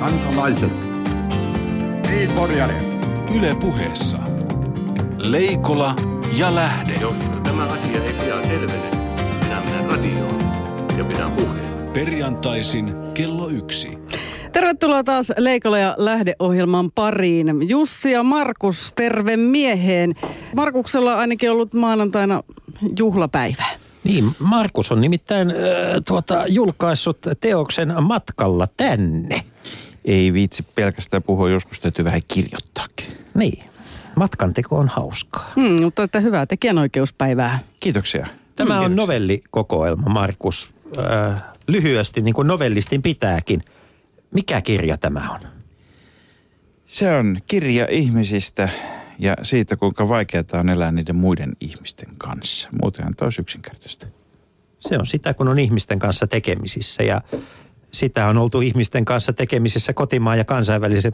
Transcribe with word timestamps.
kansalaiset. 0.00 0.72
Niin, 2.08 2.32
Porjari. 2.32 2.76
Yle 3.38 3.54
puheessa. 3.60 4.18
Leikola 5.18 5.94
ja 6.38 6.54
Lähde. 6.54 6.94
Jos 7.00 7.14
tämä 7.42 7.64
asia 7.64 8.04
ei 8.04 8.12
pian 8.12 8.44
selvene, 8.44 8.90
minä 9.42 9.60
menen 9.60 9.92
radioon 9.92 10.38
ja 10.98 11.04
pidän 11.04 11.32
puheen. 11.32 11.90
Perjantaisin 11.92 12.94
kello 13.14 13.48
yksi. 13.48 13.98
Tervetuloa 14.52 15.04
taas 15.04 15.32
Leikola 15.38 15.78
ja 15.78 15.94
lähdeohjelman 15.98 16.90
pariin. 16.90 17.68
Jussi 17.68 18.10
ja 18.10 18.22
Markus, 18.22 18.92
terve 18.96 19.36
mieheen. 19.36 20.14
Markuksella 20.56 21.12
on 21.12 21.20
ainakin 21.20 21.50
ollut 21.50 21.74
maanantaina 21.74 22.42
juhlapäivä. 22.98 23.64
Niin, 24.04 24.24
Markus 24.38 24.92
on 24.92 25.00
nimittäin 25.00 25.50
äh, 25.50 25.56
tuota, 26.06 26.44
julkaissut 26.48 27.18
teoksen 27.40 27.94
matkalla 28.02 28.66
tänne. 28.76 29.44
Ei 30.04 30.32
viitsi 30.32 30.62
pelkästään 30.74 31.22
puhua, 31.22 31.50
joskus 31.50 31.80
täytyy 31.80 32.04
vähän 32.04 32.20
kirjoittaakin. 32.28 33.06
Niin, 33.34 33.64
matkan 34.16 34.54
teko 34.54 34.76
on 34.76 34.88
hauskaa. 34.88 35.52
Hmm, 35.56 35.82
mutta 35.82 36.02
että 36.02 36.20
hyvää 36.20 36.46
tekijänoikeuspäivää. 36.46 37.58
Kiitoksia. 37.80 38.26
Tämä 38.56 38.74
on 38.74 38.80
Kiitoksia. 38.80 38.96
novellikokoelma, 38.96 40.08
Markus. 40.08 40.70
Äh, 40.98 41.42
lyhyesti, 41.66 42.20
niin 42.20 42.34
kuin 42.34 42.48
novellistin 42.48 43.02
pitääkin. 43.02 43.62
Mikä 44.34 44.60
kirja 44.60 44.98
tämä 44.98 45.30
on? 45.30 45.40
Se 46.86 47.14
on 47.16 47.36
kirja 47.46 47.86
ihmisistä 47.90 48.68
ja 49.18 49.36
siitä, 49.42 49.76
kuinka 49.76 50.08
vaikeaa 50.08 50.44
on 50.52 50.68
elää 50.68 50.92
niiden 50.92 51.16
muiden 51.16 51.52
ihmisten 51.60 52.08
kanssa. 52.18 52.68
Muutenhan 52.82 53.14
tämä 53.16 53.26
olisi 53.26 53.40
yksinkertaista. 53.40 54.06
Se 54.80 54.98
on 54.98 55.06
sitä, 55.06 55.34
kun 55.34 55.48
on 55.48 55.58
ihmisten 55.58 55.98
kanssa 55.98 56.26
tekemisissä 56.26 57.02
ja 57.02 57.20
sitä 57.92 58.26
on 58.26 58.38
oltu 58.38 58.60
ihmisten 58.60 59.04
kanssa 59.04 59.32
tekemisissä 59.32 59.92
kotimaan 59.92 60.38
ja 60.38 60.44
kansainvälisen 60.44 61.12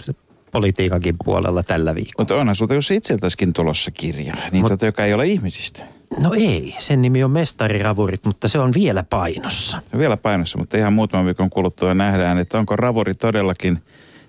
politiikankin 0.50 1.14
puolella 1.24 1.62
tällä 1.62 1.94
viikolla. 1.94 2.14
Mutta 2.18 2.34
onhan 2.34 2.56
sulta 2.56 2.74
jos 2.74 2.90
itseltäskin 2.90 3.52
tulossa 3.52 3.90
kirja, 3.90 4.34
niin 4.52 4.64
Mut- 4.64 4.68
tota, 4.68 4.86
joka 4.86 5.04
ei 5.04 5.14
ole 5.14 5.26
ihmisistä. 5.26 5.84
No 6.18 6.32
ei, 6.32 6.74
sen 6.78 7.02
nimi 7.02 7.24
on 7.24 7.30
Mestariravurit, 7.30 8.24
mutta 8.24 8.48
se 8.48 8.58
on 8.58 8.74
vielä 8.74 9.02
painossa. 9.02 9.82
Vielä 9.98 10.16
painossa, 10.16 10.58
mutta 10.58 10.76
ihan 10.76 10.92
muutaman 10.92 11.26
viikon 11.26 11.50
kuluttua 11.50 11.94
nähdään, 11.94 12.38
että 12.38 12.58
onko 12.58 12.76
ravuri 12.76 13.14
todellakin 13.14 13.82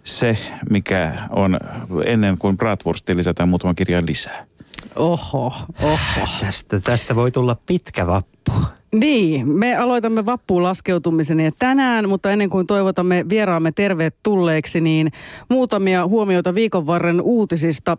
se, 0.03 0.37
mikä 0.69 1.13
on 1.29 1.59
ennen 2.05 2.37
kuin 2.37 2.57
Bratwurstiin 2.57 3.17
lisätään 3.17 3.49
muutama 3.49 3.73
kirja 3.73 4.01
lisää. 4.07 4.45
Oho, 4.95 5.53
oho. 5.83 6.27
Tästä, 6.39 6.79
tästä 6.79 7.15
voi 7.15 7.31
tulla 7.31 7.55
pitkä 7.65 8.07
vappu. 8.07 8.36
Niin, 8.95 9.47
me 9.47 9.75
aloitamme 9.75 10.25
vappuun 10.25 10.63
laskeutumisen 10.63 11.39
ja 11.39 11.51
tänään, 11.59 12.09
mutta 12.09 12.31
ennen 12.31 12.49
kuin 12.49 12.67
toivotamme 12.67 13.25
vieraamme 13.29 13.71
tervetulleeksi, 13.71 14.81
niin 14.81 15.11
muutamia 15.49 16.07
huomioita 16.07 16.55
viikon 16.55 16.87
varren 16.87 17.21
uutisista. 17.21 17.97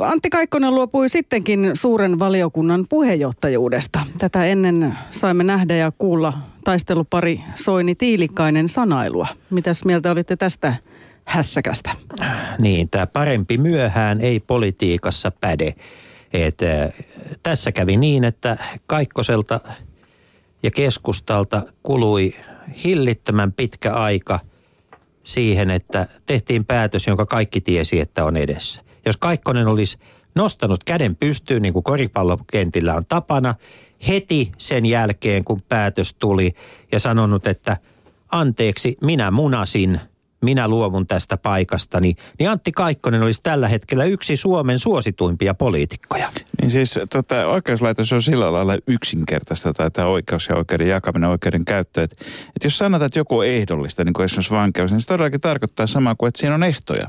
Antti 0.00 0.30
Kaikkonen 0.30 0.74
luopui 0.74 1.08
sittenkin 1.08 1.70
suuren 1.74 2.18
valiokunnan 2.18 2.86
puheenjohtajuudesta. 2.88 4.06
Tätä 4.18 4.44
ennen 4.44 4.94
saimme 5.10 5.44
nähdä 5.44 5.76
ja 5.76 5.92
kuulla 5.98 6.32
taistelupari 6.64 7.40
Soini 7.54 7.94
Tiilikainen 7.94 8.68
sanailua. 8.68 9.26
Mitäs 9.50 9.84
mieltä 9.84 10.10
olitte 10.10 10.36
tästä 10.36 10.74
hässäkästä? 11.24 11.90
Niin, 12.60 12.90
tämä 12.90 13.06
parempi 13.06 13.58
myöhään 13.58 14.20
ei 14.20 14.40
politiikassa 14.40 15.32
päde. 15.40 15.74
Et, 16.32 16.58
tässä 17.42 17.72
kävi 17.72 17.96
niin, 17.96 18.24
että 18.24 18.56
Kaikkoselta 18.86 19.60
ja 20.62 20.70
keskustalta 20.70 21.62
kului 21.82 22.34
hillittömän 22.84 23.52
pitkä 23.52 23.94
aika 23.94 24.40
siihen, 25.24 25.70
että 25.70 26.06
tehtiin 26.26 26.64
päätös, 26.64 27.06
jonka 27.06 27.26
kaikki 27.26 27.60
tiesi, 27.60 28.00
että 28.00 28.24
on 28.24 28.36
edessä. 28.36 28.82
Jos 29.06 29.16
Kaikkonen 29.16 29.66
olisi 29.66 29.98
nostanut 30.34 30.84
käden 30.84 31.16
pystyyn, 31.16 31.62
niin 31.62 31.72
kuin 31.72 31.82
koripallokentillä 31.82 32.94
on 32.94 33.06
tapana, 33.08 33.54
heti 34.08 34.52
sen 34.58 34.86
jälkeen, 34.86 35.44
kun 35.44 35.62
päätös 35.62 36.14
tuli 36.18 36.54
ja 36.92 36.98
sanonut, 36.98 37.46
että 37.46 37.76
anteeksi, 38.28 38.96
minä 39.02 39.30
munasin, 39.30 40.00
minä 40.40 40.68
luovun 40.68 41.06
tästä 41.06 41.36
paikasta, 41.36 42.00
niin, 42.00 42.16
Antti 42.50 42.72
Kaikkonen 42.72 43.22
olisi 43.22 43.40
tällä 43.42 43.68
hetkellä 43.68 44.04
yksi 44.04 44.36
Suomen 44.36 44.78
suosituimpia 44.78 45.54
poliitikkoja. 45.54 46.28
Niin 46.60 46.70
siis 46.70 46.98
tota, 47.10 47.46
oikeuslaitos 47.46 48.12
on 48.12 48.22
sillä 48.22 48.52
lailla 48.52 48.78
yksinkertaista 48.86 49.74
tai 49.74 49.90
tämä 49.90 50.08
oikeus 50.08 50.48
ja 50.48 50.56
oikeuden 50.56 50.88
jakaminen, 50.88 51.30
oikeuden 51.30 51.64
käyttö. 51.64 52.02
Että, 52.02 52.16
että 52.46 52.66
jos 52.66 52.78
sanotaan, 52.78 53.06
että 53.06 53.18
joku 53.18 53.38
on 53.38 53.46
ehdollista, 53.46 54.04
niin 54.04 54.12
kuin 54.12 54.24
esimerkiksi 54.24 54.54
vankeus, 54.54 54.92
niin 54.92 55.00
se 55.00 55.06
todellakin 55.06 55.40
tarkoittaa 55.40 55.86
samaa 55.86 56.14
kuin, 56.14 56.28
että 56.28 56.40
siinä 56.40 56.54
on 56.54 56.62
ehtoja. 56.64 57.08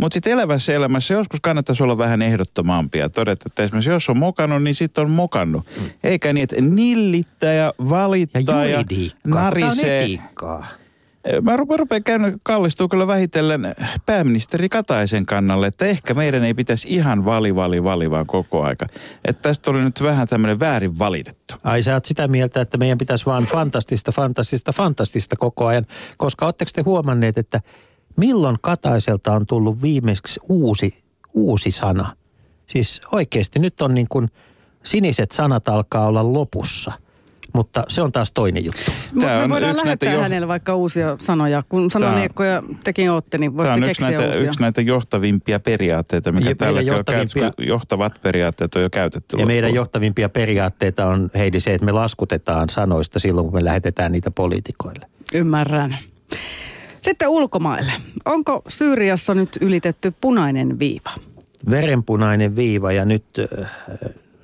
Mutta 0.00 0.14
sitten 0.14 0.32
elävässä 0.32 0.74
elämässä 0.74 1.14
joskus 1.14 1.40
kannattaisi 1.40 1.82
olla 1.82 1.98
vähän 1.98 2.22
ehdottomampia. 2.22 3.08
Todeta, 3.08 3.44
että 3.46 3.62
esimerkiksi 3.62 3.90
jos 3.90 4.08
on 4.08 4.18
mokannut, 4.18 4.62
niin 4.62 4.74
sitten 4.74 5.04
on 5.04 5.10
mokannut. 5.10 5.66
Eikä 6.04 6.32
niin, 6.32 6.44
että 6.44 6.60
nillittää 6.60 7.52
ja 7.52 7.74
Ja 8.62 8.76
juridiikkaa, 8.76 9.20
tämä 9.22 9.36
on 9.36 9.44
narisee. 9.44 10.02
etiikkaa. 10.02 10.66
Mä 11.42 11.56
rupean, 11.56 12.02
käyn, 12.04 12.40
kallistuu 12.42 12.88
kyllä 12.88 13.06
vähitellen 13.06 13.74
pääministeri 14.06 14.68
Kataisen 14.68 15.26
kannalle, 15.26 15.66
että 15.66 15.86
ehkä 15.86 16.14
meidän 16.14 16.44
ei 16.44 16.54
pitäisi 16.54 16.88
ihan 16.88 17.24
vali, 17.24 17.54
vali, 17.54 17.84
vali 17.84 18.10
vaan 18.10 18.26
koko 18.26 18.62
aika. 18.62 18.86
Että 19.24 19.42
tästä 19.42 19.70
oli 19.70 19.84
nyt 19.84 20.02
vähän 20.02 20.28
tämmöinen 20.28 20.60
väärin 20.60 20.98
valitettu. 20.98 21.54
Ai 21.64 21.82
sä 21.82 21.94
oot 21.94 22.04
sitä 22.04 22.28
mieltä, 22.28 22.60
että 22.60 22.78
meidän 22.78 22.98
pitäisi 22.98 23.26
vaan 23.26 23.44
fantastista, 23.44 24.12
fantastista, 24.12 24.72
fantastista 24.72 25.36
koko 25.36 25.66
ajan. 25.66 25.86
Koska 26.16 26.46
ootteko 26.46 26.70
te 26.74 26.82
huomanneet, 26.82 27.38
että 27.38 27.60
milloin 28.16 28.56
Kataiselta 28.60 29.32
on 29.32 29.46
tullut 29.46 29.82
viimeksi 29.82 30.40
uusi, 30.48 31.02
uusi 31.34 31.70
sana? 31.70 32.16
Siis 32.66 33.00
oikeasti 33.12 33.58
nyt 33.58 33.82
on 33.82 33.94
niin 33.94 34.08
kuin 34.08 34.28
siniset 34.82 35.32
sanat 35.32 35.68
alkaa 35.68 36.06
olla 36.06 36.32
lopussa. 36.32 36.92
Mutta 37.54 37.84
se 37.88 38.02
on 38.02 38.12
taas 38.12 38.30
toinen 38.32 38.64
juttu. 38.64 38.90
Tää 39.20 39.38
me 39.38 39.44
on 39.44 39.50
voidaan 39.50 39.70
yksi 39.72 39.84
näitä 39.84 40.06
lähettää 40.06 40.12
jo- 40.12 40.20
hänelle 40.22 40.48
vaikka 40.48 40.74
uusia 40.74 41.16
sanoja. 41.20 41.62
Kun 41.68 41.90
sanoniekkoja 41.90 42.62
tekin 42.84 43.10
ootte, 43.10 43.38
niin 43.38 43.52
Tämä 43.52 43.56
voisitte 43.56 43.86
keksiä 43.86 44.10
näitä, 44.10 44.26
uusia. 44.26 44.42
yksi 44.42 44.60
näitä 44.60 44.80
johtavimpia 44.80 45.60
periaatteita, 45.60 46.32
mikä 46.32 46.48
Ja 46.48 46.54
tällä 46.54 46.80
johtavimpia- 46.80 47.52
kun 47.56 47.66
johtavat 47.66 48.12
periaatteet 48.22 48.74
on 48.74 48.82
jo 48.82 48.90
käytetty. 48.90 49.36
Ja 49.36 49.46
meidän 49.46 49.74
johtavimpia 49.74 50.28
periaatteita 50.28 51.06
on, 51.06 51.30
Heidi, 51.34 51.60
se, 51.60 51.74
että 51.74 51.84
me 51.84 51.92
laskutetaan 51.92 52.68
sanoista 52.68 53.18
silloin, 53.18 53.46
kun 53.46 53.54
me 53.54 53.64
lähetetään 53.64 54.12
niitä 54.12 54.30
poliitikoille. 54.30 55.06
Ymmärrän. 55.34 55.98
Sitten 57.02 57.28
ulkomaille. 57.28 57.92
Onko 58.24 58.62
Syyriassa 58.68 59.34
nyt 59.34 59.58
ylitetty 59.60 60.14
punainen 60.20 60.78
viiva? 60.78 61.10
verenpunainen 61.70 62.56
viiva 62.56 62.92
ja 62.92 63.04
nyt, 63.04 63.24
äh, 63.62 63.70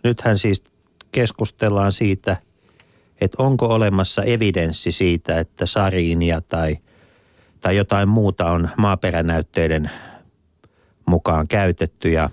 nythän 0.05 0.39
siis 0.39 0.63
keskustellaan 1.13 1.93
siitä, 1.93 2.37
että 3.21 3.43
onko 3.43 3.67
olemassa 3.67 4.23
evidenssi 4.23 4.93
siitä, 4.93 5.41
että 5.41 5.67
sariinia 5.67 6.41
tai, 6.41 6.79
tai 7.61 7.77
jotain 7.77 8.09
muuta 8.09 8.51
on 8.51 8.69
maaperänäytteiden 8.77 9.91
mukaan 11.07 11.49
käytetty 11.49 12.11
ja 12.11 12.31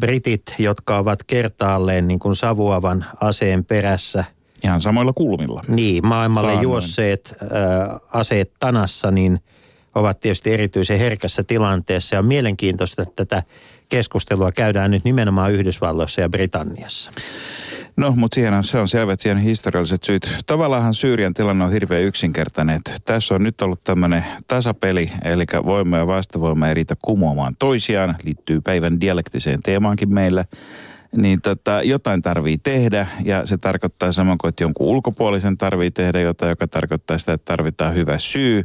britit, 0.00 0.42
jotka 0.58 0.98
ovat 0.98 1.22
kertaalleen 1.22 2.08
niin 2.08 2.18
kuin 2.18 2.36
savuavan 2.36 3.04
aseen 3.20 3.64
perässä, 3.64 4.24
Ihan 4.64 4.80
samoilla 4.80 5.12
kulmilla. 5.12 5.60
niin 5.68 6.06
maailmalle 6.06 6.46
Taannoin. 6.48 6.62
juosseet 6.62 7.34
äh, 7.42 7.48
aseet 8.12 8.52
tanassa, 8.60 9.10
niin 9.10 9.40
ovat 9.94 10.20
tietysti 10.20 10.52
erityisen 10.52 10.98
herkässä 10.98 11.42
tilanteessa 11.44 12.16
ja 12.16 12.20
on 12.20 12.26
mielenkiintoista, 12.26 13.02
että 13.02 13.24
tätä 13.26 13.42
keskustelua 13.88 14.52
käydään 14.52 14.90
nyt 14.90 15.04
nimenomaan 15.04 15.52
Yhdysvalloissa 15.52 16.20
ja 16.20 16.28
Britanniassa. 16.28 17.10
No, 17.96 18.12
mutta 18.16 18.34
siihen 18.34 18.54
on, 18.54 18.64
se 18.64 18.78
on 18.78 18.88
selvä, 18.88 19.12
että 19.12 19.22
siihen 19.22 19.38
historialliset 19.38 20.04
syyt. 20.04 20.36
Tavallaan 20.46 20.94
Syyrian 20.94 21.34
tilanne 21.34 21.64
on 21.64 21.72
hirveän 21.72 22.02
yksinkertainen. 22.02 22.76
Että 22.76 22.92
tässä 23.04 23.34
on 23.34 23.42
nyt 23.42 23.62
ollut 23.62 23.84
tämmöinen 23.84 24.24
tasapeli, 24.48 25.10
eli 25.24 25.44
voima 25.64 25.96
ja 25.96 26.06
vastavoima 26.06 26.68
ei 26.68 26.74
riitä 26.74 26.96
kumoamaan 27.02 27.56
toisiaan. 27.58 28.16
Liittyy 28.24 28.60
päivän 28.60 29.00
dialektiseen 29.00 29.60
teemaankin 29.64 30.14
meillä. 30.14 30.44
Niin 31.16 31.40
tota, 31.40 31.82
jotain 31.82 32.22
tarvii 32.22 32.58
tehdä 32.58 33.06
ja 33.24 33.46
se 33.46 33.58
tarkoittaa 33.58 34.12
samoin 34.12 34.38
kuin, 34.38 34.48
että 34.48 34.64
jonkun 34.64 34.86
ulkopuolisen 34.86 35.58
tarvii 35.58 35.90
tehdä 35.90 36.20
jotain, 36.20 36.50
joka 36.50 36.68
tarkoittaa 36.68 37.18
sitä, 37.18 37.32
että 37.32 37.44
tarvitaan 37.44 37.94
hyvä 37.94 38.18
syy. 38.18 38.64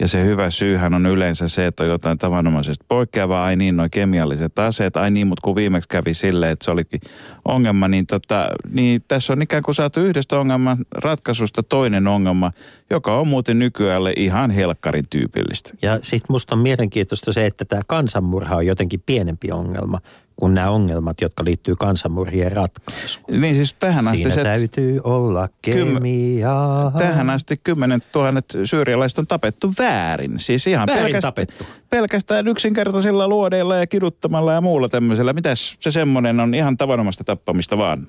Ja 0.00 0.08
se 0.08 0.24
hyvä 0.24 0.50
syyhän 0.50 0.94
on 0.94 1.06
yleensä 1.06 1.48
se, 1.48 1.66
että 1.66 1.82
on 1.82 1.88
jotain 1.88 2.18
tavanomaisesta 2.18 2.84
poikkeavaa. 2.88 3.44
Ai 3.44 3.56
niin, 3.56 3.76
noin 3.76 3.90
kemialliset 3.90 4.58
aseet. 4.58 4.96
Ai 4.96 5.10
niin, 5.10 5.26
mutta 5.26 5.40
kun 5.44 5.56
viimeksi 5.56 5.88
kävi 5.88 6.14
silleen, 6.14 6.52
että 6.52 6.64
se 6.64 6.70
olikin 6.70 7.00
ongelma, 7.44 7.88
niin, 7.88 8.06
tota, 8.06 8.48
niin 8.70 9.04
tässä 9.08 9.32
on 9.32 9.42
ikään 9.42 9.62
kuin 9.62 9.74
saatu 9.74 10.00
yhdestä 10.00 10.38
ongelman 10.38 10.78
ratkaisusta 10.94 11.62
toinen 11.62 12.06
ongelma, 12.06 12.52
joka 12.90 13.18
on 13.20 13.28
muuten 13.28 13.58
nykyään 13.58 14.02
ihan 14.16 14.50
helkkarin 14.50 15.04
tyypillistä. 15.10 15.70
Ja 15.82 15.98
sitten 16.02 16.26
musta 16.32 16.54
on 16.54 16.58
mielenkiintoista 16.58 17.32
se, 17.32 17.46
että 17.46 17.64
tämä 17.64 17.82
kansanmurha 17.86 18.56
on 18.56 18.66
jotenkin 18.66 19.02
pienempi 19.06 19.52
ongelma 19.52 20.00
kuin 20.36 20.54
nämä 20.54 20.70
ongelmat, 20.70 21.20
jotka 21.20 21.44
liittyy 21.44 21.76
kansanmurhien 21.76 22.52
ratkaisuun. 22.52 23.40
Niin 23.40 23.54
siis 23.54 23.74
tähän 23.78 24.06
asti 24.08 24.16
Siinä 24.16 24.30
se, 24.30 24.42
täytyy 24.42 25.00
olla 25.04 25.48
kemiaa. 25.62 26.90
tähän 26.98 27.30
asti 27.30 27.60
kymmenet 27.64 28.06
tuhannet 28.12 28.44
syyrialaiset 28.64 29.18
on 29.18 29.26
tapettu 29.26 29.72
väärin. 29.78 30.34
Siis 30.38 30.66
ihan 30.66 30.86
Väärin 30.86 31.04
pelkästään, 31.04 31.34
tapettu. 31.34 31.64
pelkästään 31.90 32.48
yksinkertaisilla 32.48 33.28
luodeilla 33.28 33.76
ja 33.76 33.86
kiduttamalla 33.86 34.52
ja 34.52 34.60
muulla 34.60 34.88
tämmöisellä. 34.88 35.32
Mitäs 35.32 35.76
se 35.80 35.90
semmoinen 35.90 36.40
on 36.40 36.54
ihan 36.54 36.76
tavanomaista 36.76 37.24
tappamista 37.24 37.78
vaan? 37.78 38.06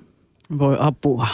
Voi 0.59 0.77
apua. 0.79 1.27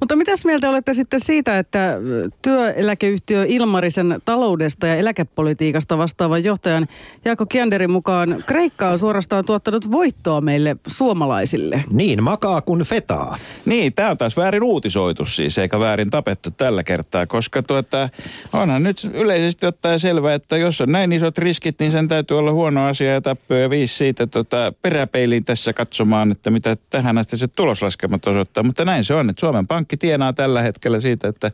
Mutta 0.00 0.16
mitäs 0.16 0.44
mieltä 0.44 0.70
olette 0.70 0.94
sitten 0.94 1.20
siitä, 1.20 1.58
että 1.58 1.98
työeläkeyhtiö 2.42 3.44
Ilmarisen 3.48 4.22
taloudesta 4.24 4.86
ja 4.86 4.94
eläkepolitiikasta 4.94 5.98
vastaavan 5.98 6.44
johtajan 6.44 6.88
Jaakko 7.24 7.46
Kianderin 7.46 7.90
mukaan 7.90 8.44
Kreikka 8.46 8.88
on 8.88 8.98
suorastaan 8.98 9.44
tuottanut 9.44 9.90
voittoa 9.90 10.40
meille 10.40 10.76
suomalaisille? 10.86 11.84
Niin, 11.92 12.22
makaa 12.22 12.60
kuin 12.60 12.82
fetaa. 12.82 13.36
Niin, 13.64 13.92
tämä 13.92 14.10
on 14.10 14.18
taas 14.18 14.36
väärin 14.36 14.62
uutisoitu 14.62 15.26
siis, 15.26 15.58
eikä 15.58 15.80
väärin 15.80 16.10
tapettu 16.10 16.50
tällä 16.50 16.84
kertaa, 16.84 17.26
koska 17.26 17.62
tuota, 17.62 18.08
onhan 18.52 18.82
nyt 18.82 19.10
yleisesti 19.14 19.66
ottaen 19.66 20.00
selvää, 20.00 20.34
että 20.34 20.56
jos 20.56 20.80
on 20.80 20.92
näin 20.92 21.12
isot 21.12 21.38
riskit, 21.38 21.80
niin 21.80 21.90
sen 21.90 22.08
täytyy 22.08 22.38
olla 22.38 22.52
huono 22.52 22.86
asia 22.86 23.12
ja 23.12 23.20
tappio 23.20 23.56
ja 23.56 23.70
viisi 23.70 23.94
siitä 23.94 24.26
tota, 24.26 24.72
peräpeiliin 24.82 25.44
tässä 25.44 25.72
katsomaan, 25.72 26.32
että 26.32 26.50
mitä 26.50 26.76
tähän 26.90 27.18
asti 27.18 27.36
se 27.36 27.48
tuloslaskelmat 27.48 28.26
osoittaa. 28.26 28.64
Mutta 28.64 28.84
näin 28.84 29.04
se 29.04 29.14
on, 29.14 29.30
että 29.30 29.40
Suomen 29.40 29.57
Pankki 29.66 29.96
tienaa 29.96 30.32
tällä 30.32 30.62
hetkellä 30.62 31.00
siitä, 31.00 31.28
että 31.28 31.50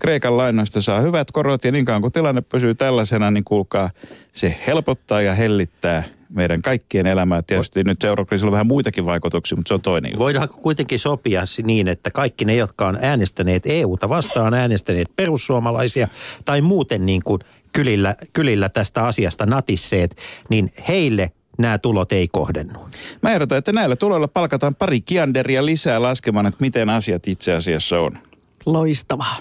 Kreikan 0.00 0.36
lainoista 0.36 0.82
saa 0.82 1.00
hyvät 1.00 1.30
korot 1.32 1.64
ja 1.64 1.72
niin 1.72 1.84
kauan 1.84 2.02
kun 2.02 2.12
tilanne 2.12 2.40
pysyy 2.40 2.74
tällaisena, 2.74 3.30
niin 3.30 3.44
kuulkaa, 3.44 3.90
se 4.32 4.56
helpottaa 4.66 5.22
ja 5.22 5.34
hellittää 5.34 6.04
meidän 6.28 6.62
kaikkien 6.62 7.06
elämää. 7.06 7.42
Tietysti 7.42 7.84
nyt 7.84 8.04
eurokriisillä 8.04 8.48
on 8.48 8.52
vähän 8.52 8.66
muitakin 8.66 9.06
vaikutuksia, 9.06 9.56
mutta 9.56 9.68
se 9.68 9.74
on 9.74 9.82
toinen 9.82 10.10
juttu. 10.10 10.18
Voidaanko 10.18 10.54
kuitenkin 10.54 10.98
sopia 10.98 11.42
niin, 11.62 11.88
että 11.88 12.10
kaikki 12.10 12.44
ne, 12.44 12.56
jotka 12.56 12.86
on 12.86 12.98
äänestäneet 13.02 13.62
EUta 13.66 14.08
vastaan, 14.08 14.54
äänestäneet 14.54 15.08
perussuomalaisia 15.16 16.08
tai 16.44 16.60
muuten 16.60 17.06
niin 17.06 17.22
kuin 17.22 17.40
kylillä, 17.72 18.16
kylillä 18.32 18.68
tästä 18.68 19.06
asiasta 19.06 19.46
natisseet, 19.46 20.16
niin 20.48 20.72
heille 20.88 21.32
nämä 21.58 21.78
tulot 21.78 22.12
ei 22.12 22.28
kohdennu. 22.28 22.88
Mä 23.22 23.30
ehdotan, 23.30 23.58
että 23.58 23.72
näillä 23.72 23.96
tuloilla 23.96 24.28
palkataan 24.28 24.74
pari 24.74 25.00
kianderia 25.00 25.66
lisää 25.66 26.02
laskemaan, 26.02 26.46
että 26.46 26.60
miten 26.60 26.90
asiat 26.90 27.28
itse 27.28 27.52
asiassa 27.52 28.00
on. 28.00 28.18
Loistavaa. 28.66 29.38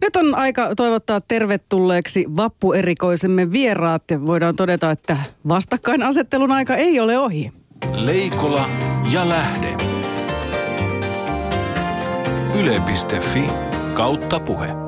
Nyt 0.00 0.16
on 0.16 0.34
aika 0.34 0.74
toivottaa 0.76 1.20
tervetulleeksi 1.20 2.24
vappuerikoisemme 2.36 3.52
vieraat 3.52 4.02
ja 4.10 4.26
voidaan 4.26 4.56
todeta, 4.56 4.90
että 4.90 5.16
vastakkainasettelun 5.48 6.52
aika 6.52 6.76
ei 6.76 7.00
ole 7.00 7.18
ohi. 7.18 7.52
Leikola 7.92 8.66
ja 9.12 9.28
lähde. 9.28 9.76
Yle.fi 12.60 13.44
kautta 13.94 14.40
puhe. 14.40 14.87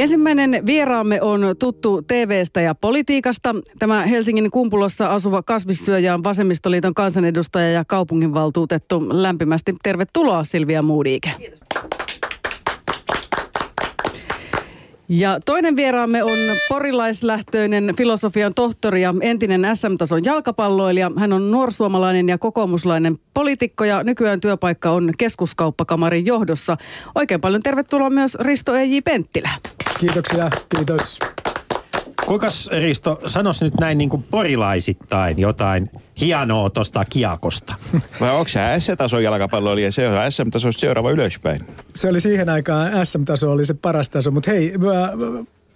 Ensimmäinen 0.00 0.62
vieraamme 0.66 1.22
on 1.22 1.54
tuttu 1.58 2.02
TVstä 2.02 2.60
ja 2.60 2.74
politiikasta. 2.74 3.54
Tämä 3.78 4.06
Helsingin 4.06 4.50
kumpulossa 4.50 5.12
asuva 5.12 5.42
kasvissyöjä 5.42 6.14
on 6.14 6.24
Vasemmistoliiton 6.24 6.94
kansanedustaja 6.94 7.70
ja 7.70 7.84
kaupunginvaltuutettu. 7.84 9.06
Lämpimästi 9.10 9.74
tervetuloa 9.82 10.44
Silvia 10.44 10.82
Moodiike. 10.82 11.30
Ja 15.12 15.40
toinen 15.44 15.76
vieraamme 15.76 16.24
on 16.24 16.38
porilaislähtöinen 16.68 17.94
filosofian 17.96 18.54
tohtori 18.54 19.02
ja 19.02 19.14
entinen 19.20 19.66
SM-tason 19.74 20.24
jalkapalloilija. 20.24 21.10
Hän 21.18 21.32
on 21.32 21.50
nuorsuomalainen 21.50 22.28
ja 22.28 22.38
kokoomuslainen 22.38 23.18
poliitikko 23.34 23.84
ja 23.84 24.02
nykyään 24.02 24.40
työpaikka 24.40 24.90
on 24.90 25.12
keskuskauppakamarin 25.18 26.26
johdossa. 26.26 26.76
Oikein 27.14 27.40
paljon 27.40 27.62
tervetuloa 27.62 28.10
myös 28.10 28.34
Risto 28.34 28.74
E.J. 28.74 28.98
Penttilä. 29.04 29.50
Kiitoksia, 30.00 30.50
kiitos. 30.76 31.18
Kuinka 32.30 32.46
Risto, 32.80 33.20
sanos 33.26 33.60
nyt 33.60 33.74
näin 33.80 33.98
niin 33.98 34.10
kuin 34.10 34.22
porilaisittain 34.22 35.38
jotain 35.38 35.90
hienoa 36.20 36.70
tuosta 36.70 37.04
kiakosta. 37.04 37.74
Vai 38.20 38.30
onko 38.38 38.48
se 38.48 38.60
S-tason 38.78 39.22
jalkapalloilija, 39.22 39.92
se 39.92 40.08
on 40.08 40.32
SM-tasosta 40.32 40.80
seuraava 40.80 41.10
ylöspäin? 41.10 41.60
Se 41.94 42.08
oli 42.08 42.20
siihen 42.20 42.48
aikaan, 42.48 43.06
SM-taso 43.06 43.52
oli 43.52 43.66
se 43.66 43.74
paras 43.74 44.10
taso, 44.10 44.30
mutta 44.30 44.50
hei, 44.50 44.78
mä, 44.78 45.12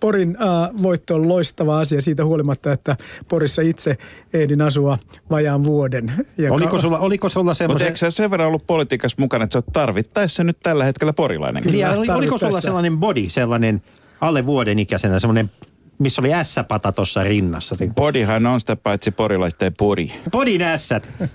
Porin 0.00 0.36
äh, 0.40 0.82
voitto 0.82 1.14
on 1.14 1.28
loistava 1.28 1.78
asia 1.78 2.00
siitä 2.00 2.24
huolimatta, 2.24 2.72
että 2.72 2.96
Porissa 3.28 3.62
itse 3.62 3.98
ehdin 4.34 4.62
asua 4.62 4.98
vajaan 5.30 5.64
vuoden. 5.64 6.12
Ja 6.38 6.52
Oliko 6.52 6.78
sulla, 6.78 6.98
oliko 6.98 7.28
sulla 7.28 7.44
Mutta 7.44 7.58
semmoisen... 7.58 7.86
eikö 7.86 7.98
sä 7.98 8.10
sen 8.10 8.30
verran 8.30 8.48
ollut 8.48 8.66
politiikassa 8.66 9.16
mukana, 9.18 9.44
että 9.44 9.52
sä 9.52 9.58
oot 9.58 9.72
tarvittaessa 9.72 10.44
nyt 10.44 10.56
tällä 10.62 10.84
hetkellä 10.84 11.12
porilainen? 11.12 11.62
Kyllä. 11.62 11.90
Oli, 11.90 12.10
oliko 12.10 12.38
sulla 12.38 12.60
sellainen 12.60 12.98
body, 12.98 13.28
sellainen 13.28 13.82
alle 14.20 14.46
vuoden 14.46 14.78
ikäisenä, 14.78 15.18
semmoinen, 15.18 15.50
missä 15.99 16.23
oli 16.23 16.31
S-pata 16.43 16.93
tuossa 16.93 17.23
rinnassa? 17.23 17.76
Podihan 17.96 18.46
on 18.46 18.61
sitä 18.61 18.76
paitsi 18.76 19.11
porilaisten 19.11 19.75
pori. 19.79 20.12
Podin 20.32 20.62
ässät. 20.62 21.08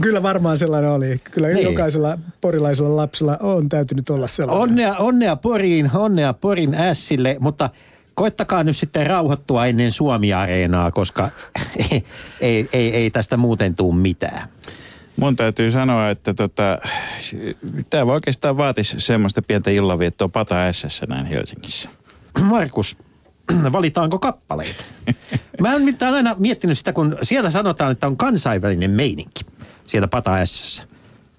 Kyllä 0.00 0.22
varmaan 0.22 0.58
sellainen 0.58 0.90
oli. 0.90 1.20
Kyllä 1.30 1.46
Niin. 1.48 1.56
niin. 1.56 1.64
jokaisella 1.66 2.18
porilaisella 2.40 2.96
lapsella 2.96 3.36
on 3.40 3.68
täytynyt 3.68 4.10
olla 4.10 4.28
sellainen. 4.28 4.62
Onnea, 4.62 4.94
onnea 4.96 5.36
Poriin, 5.36 5.90
onnea 5.96 6.32
Porin 6.32 6.74
ässille, 6.74 7.36
mutta 7.40 7.70
koettakaa 8.14 8.64
nyt 8.64 8.76
sitten 8.76 9.06
rauhoittua 9.06 9.66
ennen 9.66 9.92
Suomi-areenaa, 9.92 10.90
koska 10.90 11.28
ei, 11.76 12.04
ei, 12.40 12.68
ei, 12.72 12.94
ei 12.96 13.10
tästä 13.10 13.36
muuten 13.36 13.74
tuu 13.74 13.92
mitään. 13.92 14.48
Mun 15.16 15.36
täytyy 15.36 15.72
sanoa, 15.72 16.10
että 16.10 16.34
tota, 16.34 16.78
tämä 17.90 18.12
oikeastaan 18.12 18.56
vaatisi 18.56 19.00
semmoista 19.00 19.42
pientä 19.42 19.70
illanviettoa 19.70 20.28
pata 20.28 20.72
S 20.72 21.02
näin 21.08 21.26
Helsingissä. 21.26 21.88
Markus, 22.42 22.96
valitaanko 23.72 24.18
kappaleita? 24.18 24.84
Mä 25.60 25.72
oon 25.72 25.82
mitään 25.82 26.14
aina 26.14 26.36
miettinyt 26.38 26.78
sitä, 26.78 26.92
kun 26.92 27.16
siellä 27.22 27.50
sanotaan, 27.50 27.92
että 27.92 28.06
on 28.06 28.16
kansainvälinen 28.16 28.90
meininki 28.90 29.40
siellä 29.86 30.08
Pata 30.08 30.46
S:ssä. 30.46 30.82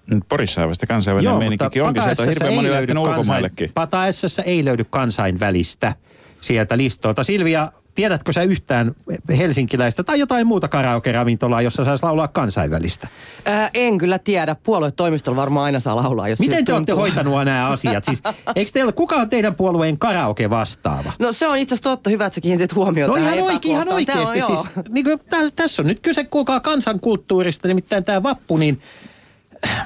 Nyt 0.06 0.24
Porissa 0.28 0.62
on 0.62 0.68
vasta 0.68 0.86
kansainvälinen 0.86 1.36
meininkikin 1.38 1.82
onkin. 1.82 2.02
Sieltä 2.02 2.22
on 2.22 2.28
hirveän 2.28 2.54
moni 2.54 2.68
ei 2.68 2.72
lähtenyt 2.72 2.96
löydy 2.96 3.10
ulkomaillekin. 3.10 3.56
kansain- 3.74 3.74
Pata 3.74 4.12
S:ssä 4.12 4.42
ei 4.42 4.64
löydy 4.64 4.84
kansainvälistä 4.90 5.94
sieltä 6.40 6.76
listolta. 6.78 7.24
Silvia, 7.24 7.72
tiedätkö 7.94 8.32
sä 8.32 8.42
yhtään 8.42 8.94
helsinkiläistä 9.38 10.02
tai 10.02 10.18
jotain 10.18 10.46
muuta 10.46 10.68
karaoke-ravintolaa, 10.68 11.62
jossa 11.62 11.84
saisi 11.84 12.02
laulaa 12.02 12.28
kansainvälistä? 12.28 13.08
Ää, 13.44 13.70
en 13.74 13.98
kyllä 13.98 14.18
tiedä. 14.18 14.56
Puoluetoimistolla 14.62 15.36
varmaan 15.36 15.64
aina 15.64 15.80
saa 15.80 15.96
laulaa, 15.96 16.28
jos 16.28 16.38
Miten 16.38 16.64
te 16.64 16.74
olette 16.74 16.92
hoitanut 16.92 17.44
nämä 17.44 17.68
asiat? 17.68 18.04
Siis, 18.04 18.22
eikö 18.56 18.70
teillä, 18.74 18.92
kuka 18.92 19.16
on 19.16 19.28
teidän 19.28 19.54
puolueen 19.54 19.98
karaoke 19.98 20.50
vastaava? 20.50 21.12
No 21.18 21.32
se 21.32 21.48
on 21.48 21.56
itse 21.56 21.74
asiassa 21.74 21.90
totta. 21.90 22.10
Hyvä, 22.10 22.26
että 22.26 22.34
sä 22.34 22.40
kiinnitit 22.40 22.74
huomiota 22.74 23.12
No 23.12 23.16
ihan, 23.16 23.40
oikein, 23.42 23.72
ihan 23.72 23.92
oikeasti. 23.92 24.42
on, 24.42 24.46
Siis, 24.46 24.70
joo. 24.76 24.84
niin 24.88 25.04
kuin, 25.04 25.20
tä, 25.30 25.36
tässä 25.56 25.82
on 25.82 25.86
nyt 25.88 26.00
kyse 26.00 26.24
kuulkaa 26.24 26.60
kansankulttuurista, 26.60 27.68
nimittäin 27.68 28.04
tämä 28.04 28.22
vappu, 28.22 28.56
niin 28.56 28.80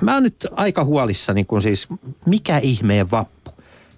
mä 0.00 0.14
oon 0.14 0.23
nyt 0.23 0.46
aika 0.56 0.84
huolissani, 0.84 1.44
kun 1.44 1.62
siis 1.62 1.88
mikä 2.26 2.58
ihmeen 2.58 3.11
vappu? 3.11 3.33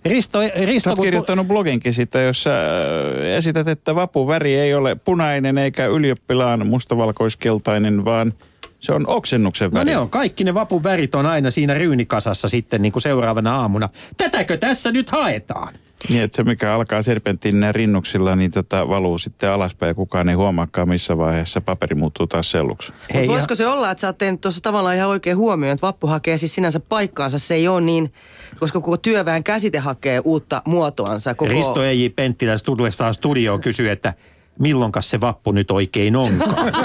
Risto, 0.08 0.38
Risto 0.64 0.90
oot 0.90 1.00
kirjoittanut 1.00 1.46
bloginkin 1.48 1.94
sitä, 1.94 2.20
jossa 2.20 2.50
äh, 2.50 3.24
esität, 3.36 3.68
että 3.68 3.94
vapun 3.94 4.26
väri 4.28 4.54
ei 4.54 4.74
ole 4.74 4.94
punainen 4.94 5.58
eikä 5.58 5.86
ylioppilaan 5.86 6.66
mustavalkoiskeltainen, 6.66 8.04
vaan 8.04 8.34
se 8.80 8.92
on 8.92 9.06
oksennuksen 9.08 9.70
No 9.70 9.78
väri. 9.80 9.90
ne 9.90 9.98
on, 9.98 10.10
kaikki 10.10 10.44
ne 10.44 10.54
vapun 10.54 10.82
värit 10.82 11.14
on 11.14 11.26
aina 11.26 11.50
siinä 11.50 11.74
ryynikasassa 11.74 12.48
sitten 12.48 12.82
niin 12.82 12.92
kuin 12.92 13.02
seuraavana 13.02 13.56
aamuna. 13.60 13.88
Tätäkö 14.16 14.56
tässä 14.56 14.92
nyt 14.92 15.10
haetaan? 15.10 15.74
Niin, 16.08 16.22
että 16.22 16.36
se 16.36 16.44
mikä 16.44 16.74
alkaa 16.74 17.02
serpenttiin 17.02 17.64
rinnuksilla, 17.72 18.36
niin 18.36 18.50
tota, 18.50 18.88
valuu 18.88 19.18
sitten 19.18 19.50
alaspäin 19.50 19.88
ja 19.90 19.94
kukaan 19.94 20.28
ei 20.28 20.34
huomaakaan 20.34 20.88
missä 20.88 21.18
vaiheessa 21.18 21.60
paperi 21.60 21.94
muuttuu 21.94 22.26
taas 22.26 22.50
selluksi. 22.50 22.92
Hei, 23.14 23.22
ja- 23.24 23.32
voisiko 23.32 23.54
se 23.54 23.66
olla, 23.66 23.90
että 23.90 24.00
sä 24.00 24.06
oot 24.08 24.18
tehnyt 24.18 24.40
tuossa 24.40 24.60
tavallaan 24.60 24.96
ihan 24.96 25.08
oikein 25.08 25.36
huomioon, 25.36 25.72
että 25.74 25.86
vappu 25.86 26.06
hakee 26.06 26.38
siis 26.38 26.54
sinänsä 26.54 26.80
paikkaansa. 26.80 27.38
Se 27.38 27.54
ei 27.54 27.68
ole 27.68 27.80
niin, 27.80 28.12
koska 28.60 28.80
koko 28.80 28.96
työväen 28.96 29.44
käsite 29.44 29.78
hakee 29.78 30.20
uutta 30.24 30.62
muotoansa. 30.64 31.34
Koko... 31.34 31.52
Risto 31.52 31.84
E.J. 31.84 32.06
Penttilä 32.16 32.56
tulleestaan 32.64 33.14
studioon 33.14 33.60
kysyy, 33.60 33.90
että 33.90 34.14
milloinkas 34.58 35.10
se 35.10 35.20
vappu 35.20 35.52
nyt 35.52 35.70
oikein 35.70 36.16
onkaan? 36.16 36.72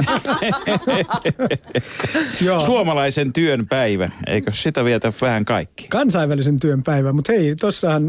Joo. 2.46 2.60
Suomalaisen 2.60 3.34
työn 3.34 3.68
päivä, 3.68 4.10
eikö 4.28 4.52
sitä 4.54 4.86
vietä 4.86 5.14
vähän 5.22 5.46
kaikki? 5.46 5.88
kansainvälisen 5.88 6.60
työn 6.60 6.84
päivä, 6.84 7.14
mutta 7.14 7.32
hei, 7.34 7.56
tossahan 7.56 8.04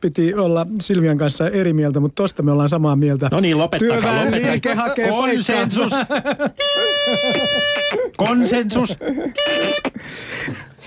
piti 0.00 0.34
olla 0.34 0.66
Silvian 0.80 1.18
kanssa 1.18 1.48
eri 1.48 1.72
mieltä, 1.72 2.00
mutta 2.00 2.22
tosta 2.22 2.42
me 2.42 2.52
ollaan 2.52 2.68
samaa 2.68 2.96
mieltä. 2.96 3.28
No 3.32 3.40
niin, 3.40 3.58
lopettakaa, 3.58 3.96
Työväenliike 4.00 4.46
lopettakaa. 4.48 4.84
hakee 4.84 5.08
Konsensus. 5.08 5.92
Konsensus. 8.16 8.96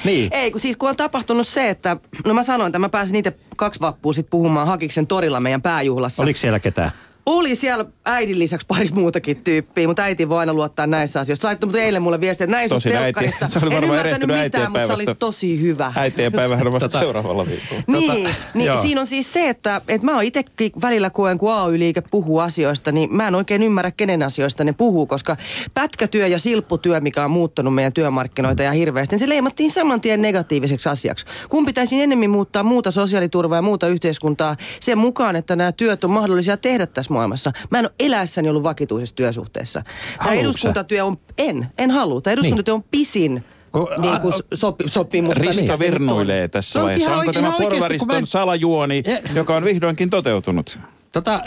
Niin. 0.03 0.33
Ei, 0.33 0.51
kun 0.51 0.61
siis 0.61 0.75
kun 0.75 0.89
on 0.89 0.95
tapahtunut 0.95 1.47
se, 1.47 1.69
että... 1.69 1.97
No 2.25 2.33
mä 2.33 2.43
sanoin, 2.43 2.69
että 2.69 2.79
mä 2.79 2.89
pääsin 2.89 3.15
itse 3.15 3.33
kaksi 3.57 3.79
vappua 3.79 4.13
sitten 4.13 4.29
puhumaan 4.29 4.67
Hakiksen 4.67 5.07
torilla 5.07 5.39
meidän 5.39 5.61
pääjuhlassa. 5.61 6.23
Oliko 6.23 6.37
siellä 6.37 6.59
ketään? 6.59 6.91
Oli 7.25 7.55
siellä 7.55 7.85
äidin 8.05 8.39
lisäksi 8.39 8.67
pari 8.67 8.89
muutakin 8.93 9.37
tyyppiä, 9.43 9.87
mutta 9.87 10.03
äiti 10.03 10.29
voi 10.29 10.39
aina 10.39 10.53
luottaa 10.53 10.87
näissä 10.87 11.19
asioissa. 11.19 11.47
Laittoi 11.47 11.67
mutta 11.67 11.81
eilen 11.81 12.01
mulle 12.01 12.21
viestiä, 12.21 12.45
että 12.45 12.55
näin 12.55 12.69
sun 12.69 12.81
telkkarissa. 12.81 13.47
se 13.47 13.59
oli 13.59 13.75
en 13.75 13.81
varmaan 13.81 13.99
ymmärtänyt 13.99 14.43
mitään, 14.43 14.71
mutta 14.71 14.87
se 14.87 14.93
oli 14.93 15.15
tosi 15.19 15.61
hyvä. 15.61 15.93
Äitien 15.95 16.31
päivähän 16.31 16.67
on 16.67 16.73
vasta 16.73 16.87
Tota- 16.87 17.01
seuraavalla 17.01 17.45
viikolla. 17.45 17.81
Niin, 17.87 18.29
niin 18.53 18.65
joo. 18.65 18.81
siinä 18.81 19.01
on 19.01 19.07
siis 19.07 19.33
se, 19.33 19.49
että, 19.49 19.81
että 19.87 20.05
mä 20.05 20.13
oon 20.15 20.23
itsekin 20.23 20.71
välillä 20.81 21.09
koen, 21.09 21.37
kun 21.37 21.53
AY-liike 21.53 22.01
puhuu 22.01 22.39
asioista, 22.39 22.91
niin 22.91 23.15
mä 23.15 23.27
en 23.27 23.35
oikein 23.35 23.63
ymmärrä, 23.63 23.91
kenen 23.91 24.23
asioista 24.23 24.63
ne 24.63 24.73
puhuu, 24.73 25.07
koska 25.07 25.37
pätkätyö 25.73 26.27
ja 26.27 26.39
silpputyö, 26.39 27.01
mikä 27.01 27.25
on 27.25 27.31
muuttanut 27.31 27.75
meidän 27.75 27.93
työmarkkinoita 27.93 28.63
ja 28.63 28.71
hirveästi, 28.71 29.13
niin 29.13 29.19
se 29.19 29.29
leimattiin 29.29 29.71
saman 29.71 30.01
tien 30.01 30.21
negatiiviseksi 30.21 30.89
asiaksi. 30.89 31.25
Kun 31.49 31.65
pitäisi 31.65 32.01
enemmän 32.01 32.29
muuttaa 32.29 32.63
muuta 32.63 32.91
sosiaaliturvaa 32.91 33.57
ja 33.57 33.61
muuta 33.61 33.87
yhteiskuntaa 33.87 34.57
sen 34.79 34.97
mukaan, 34.97 35.35
että 35.35 35.55
nämä 35.55 35.71
työt 35.71 36.03
on 36.03 36.11
mahdollisia 36.11 36.57
tehdä 36.57 36.85
tässä 36.85 37.14
maailmassa. 37.15 37.51
Mä 37.69 37.79
en 37.79 37.85
ole 37.85 37.93
eläessäni 37.99 38.49
ollut 38.49 38.63
vakituisessa 38.63 39.15
työsuhteessa. 39.15 39.81
Tämä 39.81 39.93
Haluatko 40.17 40.35
sä? 40.35 40.41
eduskuntatyö 40.41 41.05
on, 41.05 41.17
en, 41.37 41.67
en 41.77 41.91
halua. 41.91 42.21
Tämä 42.21 42.33
eduskuntatyö 42.33 42.73
on 42.73 42.83
pisin 42.91 43.43
Kun- 43.71 43.87
niin 43.97 44.19
kuin 44.21 44.33
sopi, 44.53 44.83
sopimus. 44.87 45.37
Risto 45.37 45.73
on. 45.73 45.79
virnuilee 45.79 46.47
tässä 46.47 46.79
onkin 46.79 46.85
vaiheessa. 46.85 47.09
ihan 47.09 47.19
Onko 47.19 47.33
tämä 47.33 47.47
oikeasti, 47.47 47.63
porvariston 47.75 48.07
mä 48.07 48.17
en- 48.17 48.27
salajuoni, 48.27 49.03
Ja- 49.05 49.19
joka 49.35 49.55
on 49.55 49.63
vihdoinkin 49.63 50.09
toteutunut? 50.09 50.79
Tota, 51.11 51.41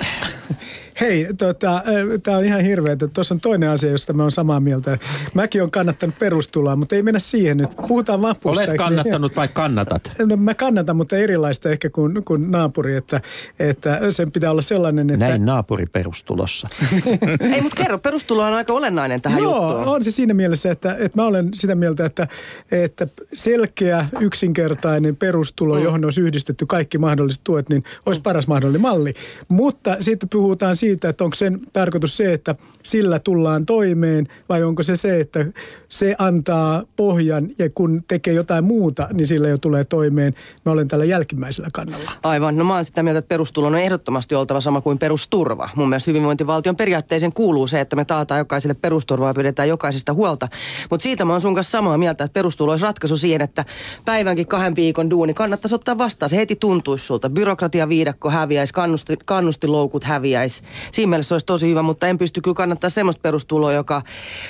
Hei, 1.01 1.27
tota, 1.39 1.83
tämä 2.23 2.37
on 2.37 2.45
ihan 2.45 2.61
hirveä, 2.61 2.93
että 2.93 3.09
tuossa 3.09 3.35
on 3.35 3.41
toinen 3.41 3.71
asia, 3.71 3.91
josta 3.91 4.13
mä 4.13 4.23
oon 4.23 4.33
samaa 4.33 4.61
mieltä. 4.61 4.99
Mäkin 5.35 5.63
olen 5.63 5.71
kannattanut 5.71 6.19
perustuloa, 6.19 6.77
mutta 6.77 6.97
ei 6.97 7.03
mennä 7.03 7.19
siihen 7.19 7.57
nyt. 7.57 7.71
Puhutaan 7.77 8.23
vapusta. 8.23 8.61
olet 8.61 8.71
niin? 8.71 8.79
kannattanut 8.79 9.37
vai 9.37 9.49
kannatat? 9.49 10.13
No, 10.27 10.37
mä 10.37 10.55
kannatan, 10.55 10.97
mutta 10.97 11.17
erilaista 11.17 11.71
ehkä 11.71 11.91
kuin, 11.91 12.25
kuin 12.25 12.51
naapuri, 12.51 12.97
että, 12.97 13.21
että 13.59 14.13
sen 14.13 14.33
pitää 14.33 14.51
olla 14.51 14.63
sellainen, 14.63 15.11
että... 15.11 15.29
Näin 15.29 15.47
naapuri 15.47 15.87
perustulossa. 15.87 16.69
Ei, 17.55 17.61
mutta 17.61 17.77
kerro, 17.83 17.99
perustulo 17.99 18.43
on 18.43 18.53
aika 18.53 18.73
olennainen 18.73 19.21
tähän 19.21 19.43
Joo, 19.43 19.73
juttuun. 19.73 19.95
on 19.97 20.05
se 20.05 20.11
siinä 20.11 20.35
mielessä, 20.35 20.71
että, 20.71 20.97
että 20.99 21.23
mä 21.23 21.27
olen 21.27 21.51
sitä 21.55 21.75
mieltä, 21.75 22.05
että, 22.05 22.29
että 22.71 23.07
selkeä, 23.33 24.09
yksinkertainen 24.21 25.17
perustulo, 25.17 25.75
mm. 25.75 25.83
johon 25.83 26.05
olisi 26.05 26.21
yhdistetty 26.21 26.67
kaikki 26.67 26.99
mahdolliset 26.99 27.41
tuet, 27.45 27.69
niin 27.69 27.85
olisi 28.07 28.21
paras 28.21 28.47
mahdollinen 28.47 28.81
malli. 28.81 29.15
Mutta 29.49 29.97
sitten 30.01 30.29
puhutaan 30.29 30.77
siitä, 30.77 30.88
että 30.93 31.25
onko 31.25 31.35
sen 31.35 31.61
tarkoitus 31.73 32.17
se, 32.17 32.33
että 32.33 32.55
sillä 32.83 33.19
tullaan 33.19 33.67
toimeen, 33.67 34.29
vai 34.49 34.63
onko 34.63 34.83
se 34.83 34.97
se, 34.97 35.21
että 35.21 35.47
se 35.89 36.15
antaa 36.19 36.83
pohjan 36.97 37.49
ja 37.59 37.71
kun 37.75 38.03
tekee 38.09 38.35
jotain 38.35 38.65
muuta, 38.65 39.09
niin 39.13 39.27
sillä 39.27 39.49
jo 39.49 39.59
tulee 39.59 39.85
toimeen. 39.85 40.35
Mä 40.65 40.73
olen 40.73 40.89
tällä 40.89 41.05
jälkimmäisellä 41.05 41.69
kannalla. 41.73 42.11
Aivan. 42.23 42.57
No 42.57 42.65
mä 42.65 42.75
oon 42.75 42.85
sitä 42.85 43.03
mieltä, 43.03 43.19
että 43.19 43.29
perustulon 43.29 43.75
on 43.75 43.81
ehdottomasti 43.81 44.35
oltava 44.35 44.61
sama 44.61 44.81
kuin 44.81 44.99
perusturva. 44.99 45.71
Mun 45.75 45.89
mielestä 45.89 46.11
hyvinvointivaltion 46.11 46.77
periaatteeseen 46.77 47.33
kuuluu 47.33 47.67
se, 47.67 47.81
että 47.81 47.97
me 47.97 48.05
taataan 48.05 48.39
jokaiselle 48.39 48.75
perusturvaa 48.75 49.31
ja 49.31 49.35
pidetään 49.35 49.69
jokaisesta 49.69 50.15
huolta. 50.15 50.49
Mutta 50.91 51.03
siitä 51.03 51.25
mä 51.25 51.33
oon 51.33 51.41
sun 51.41 51.55
kanssa 51.55 51.71
samaa 51.71 51.99
mieltä, 51.99 52.25
että 52.25 52.35
perustulo 52.35 52.73
olisi 52.73 52.85
ratkaisu 52.85 53.17
siihen, 53.17 53.41
että 53.41 53.65
päivänkin 54.05 54.47
kahden 54.47 54.77
viikon 54.77 55.11
duuni 55.11 55.35
kannattaisi 55.35 55.75
ottaa 55.75 55.99
vastaan. 55.99 56.31
Se 56.31 56.37
heti 56.37 56.57
tuntuisi 56.57 57.07
sulta. 57.07 57.31
Byrokratia 57.31 57.89
viidakko 57.89 58.31
häviäisi, 58.31 58.73
kannusti, 58.73 59.17
kannustiloukut 59.25 60.05
häviäisi. 60.05 60.63
Siinä 60.93 61.11
mielessä 61.11 61.29
se 61.29 61.35
olisi 61.35 61.47
tosi 61.47 61.71
hyvä, 61.71 61.83
mutta 61.83 62.09
en 62.09 62.19
pysty 62.19 62.41
kyllä 62.41 62.55
kannattaa 62.55 62.91
semmoista 62.91 63.21
perustuloa, 63.23 63.73
joka, 63.73 64.03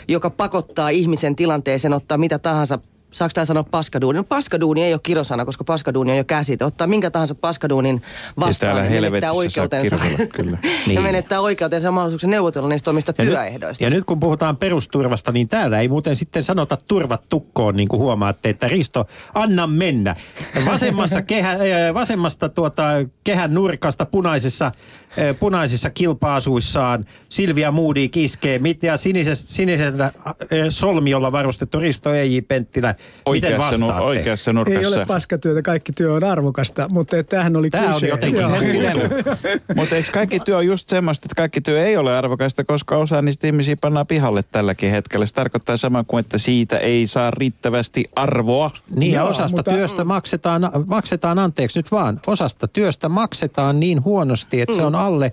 joka 0.09 0.31
pakottaa 0.31 0.89
ihmisen 0.89 1.37
tilanteeseen 1.37 1.93
ottaa 1.93 2.19
mitä 2.19 2.39
tahansa 2.39 2.79
Saako 3.13 3.31
tämä 3.35 3.45
sanoa 3.45 3.65
paskaduuni? 3.71 4.17
No 4.17 4.25
paskaduuni 4.25 4.83
ei 4.83 4.93
ole 4.93 5.01
kirosana, 5.03 5.45
koska 5.45 5.65
paskaduuni 5.65 6.11
on 6.11 6.17
jo 6.19 6.25
käsite. 6.25 6.65
Ottaa 6.65 6.87
minkä 6.87 7.11
tahansa 7.11 7.35
paskaduunin 7.35 8.03
vastaan 8.41 8.55
Siis 8.55 8.59
täällä 8.59 8.85
ja 8.85 8.91
menettää 8.91 9.01
helvetissä 9.01 9.27
saa 9.27 9.39
oikeutensa. 9.39 9.97
kirjoitella, 9.97 10.33
kyllä. 10.33 10.59
ja 10.63 10.71
Niin. 10.87 11.03
menettää 11.03 11.41
oikeutensa 11.41 11.87
ja 11.87 11.93
mahdollisuuksia 11.93 12.29
neuvotella 12.29 12.69
niistä 12.69 12.91
omista 12.91 13.15
Ja 13.19 13.25
työehdoista. 13.25 13.85
Nyt, 13.85 13.93
ja 13.93 13.97
nyt 13.97 14.05
kun 14.05 14.21
puhutaan 14.21 14.57
perusturvasta, 14.57 15.33
niin 15.33 15.49
täällä 15.49 15.81
ei 15.81 15.89
muuten 15.89 16.17
sitten 16.17 16.45
sanota 16.45 16.79
turvat 16.89 17.23
tukkoon, 17.29 17.77
niin 17.77 17.89
kuin 17.89 18.01
huomaatte, 18.01 18.49
että 18.49 18.69
Risto, 18.69 19.07
anna 19.35 19.67
mennä. 19.67 20.17
Vasemmassa 20.67 21.23
kehä, 21.33 21.53
eh, 21.53 21.95
vasemmasta 21.95 22.49
tuota, 22.49 22.83
kehän 23.25 23.55
nurkasta 23.55 24.07
punaisessa, 24.07 24.71
eh, 25.17 25.39
punaisissa 25.41 25.91
kilpa-asuissaan 25.91 27.05
Silvia 27.29 27.73
Moody 27.73 28.09
kiskee, 28.09 28.61
ja 28.83 28.97
sinisellä, 28.97 29.37
sinisellä 29.37 30.13
eh, 30.51 30.67
solmiolla 30.69 31.33
varustettu 31.33 31.79
Risto 31.81 32.15
E.J. 32.15 32.39
Penttilä. 32.49 32.95
Miten 33.33 33.51
Oikeassa, 33.55 33.79
nu, 33.79 33.87
vastaatte? 33.87 34.05
oikeassa 34.07 34.51
Ei 34.51 34.55
nurkassa. 34.55 34.89
ole 34.89 35.07
paskatyötä, 35.07 35.63
kaikki 35.63 35.93
työ 35.93 36.13
on 36.13 36.25
arvokasta, 36.25 36.89
mutta 36.89 37.23
tämähän 37.23 37.57
oli 37.57 37.71
Tämä 37.71 37.85
oli 37.85 37.93
klisee. 37.93 38.09
jotenkin 38.09 38.41
Joo. 38.41 38.51
hullu. 38.51 39.03
Mutta 39.77 39.97
eikö 39.97 40.09
kaikki 40.13 40.41
työ 40.41 40.57
on 40.57 40.67
just 40.67 40.89
semmoista, 40.89 41.27
että 41.27 41.35
kaikki 41.35 41.61
työ 41.61 41.87
ei 41.87 41.97
ole 41.97 42.17
arvokasta, 42.17 42.65
koska 42.65 42.97
osa 42.97 43.23
niistä 43.23 43.47
ihmisiä 43.47 43.77
pannaan 43.81 44.07
pihalle 44.07 44.43
tälläkin 44.43 44.91
hetkellä. 44.91 45.27
Se 45.27 45.35
tarkoittaa 45.35 45.77
samaa 45.77 46.05
kuin, 46.05 46.21
että 46.21 46.39
siitä 46.39 46.79
ei 46.79 47.07
saa 47.07 47.31
riittävästi 47.31 48.05
arvoa. 48.17 48.71
Niin 48.97 49.13
ja 49.13 49.25
osasta 49.25 49.57
mutta- 49.57 49.71
työstä 49.73 50.05
maksetaan, 50.05 50.71
maksetaan, 50.87 51.39
anteeksi 51.39 51.79
nyt 51.79 51.93
vaan, 51.93 52.21
osasta 52.27 52.69
työstä 52.69 53.09
maksetaan 53.09 53.81
niin 53.81 54.05
huonosti, 54.05 54.61
että 54.61 54.77
se 54.77 54.83
on 54.83 54.95
alle, 54.95 55.33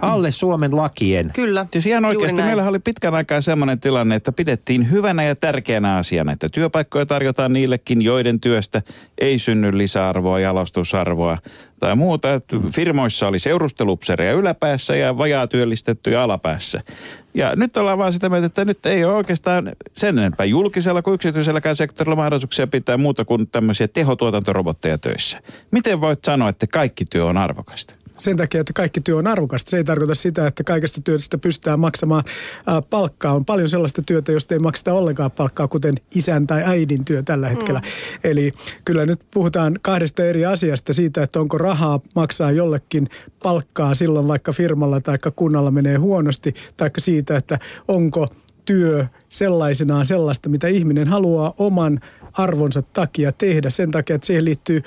alle 0.00 0.32
Suomen 0.32 0.76
lakien. 0.76 1.30
Kyllä. 1.34 1.66
Siis 1.72 1.86
ihan 1.86 2.04
oikeasti 2.04 2.42
meillä 2.42 2.68
oli 2.68 2.78
pitkän 2.78 3.14
aikaa 3.14 3.40
semmoinen 3.40 3.80
tilanne, 3.80 4.14
että 4.14 4.32
pidettiin 4.32 4.90
hyvänä 4.90 5.22
ja 5.24 5.36
tärkeänä 5.36 5.96
asiana, 5.96 6.32
että 6.32 6.48
työpaikkoja 6.48 7.01
tarjotaan 7.06 7.52
niillekin, 7.52 8.02
joiden 8.02 8.40
työstä 8.40 8.82
ei 9.18 9.38
synny 9.38 9.78
lisäarvoa, 9.78 10.40
jalostusarvoa 10.40 11.38
tai 11.80 11.96
muuta. 11.96 12.34
Että 12.34 12.56
firmoissa 12.74 13.28
oli 13.28 13.38
seurustelupsereja 13.38 14.32
yläpäässä 14.32 14.96
ja 14.96 15.18
vajaa 15.18 15.46
työllistettyjä 15.46 16.22
alapäässä. 16.22 16.80
Ja 17.34 17.56
nyt 17.56 17.76
ollaan 17.76 17.98
vaan 17.98 18.12
sitä 18.12 18.28
mieltä, 18.28 18.46
että 18.46 18.64
nyt 18.64 18.86
ei 18.86 19.04
ole 19.04 19.14
oikeastaan 19.14 19.72
sen 19.92 20.18
enempää 20.18 20.46
julkisella 20.46 21.02
kuin 21.02 21.14
yksityiselläkään 21.14 21.76
sektorilla 21.76 22.16
mahdollisuuksia 22.16 22.66
pitää 22.66 22.96
muuta 22.96 23.24
kuin 23.24 23.48
tämmöisiä 23.48 23.88
tehotuotantorobotteja 23.88 24.98
töissä. 24.98 25.40
Miten 25.70 26.00
voit 26.00 26.24
sanoa, 26.24 26.48
että 26.48 26.66
kaikki 26.66 27.04
työ 27.04 27.24
on 27.24 27.36
arvokasta? 27.36 28.01
Sen 28.18 28.36
takia, 28.36 28.60
että 28.60 28.72
kaikki 28.72 29.00
työ 29.00 29.16
on 29.16 29.26
arvokasta. 29.26 29.70
Se 29.70 29.76
ei 29.76 29.84
tarkoita 29.84 30.14
sitä, 30.14 30.46
että 30.46 30.64
kaikesta 30.64 31.00
työstä 31.04 31.38
pystytään 31.38 31.80
maksamaan 31.80 32.24
palkkaa. 32.90 33.34
On 33.34 33.44
paljon 33.44 33.68
sellaista 33.68 34.02
työtä, 34.06 34.32
josta 34.32 34.54
ei 34.54 34.58
makseta 34.58 34.92
ollenkaan 34.92 35.30
palkkaa, 35.30 35.68
kuten 35.68 35.94
isän 36.14 36.46
tai 36.46 36.62
äidin 36.64 37.04
työ 37.04 37.22
tällä 37.22 37.48
hetkellä. 37.48 37.80
Mm. 37.80 38.30
Eli 38.30 38.52
kyllä 38.84 39.06
nyt 39.06 39.20
puhutaan 39.30 39.78
kahdesta 39.82 40.24
eri 40.24 40.46
asiasta 40.46 40.92
siitä, 40.92 41.22
että 41.22 41.40
onko 41.40 41.58
rahaa 41.58 42.00
maksaa 42.14 42.50
jollekin 42.50 43.08
palkkaa 43.42 43.94
silloin 43.94 44.28
vaikka 44.28 44.52
firmalla 44.52 45.00
tai 45.00 45.18
kunnalla 45.36 45.70
menee 45.70 45.96
huonosti, 45.96 46.54
tai 46.76 46.90
siitä, 46.98 47.36
että 47.36 47.58
onko 47.88 48.28
työ 48.64 49.06
sellaisenaan 49.28 50.06
sellaista, 50.06 50.48
mitä 50.48 50.68
ihminen 50.68 51.08
haluaa 51.08 51.54
oman 51.58 52.00
arvonsa 52.32 52.82
takia 52.82 53.32
tehdä. 53.32 53.70
Sen 53.70 53.90
takia, 53.90 54.16
että 54.16 54.26
siihen 54.26 54.44
liittyy 54.44 54.82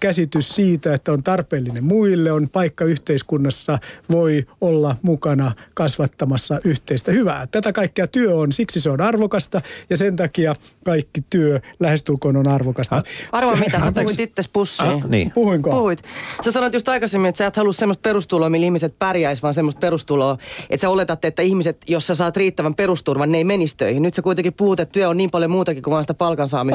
käsitys 0.00 0.48
siitä, 0.48 0.94
että 0.94 1.12
on 1.12 1.22
tarpeellinen 1.22 1.84
muille, 1.84 2.32
on 2.32 2.48
paikka 2.52 2.84
yhteiskunnassa, 2.84 3.78
voi 4.10 4.46
olla 4.60 4.96
mukana 5.02 5.52
kasvattamassa 5.74 6.60
yhteistä 6.64 7.12
hyvää. 7.12 7.46
Tätä 7.46 7.72
kaikkea 7.72 8.06
työ 8.06 8.34
on, 8.34 8.52
siksi 8.52 8.80
se 8.80 8.90
on 8.90 9.00
arvokasta 9.00 9.60
ja 9.90 9.96
sen 9.96 10.16
takia 10.16 10.54
kaikki 10.84 11.24
työ 11.30 11.60
lähestulkoon 11.80 12.36
on 12.36 12.48
arvokasta. 12.48 13.02
Arvaa 13.32 13.56
mitä, 13.56 13.80
sä 13.80 13.92
puhuit 13.92 14.20
itses 14.20 14.48
pussiin. 14.48 14.88
Ah, 14.88 15.08
niin. 15.08 15.30
Puhuinko? 15.30 15.70
Puhuit. 15.70 16.02
Sä 16.44 16.52
sanoit 16.52 16.74
just 16.74 16.88
aikaisemmin, 16.88 17.28
että 17.28 17.38
sä 17.38 17.46
et 17.46 17.56
halua 17.56 17.72
semmoista 17.72 18.02
perustuloa, 18.02 18.50
millä 18.50 18.64
ihmiset 18.64 18.94
pärjäis, 18.98 19.42
vaan 19.42 19.54
semmoista 19.54 19.78
perustuloa, 19.78 20.38
että 20.70 20.80
sä 20.80 20.88
oletat, 20.88 21.24
että 21.24 21.42
ihmiset, 21.42 21.76
jos 21.88 22.06
sä 22.06 22.14
saat 22.14 22.36
riittävän 22.36 22.74
perusturvan, 22.74 23.32
ne 23.32 23.38
ei 23.38 23.44
menisi 23.44 23.76
töihin. 23.76 24.02
Nyt 24.02 24.14
sä 24.14 24.22
kuitenkin 24.22 24.52
puhut, 24.52 24.80
että 24.80 24.92
työ 24.92 25.08
on 25.08 25.16
niin 25.16 25.30
paljon 25.30 25.50
muutakin 25.50 25.82
kuin 25.82 25.92
vaan 25.92 26.04
sitä 26.04 26.14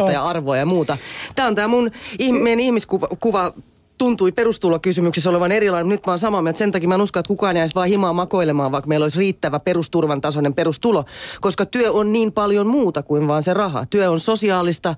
Oh. 0.05 0.13
ja 0.13 0.24
arvoa 0.24 0.57
ja 0.57 0.65
muuta. 0.65 0.97
Tämä 1.35 1.47
on 1.47 1.55
tämä 1.55 1.67
mun 1.67 1.91
meidän 2.41 2.59
ihmiskuva 2.59 3.07
kuva, 3.19 3.53
tuntui 3.97 4.31
perustulokysymyksissä 4.31 5.29
olevan 5.29 5.51
erilainen. 5.51 5.89
Nyt 5.89 6.05
mä 6.05 6.12
oon 6.12 6.19
samaa 6.19 6.41
mieltä. 6.41 6.57
Sen 6.57 6.71
takia 6.71 6.88
mä 6.88 6.95
en 6.95 7.01
usko, 7.01 7.19
että 7.19 7.27
kukaan 7.27 7.57
jäisi 7.57 7.75
vaan 7.75 7.88
himaa 7.88 8.13
makoilemaan, 8.13 8.71
vaikka 8.71 8.88
meillä 8.88 9.03
olisi 9.03 9.19
riittävä 9.19 9.59
perusturvan 9.59 10.21
tasoinen 10.21 10.53
perustulo. 10.53 11.05
Koska 11.41 11.65
työ 11.65 11.91
on 11.91 12.13
niin 12.13 12.31
paljon 12.31 12.67
muuta 12.67 13.03
kuin 13.03 13.27
vaan 13.27 13.43
se 13.43 13.53
raha. 13.53 13.85
Työ 13.89 14.12
on 14.12 14.19
sosiaalista, 14.19 14.95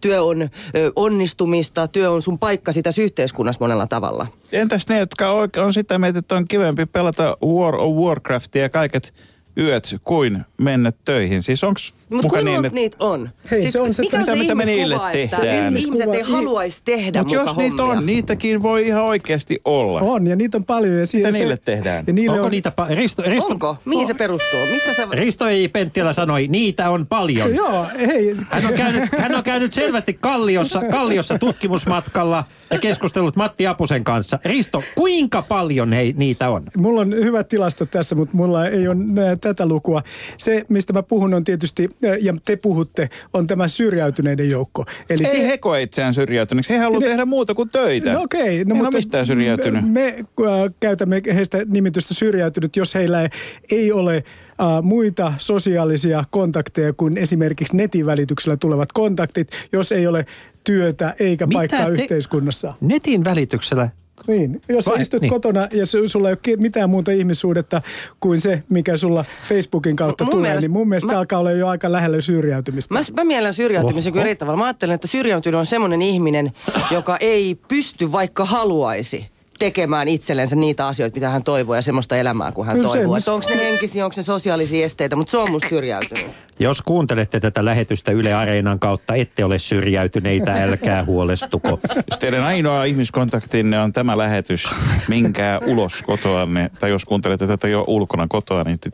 työ 0.00 0.22
on 0.22 0.42
ö, 0.42 0.48
onnistumista, 0.96 1.88
työ 1.88 2.10
on 2.10 2.22
sun 2.22 2.38
paikka 2.38 2.72
sitä 2.72 2.90
yhteiskunnassa 2.98 3.64
monella 3.64 3.86
tavalla. 3.86 4.26
Entäs 4.52 4.88
ne, 4.88 4.98
jotka 4.98 5.30
on 5.56 5.72
sitä 5.72 5.98
mieltä, 5.98 6.18
että 6.18 6.36
on 6.36 6.44
kivempi 6.48 6.86
pelata 6.86 7.36
War 7.44 7.74
of 7.74 7.96
Warcraftia 7.96 8.62
ja 8.62 8.68
kaiket 8.68 9.14
yöt 9.58 9.96
kuin 10.04 10.44
mennä 10.58 10.92
töihin. 11.04 11.42
Siis 11.42 11.64
onko 11.64 11.80
Mutta 12.10 12.16
muka 12.16 12.28
kuinka 12.28 12.50
niin, 12.50 12.64
että... 12.64 12.74
niitä 12.74 12.96
on? 13.00 13.30
Hei, 13.50 13.70
se 13.70 13.80
on 13.80 13.94
se- 13.94 14.02
mikä 14.02 14.16
on 14.16 14.20
mitä- 14.22 14.32
se 14.32 14.38
mitä 14.38 14.54
me 14.54 14.64
niille 14.64 14.96
tehdään? 15.12 15.76
ihmiset 15.76 16.08
ei 16.14 16.22
haluaisi 16.22 16.82
tehdä 16.84 17.18
Mutta 17.24 17.38
muka 17.38 17.50
jos 17.50 17.56
niitä 17.56 17.82
hommia. 17.82 17.98
on, 17.98 18.06
niitäkin 18.06 18.62
voi 18.62 18.86
ihan 18.86 19.04
oikeasti 19.04 19.60
olla. 19.64 20.00
On, 20.00 20.26
ja 20.26 20.36
niitä 20.36 20.56
on 20.56 20.64
paljon. 20.64 20.98
Ja 20.98 21.06
siinä 21.06 21.28
Mitä 21.28 21.32
se- 21.38 21.42
niille 21.42 21.56
tehdään? 21.64 22.04
Ja 22.06 22.12
niille 22.12 22.32
Onko 22.32 22.44
on, 22.44 22.50
niitä... 22.50 22.72
Pa- 22.80 22.94
Risto, 22.94 23.22
Risto, 23.26 23.52
Onko? 23.52 23.76
Mihin 23.84 24.06
se 24.06 24.14
perustuu? 24.14 24.60
Mistä 24.72 24.94
sä... 24.94 25.06
Risto 25.12 25.46
ei 25.48 25.68
Penttilä 25.68 26.12
sanoi, 26.12 26.48
niitä 26.48 26.90
on 26.90 27.06
paljon. 27.06 27.54
Joo, 27.54 27.86
hei. 28.06 28.34
Hän 28.50 28.66
on 28.66 28.72
käynyt, 28.74 29.10
hän 29.18 29.34
on 29.34 29.42
käynyt 29.42 29.72
selvästi 29.72 30.14
Kalliossa, 30.20 30.82
Kalliossa 30.90 31.38
tutkimusmatkalla 31.38 32.44
ja 32.70 32.78
keskustellut 32.78 33.36
Matti 33.36 33.66
Apusen 33.66 34.04
kanssa. 34.04 34.38
Risto, 34.44 34.82
kuinka 34.94 35.42
paljon 35.42 35.92
hei, 35.92 36.14
niitä 36.16 36.48
on? 36.50 36.62
Mulla 36.76 37.00
on 37.00 37.14
hyvä 37.14 37.44
tilasto 37.44 37.86
tässä, 37.86 38.14
mutta 38.14 38.36
mulla 38.36 38.66
ei 38.66 38.88
ole 38.88 38.96
nää, 38.98 39.36
tätä 39.54 39.66
lukua. 39.66 40.02
Se, 40.36 40.64
mistä 40.68 40.92
mä 40.92 41.02
puhun, 41.02 41.34
on 41.34 41.44
tietysti, 41.44 41.90
ää, 42.04 42.16
ja 42.20 42.34
te 42.44 42.56
puhutte, 42.56 43.08
on 43.32 43.46
tämä 43.46 43.68
syrjäytyneiden 43.68 44.50
joukko. 44.50 44.84
Eli 45.10 45.24
Ei 45.24 45.30
se, 45.30 45.46
he 45.46 45.58
koe 45.58 45.82
itseään 45.82 46.14
syrjäytyneeksi. 46.14 46.72
He 46.72 46.78
haluavat 46.78 47.02
Ne- 47.02 47.08
tehdä 47.08 47.24
muuta 47.24 47.54
kuin 47.54 47.68
töitä. 47.68 48.12
No 48.12 48.22
okei. 48.22 48.64
No, 48.64 48.74
Ei 48.74 48.80
mutta 48.82 48.96
mistään 48.96 49.26
syrjäytynyt. 49.26 49.84
Me, 49.84 49.90
me 49.90 50.06
äh, 50.46 50.72
käytämme 50.80 51.22
heistä 51.34 51.58
nimitystä 51.66 52.14
syrjäytynyt, 52.14 52.76
jos 52.76 52.94
heillä 52.94 53.22
ei, 53.22 53.28
ei 53.70 53.92
ole 53.92 54.16
äh, 54.16 54.82
muita 54.82 55.32
sosiaalisia 55.38 56.24
kontakteja 56.30 56.92
kuin 56.92 57.18
esimerkiksi 57.18 57.76
netin 57.76 58.06
välityksellä 58.06 58.56
tulevat 58.56 58.92
kontaktit, 58.92 59.48
jos 59.72 59.92
ei 59.92 60.06
ole 60.06 60.26
työtä 60.64 61.14
eikä 61.20 61.46
Mitä 61.46 61.58
paikkaa 61.58 61.86
te- 61.86 61.92
yhteiskunnassa. 61.92 62.74
Netin 62.80 63.24
välityksellä. 63.24 63.88
Niin, 64.26 64.60
jos 64.68 64.86
Vai- 64.86 65.00
istut 65.00 65.20
niin. 65.20 65.30
kotona 65.30 65.60
ja 65.60 65.84
su- 65.84 66.08
sulla 66.08 66.28
ei 66.30 66.36
ole 66.48 66.56
mitään 66.56 66.90
muuta 66.90 67.10
ihmissuhdetta 67.10 67.82
kuin 68.20 68.40
se, 68.40 68.62
mikä 68.68 68.96
sulla 68.96 69.24
Facebookin 69.48 69.96
kautta 69.96 70.24
Mun 70.24 70.30
tulee, 70.30 70.42
mielestä- 70.48 70.60
niin 70.60 70.70
mun 70.70 70.88
mielestä 70.88 71.06
mä- 71.06 71.12
se 71.12 71.16
alkaa 71.16 71.38
olla 71.38 71.50
jo 71.50 71.68
aika 71.68 71.92
lähellä 71.92 72.20
syrjäytymistä. 72.20 72.94
Mä, 72.94 73.00
mä 73.16 73.24
mielen 73.24 73.54
syrjäytymisen 73.54 74.12
kyllä 74.12 74.24
eri 74.24 74.36
tavalla. 74.36 74.58
Mä 74.58 74.64
ajattelen, 74.64 74.94
että 74.94 75.06
syrjäytynyt 75.08 75.58
on 75.58 75.66
semmoinen 75.66 76.02
ihminen, 76.02 76.52
joka 76.90 77.16
ei 77.16 77.54
pysty 77.68 78.12
vaikka 78.12 78.44
haluaisi 78.44 79.26
tekemään 79.60 80.08
itsellensä 80.08 80.56
niitä 80.56 80.86
asioita, 80.86 81.14
mitä 81.16 81.28
hän 81.30 81.42
toivoo 81.42 81.74
ja 81.74 81.82
semmoista 81.82 82.16
elämää 82.16 82.52
kuin 82.52 82.66
hän 82.66 82.76
Kyllä 82.76 82.88
se- 82.88 82.98
toivoo. 82.98 83.16
Että 83.16 83.32
onko 83.32 83.48
ne 83.48 83.56
henkisiä, 83.56 84.04
onko 84.04 84.14
ne 84.16 84.22
sosiaalisia 84.22 84.84
esteitä, 84.84 85.16
mutta 85.16 85.30
se 85.30 85.38
on 85.38 85.50
musta 85.50 85.68
syrjäytynyt. 85.68 86.26
Jos 86.58 86.82
kuuntelette 86.82 87.40
tätä 87.40 87.64
lähetystä 87.64 88.12
Yle 88.12 88.34
Areenan 88.34 88.78
kautta, 88.78 89.14
ette 89.14 89.44
ole 89.44 89.58
syrjäytyneitä, 89.58 90.52
älkää 90.52 91.04
huolestuko. 91.04 91.80
Jos 92.10 92.18
teidän 92.18 92.44
ainoa 92.44 92.84
ihmiskontaktinne 92.84 93.80
on 93.80 93.92
tämä 93.92 94.18
lähetys, 94.18 94.64
minkää 95.08 95.58
ulos 95.66 96.02
kotoanne, 96.02 96.70
tai 96.80 96.90
jos 96.90 97.04
kuuntelette 97.04 97.46
tätä 97.46 97.68
jo 97.68 97.84
ulkona 97.86 98.26
kotoa, 98.28 98.64
niin 98.64 98.78
te- 98.78 98.90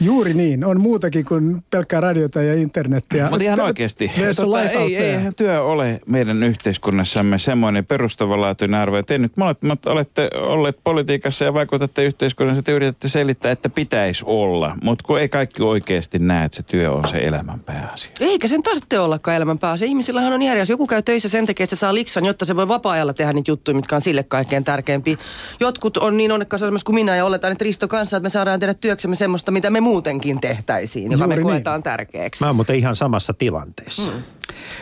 Juuri 0.00 0.34
niin, 0.34 0.64
on 0.64 0.80
muutakin 0.80 1.24
kuin 1.24 1.62
pelkkää 1.70 2.00
radiota 2.00 2.42
ja 2.42 2.54
internettiä. 2.54 3.28
Mutta 3.30 3.44
ihan 3.44 3.60
oikeasti. 3.60 4.10
Tota, 4.36 4.62
ei, 4.62 4.96
eihän 4.96 5.34
työ 5.36 5.62
ole 5.62 6.00
meidän 6.06 6.42
yhteiskunnassamme 6.42 7.38
semmoinen 7.38 7.86
perustavanlaatuinen 7.86 8.80
arvo. 8.80 8.96
Ja 8.96 9.02
te 9.02 9.18
nyt 9.18 9.36
molemmat 9.36 9.86
olette 10.00 10.30
olleet 10.36 10.78
politiikassa 10.84 11.44
ja 11.44 11.54
vaikutatte 11.54 12.04
yhteiskunnassa, 12.04 12.62
te 12.62 12.72
yritätte 12.72 13.08
selittää, 13.08 13.52
että 13.52 13.68
pitäisi 13.68 14.24
olla. 14.26 14.76
Mutta 14.82 15.04
kun 15.06 15.20
ei 15.20 15.28
kaikki 15.28 15.62
oikeasti 15.62 16.18
näe, 16.18 16.44
että 16.44 16.56
se 16.56 16.62
työ 16.62 16.92
on 16.92 17.08
se 17.08 17.18
elämän 17.18 17.60
pääasia. 17.60 18.10
Eikä 18.20 18.48
sen 18.48 18.62
tarvitse 18.62 18.98
ollakaan 19.00 19.36
elämän 19.36 19.58
pääasia. 19.58 19.86
Ihmisillähän 19.86 20.32
on 20.32 20.40
asia. 20.42 20.64
Joku 20.68 20.86
käy 20.86 21.02
töissä 21.02 21.28
sen 21.28 21.46
takia, 21.46 21.64
että 21.64 21.76
se 21.76 21.80
saa 21.80 21.94
liksan, 21.94 22.26
jotta 22.26 22.44
se 22.44 22.56
voi 22.56 22.68
vapaa-ajalla 22.68 23.12
tehdä 23.12 23.32
niitä 23.32 23.50
juttuja, 23.50 23.74
mitkä 23.74 23.96
on 23.96 24.00
sille 24.00 24.22
kaikkein 24.22 24.64
tärkeimpiä. 24.64 25.16
Jotkut 25.60 25.96
on 25.96 26.16
niin 26.16 26.32
onnekkaassa 26.32 26.66
asemassa 26.66 26.84
kuin 26.84 26.94
minä 26.94 27.16
ja 27.16 27.24
oletaan, 27.24 27.52
että 27.52 27.64
Risto 27.64 27.88
kanssa, 27.88 28.16
että 28.16 28.24
me 28.24 28.30
saadaan 28.30 28.60
tehdä 28.60 28.74
työksemme 28.74 29.16
semmoista, 29.16 29.50
mitä 29.50 29.70
me 29.70 29.80
muutenkin 29.80 30.40
tehtäisiin, 30.40 31.12
joka 31.12 31.24
Juuri 31.24 31.28
me 31.28 31.34
niin. 31.36 31.46
koetaan 31.46 31.82
tärkeäksi. 31.82 32.44
Mä 32.44 32.48
oon 32.48 32.56
muuten 32.56 32.76
ihan 32.76 32.96
samassa 32.96 33.34
tilanteessa. 33.34 34.12
Mm. 34.12 34.22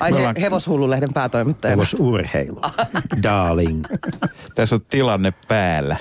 Ai 0.00 0.12
se 0.12 0.18
ollaan- 0.18 0.36
hevoshullu-lehden 0.36 1.12
päätoimittaja. 1.14 1.76
urheilu. 1.98 2.60
Darling. 3.22 3.84
Tässä 4.54 4.74
on 4.76 4.80
tilanne 4.90 5.32
päällä. 5.48 5.96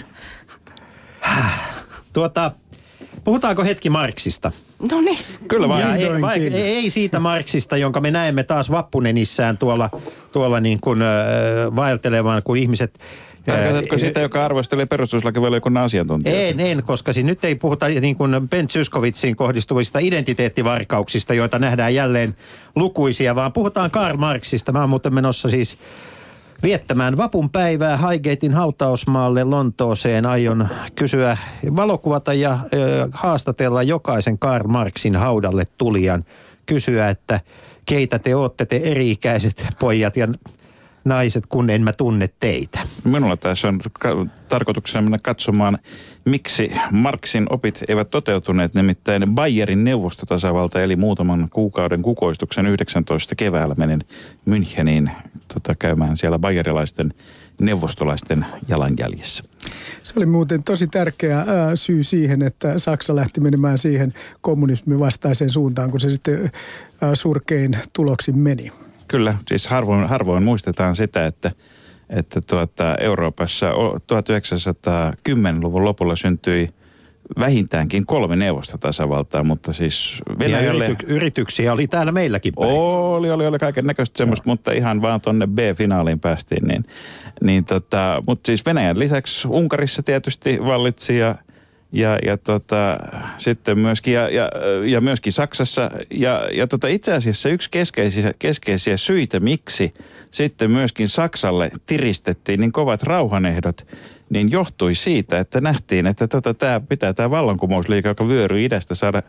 Tuota, 2.13 2.51
puhutaanko 3.23 3.63
hetki 3.63 3.89
Marksista? 3.89 4.51
No 4.91 5.01
niin. 5.01 5.17
Kyllä 5.47 5.67
vaan. 5.69 5.81
Ei, 5.97 6.47
ei, 6.53 6.61
ei 6.61 6.89
siitä 6.89 7.19
Marksista, 7.19 7.77
jonka 7.77 8.01
me 8.01 8.11
näemme 8.11 8.43
taas 8.43 8.71
vappunenissään 8.71 9.57
tuolla, 9.57 9.89
tuolla 10.31 10.59
niin 10.59 10.79
kuin, 10.81 11.01
äh, 11.01 11.07
vaeltelevan, 11.75 12.43
kun 12.43 12.57
ihmiset... 12.57 12.99
Tarkoitatko 13.47 13.95
äh, 13.95 13.99
sitä, 13.99 14.19
joka 14.19 14.45
arvostelee 14.45 14.85
perustuslakivaliokunnan 14.85 15.83
asiantuntijoita? 15.83 16.41
En, 16.41 16.59
en, 16.59 16.83
koska 16.83 17.13
siis 17.13 17.25
nyt 17.25 17.45
ei 17.45 17.55
puhuta 17.55 17.87
niin 17.87 18.15
kuin 18.15 18.49
Ben 18.49 18.67
Zyskowitsiin 18.67 19.35
kohdistuvista 19.35 19.99
identiteettivarkauksista, 19.99 21.33
joita 21.33 21.59
nähdään 21.59 21.95
jälleen 21.95 22.35
lukuisia, 22.75 23.35
vaan 23.35 23.53
puhutaan 23.53 23.91
Karl 23.91 24.17
Marxista. 24.17 24.71
Mä 24.71 24.79
oon 24.79 24.89
muuten 24.89 25.13
menossa 25.13 25.49
siis 25.49 25.77
viettämään 26.63 27.17
vapun 27.17 27.49
päivää 27.49 27.97
Highgatein 27.97 28.53
hautausmaalle 28.53 29.43
Lontooseen. 29.43 30.25
Aion 30.25 30.67
kysyä, 30.95 31.37
valokuvata 31.75 32.33
ja 32.33 32.59
ö, 32.73 33.07
haastatella 33.11 33.83
jokaisen 33.83 34.39
Karl 34.39 34.67
Marxin 34.67 35.15
haudalle 35.15 35.67
tulijan. 35.77 36.25
Kysyä, 36.65 37.09
että 37.09 37.39
keitä 37.85 38.19
te 38.19 38.35
ootte, 38.35 38.65
te 38.65 38.81
eri-ikäiset 38.83 39.65
pojat 39.79 40.17
ja 40.17 40.27
naiset, 41.07 41.45
kun 41.49 41.69
en 41.69 41.81
mä 41.81 41.93
tunne 41.93 42.29
teitä. 42.39 42.79
Minulla 43.03 43.37
tässä 43.37 43.67
on 43.67 43.75
ka- 43.99 44.25
tarkoituksena 44.49 45.01
mennä 45.01 45.17
katsomaan, 45.23 45.77
miksi 46.25 46.71
Marksin 46.91 47.45
opit 47.49 47.83
eivät 47.87 48.09
toteutuneet. 48.09 48.75
Nimittäin 48.75 49.23
Bayerin 49.35 49.83
neuvostotasavalta 49.83 50.81
eli 50.81 50.95
muutaman 50.95 51.47
kuukauden 51.53 52.01
kukoistuksen 52.01 52.65
19 52.65 53.35
keväällä 53.35 53.75
menin 53.77 54.03
Müncheniin 54.49 55.09
tota, 55.53 55.75
käymään 55.79 56.17
siellä 56.17 56.39
bayerilaisten 56.39 57.13
neuvostolaisten 57.61 58.45
jalanjäljissä. 58.67 59.43
Se 60.03 60.13
oli 60.17 60.25
muuten 60.25 60.63
tosi 60.63 60.87
tärkeä 60.87 61.37
ää, 61.37 61.75
syy 61.75 62.03
siihen, 62.03 62.41
että 62.41 62.79
Saksa 62.79 63.15
lähti 63.15 63.41
menemään 63.41 63.77
siihen 63.77 64.13
kommunismin 64.41 64.99
vastaiseen 64.99 65.49
suuntaan, 65.49 65.91
kun 65.91 65.99
se 65.99 66.09
sitten 66.09 66.51
ää, 67.01 67.15
surkein 67.15 67.77
tuloksin 67.93 68.39
meni. 68.39 68.71
Kyllä, 69.07 69.37
siis 69.47 69.67
harvoin, 69.67 70.07
harvoin 70.07 70.43
muistetaan 70.43 70.95
sitä, 70.95 71.25
että, 71.25 71.51
että 72.09 72.41
tuota, 72.41 72.95
Euroopassa 72.95 73.73
o- 73.73 73.97
1910-luvun 73.97 75.85
lopulla 75.85 76.15
syntyi 76.15 76.69
vähintäänkin 77.39 78.05
kolme 78.05 78.35
neuvostotasavaltaa, 78.35 79.43
mutta 79.43 79.73
siis 79.73 80.21
Venäjälle... 80.39 80.85
yrity, 80.85 81.05
yrityksiä 81.07 81.73
oli 81.73 81.87
täällä 81.87 82.11
meilläkin 82.11 82.53
päin. 82.53 82.71
Oli, 82.71 83.31
oli, 83.31 83.47
oli 83.47 83.59
kaiken 83.59 83.85
näköistä 83.85 84.17
semmoista, 84.17 84.49
mutta 84.49 84.71
ihan 84.71 85.01
vaan 85.01 85.21
tonne 85.21 85.47
B-finaaliin 85.47 86.19
päästiin. 86.19 86.67
Niin, 86.67 86.85
niin 87.43 87.65
tota, 87.65 88.23
mutta 88.27 88.47
siis 88.47 88.65
Venäjän 88.65 88.99
lisäksi 88.99 89.47
Unkarissa 89.47 90.03
tietysti 90.03 90.59
vallitsi 90.65 91.17
ja, 91.17 91.35
ja, 91.91 92.19
ja 92.25 92.37
tota, 92.37 92.97
sitten 93.37 93.79
myöskin, 93.79 94.13
ja, 94.13 94.29
ja, 94.29 94.49
ja 94.85 95.01
myöskin 95.01 95.33
Saksassa. 95.33 95.91
Ja, 96.11 96.49
ja 96.53 96.67
tota, 96.67 96.87
itse 96.87 97.13
asiassa 97.13 97.49
yksi 97.49 97.69
keskeisiä, 97.71 98.33
keskeisiä 98.39 98.97
syitä, 98.97 99.39
miksi 99.39 99.93
sitten 100.31 100.71
myöskin 100.71 101.09
Saksalle 101.09 101.71
tiristettiin 101.85 102.59
niin 102.59 102.71
kovat 102.71 103.03
rauhanehdot, 103.03 103.87
niin 104.29 104.51
johtui 104.51 104.95
siitä, 104.95 105.39
että 105.39 105.61
nähtiin, 105.61 106.07
että 106.07 106.27
tota, 106.27 106.53
tämä 106.53 106.81
pitää 106.89 107.13
tämä 107.13 107.29
vallankumousliike, 107.29 108.09
joka 108.09 108.27
vyöryy 108.27 108.65
idästä, 108.65 108.95
saada, 108.95 109.23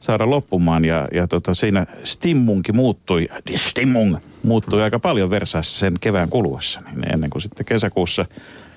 saada 0.00 0.30
loppumaan. 0.30 0.84
Ja, 0.84 1.08
ja 1.12 1.28
tota, 1.28 1.54
siinä 1.54 1.86
stimmunkin 2.04 2.76
muuttui, 2.76 3.28
stimmung 3.54 4.16
muuttui 4.42 4.82
aika 4.82 4.98
paljon 4.98 5.30
Versaissa 5.30 5.78
sen 5.78 5.94
kevään 6.00 6.28
kuluessa. 6.28 6.80
Niin 6.94 7.12
ennen 7.12 7.30
kuin 7.30 7.42
sitten 7.42 7.66
kesäkuussa 7.66 8.26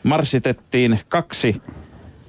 marssitettiin 0.04 1.00
kaksi 1.10 1.62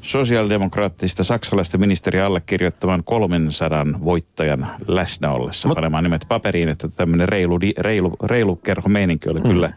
sosiaalidemokraattista 0.05 1.25
saksalaista 1.25 1.79
ministeriä 1.79 2.27
allekirjoittavan 2.27 3.05
300 3.05 3.87
voittajan 4.05 4.71
läsnä 4.88 5.31
ollessa 5.31 5.69
Mut- 5.69 5.75
panemaan 5.75 6.05
nimet 6.05 6.25
paperiin, 6.29 6.69
että 6.69 6.88
tämmöinen 6.88 7.29
reilu, 7.29 7.59
reilu, 7.79 8.17
reilu 8.25 8.57
kerho 8.57 8.88
meininki 8.88 9.29
oli 9.31 9.40
kyllä 9.40 9.73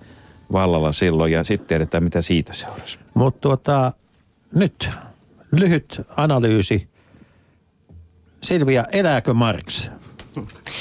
vallalla 0.51 0.91
silloin 0.91 1.31
ja 1.31 1.43
sitten 1.43 1.67
tiedetään 1.67 2.03
mitä 2.03 2.21
siitä 2.21 2.53
seurasi. 2.53 2.99
Mutta 3.13 3.41
tuota, 3.41 3.93
nyt 4.55 4.89
lyhyt 5.51 6.01
analyysi. 6.17 6.87
Silvia, 8.43 8.85
elääkö 8.91 9.33
Marx? 9.33 9.89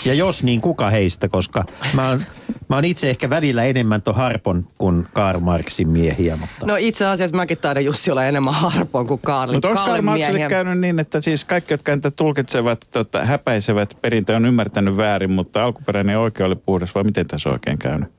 Ja 0.05 0.15
jos 0.15 0.43
niin, 0.43 0.61
kuka 0.61 0.91
heistä? 0.91 1.29
Koska 1.29 1.65
mä 1.95 2.09
oon, 2.09 2.23
mä 2.69 2.77
oon 2.77 2.85
itse 2.85 3.11
ehkä 3.11 3.31
välillä 3.31 3.65
enemmän 3.65 4.03
tuon 4.03 4.17
Harpon 4.17 4.67
kuin 4.79 5.07
Karl 5.13 5.41
Marxin 5.41 5.89
miehiä. 5.89 6.37
Mutta... 6.37 6.67
No 6.67 6.77
itse 6.77 7.07
asiassa 7.07 7.37
mäkin 7.37 7.59
taidan 7.59 7.85
Jussi 7.85 8.11
olla 8.11 8.25
enemmän 8.25 8.55
harpoon 8.55 9.07
kuin 9.07 9.21
Karli. 9.21 9.55
Mutta 9.55 9.69
onko 9.69 9.81
Karl 9.85 10.03
Marxille 10.03 10.49
käynyt 10.49 10.79
niin, 10.79 10.99
että 10.99 11.21
siis 11.21 11.45
kaikki, 11.45 11.75
jotka 11.75 11.95
niitä 11.95 12.11
tulkitsevat, 12.11 12.89
tota, 12.91 13.25
häpäisevät 13.25 13.99
perintö 14.03 14.37
on 14.37 14.47
ymmärtänyt 14.47 14.97
väärin, 14.97 15.31
mutta 15.31 15.65
alkuperäinen 15.65 16.19
oikea 16.19 16.47
oli 16.47 16.57
puhdas, 16.57 16.95
vai 16.95 17.05
miten 17.05 17.27
tässä 17.27 17.49
on 17.49 17.53
oikein 17.53 17.79
käynyt? 17.79 18.16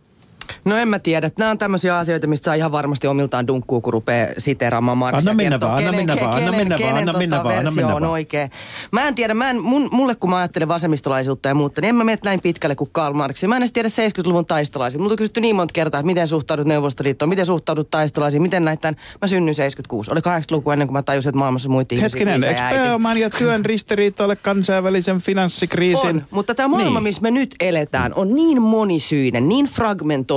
No 0.65 0.77
en 0.77 0.87
mä 0.87 0.99
tiedä. 0.99 1.31
Nämä 1.39 1.51
on 1.51 1.57
tämmöisiä 1.57 1.97
asioita, 1.97 2.27
mistä 2.27 2.45
saa 2.45 2.53
ihan 2.53 2.71
varmasti 2.71 3.07
omiltaan 3.07 3.47
dunkkuu, 3.47 3.81
kun 3.81 3.93
rupeaa 3.93 4.27
siteraamaan 4.37 4.97
Marksia. 4.97 5.31
Anna 5.31 5.43
mennä 5.43 5.59
vaan, 5.59 5.77
anna 5.77 5.91
mennä 5.91 6.15
vaan, 6.21 6.33
anna 6.33 6.51
mennä 6.51 6.69
vaan, 6.69 6.79
kenen 6.79 6.95
anna 6.97 7.05
tota 7.11 7.17
mennä 7.19 7.43
vaan, 7.43 7.57
anna 7.57 7.71
mennä 7.71 7.95
on 7.95 8.01
vaan. 8.01 8.11
oikein. 8.11 8.51
Mä 8.91 9.07
en 9.07 9.15
tiedä, 9.15 9.33
mä 9.33 9.49
en, 9.49 9.61
mun, 9.61 9.89
mulle 9.91 10.15
kun 10.15 10.29
mä 10.29 10.37
ajattelen 10.37 10.67
vasemmistolaisuutta 10.67 11.49
ja 11.49 11.55
muuta, 11.55 11.81
niin 11.81 11.89
en 11.89 11.95
mä 11.95 12.03
mene 12.03 12.17
näin 12.25 12.41
pitkälle 12.41 12.75
kuin 12.75 12.89
Karl 12.93 13.13
Marx. 13.13 13.43
Mä 13.43 13.55
en 13.55 13.61
edes 13.61 13.71
tiedä 13.71 13.89
70-luvun 13.89 14.45
taistolaisia. 14.45 14.99
Multa 15.01 15.13
on 15.13 15.17
kysytty 15.17 15.41
niin 15.41 15.55
monta 15.55 15.73
kertaa, 15.73 15.99
että 15.99 16.05
miten 16.05 16.27
suhtaudut 16.27 16.67
Neuvostoliittoon, 16.67 17.29
miten 17.29 17.45
suhtaudut 17.45 17.91
taistolaisiin, 17.91 18.41
miten 18.41 18.65
näitä. 18.65 18.93
Mä 19.21 19.27
synnyin 19.27 19.55
76. 19.55 20.11
Oli 20.11 20.19
80-luku 20.19 20.71
ennen 20.71 20.87
kuin 20.87 20.93
mä 20.93 21.03
tajusin, 21.03 21.29
että 21.29 21.39
maailmassa 21.39 21.69
muita 21.69 21.95
ihmisiä. 21.95 22.05
Hetkinen, 22.05 22.43
eikö 22.43 22.59
ja 22.61 22.67
äiti. 22.67 22.79
pääoman 22.79 23.17
ja 23.17 23.29
työn 23.29 23.65
ristiriita 23.65 24.25
ole 24.25 24.35
kansainvälisen 24.35 25.19
finanssikriisin? 25.21 26.09
On, 26.09 26.23
mutta 26.31 26.55
tämä 26.55 26.67
maailma, 26.67 26.93
Niin. 26.99 27.03
missä 27.03 27.21
me 27.21 27.31
nyt 27.31 27.55
eletään, 27.59 28.13
on 28.15 28.33
niin 28.33 28.61
monisyinen, 28.61 29.49
niin 29.49 29.65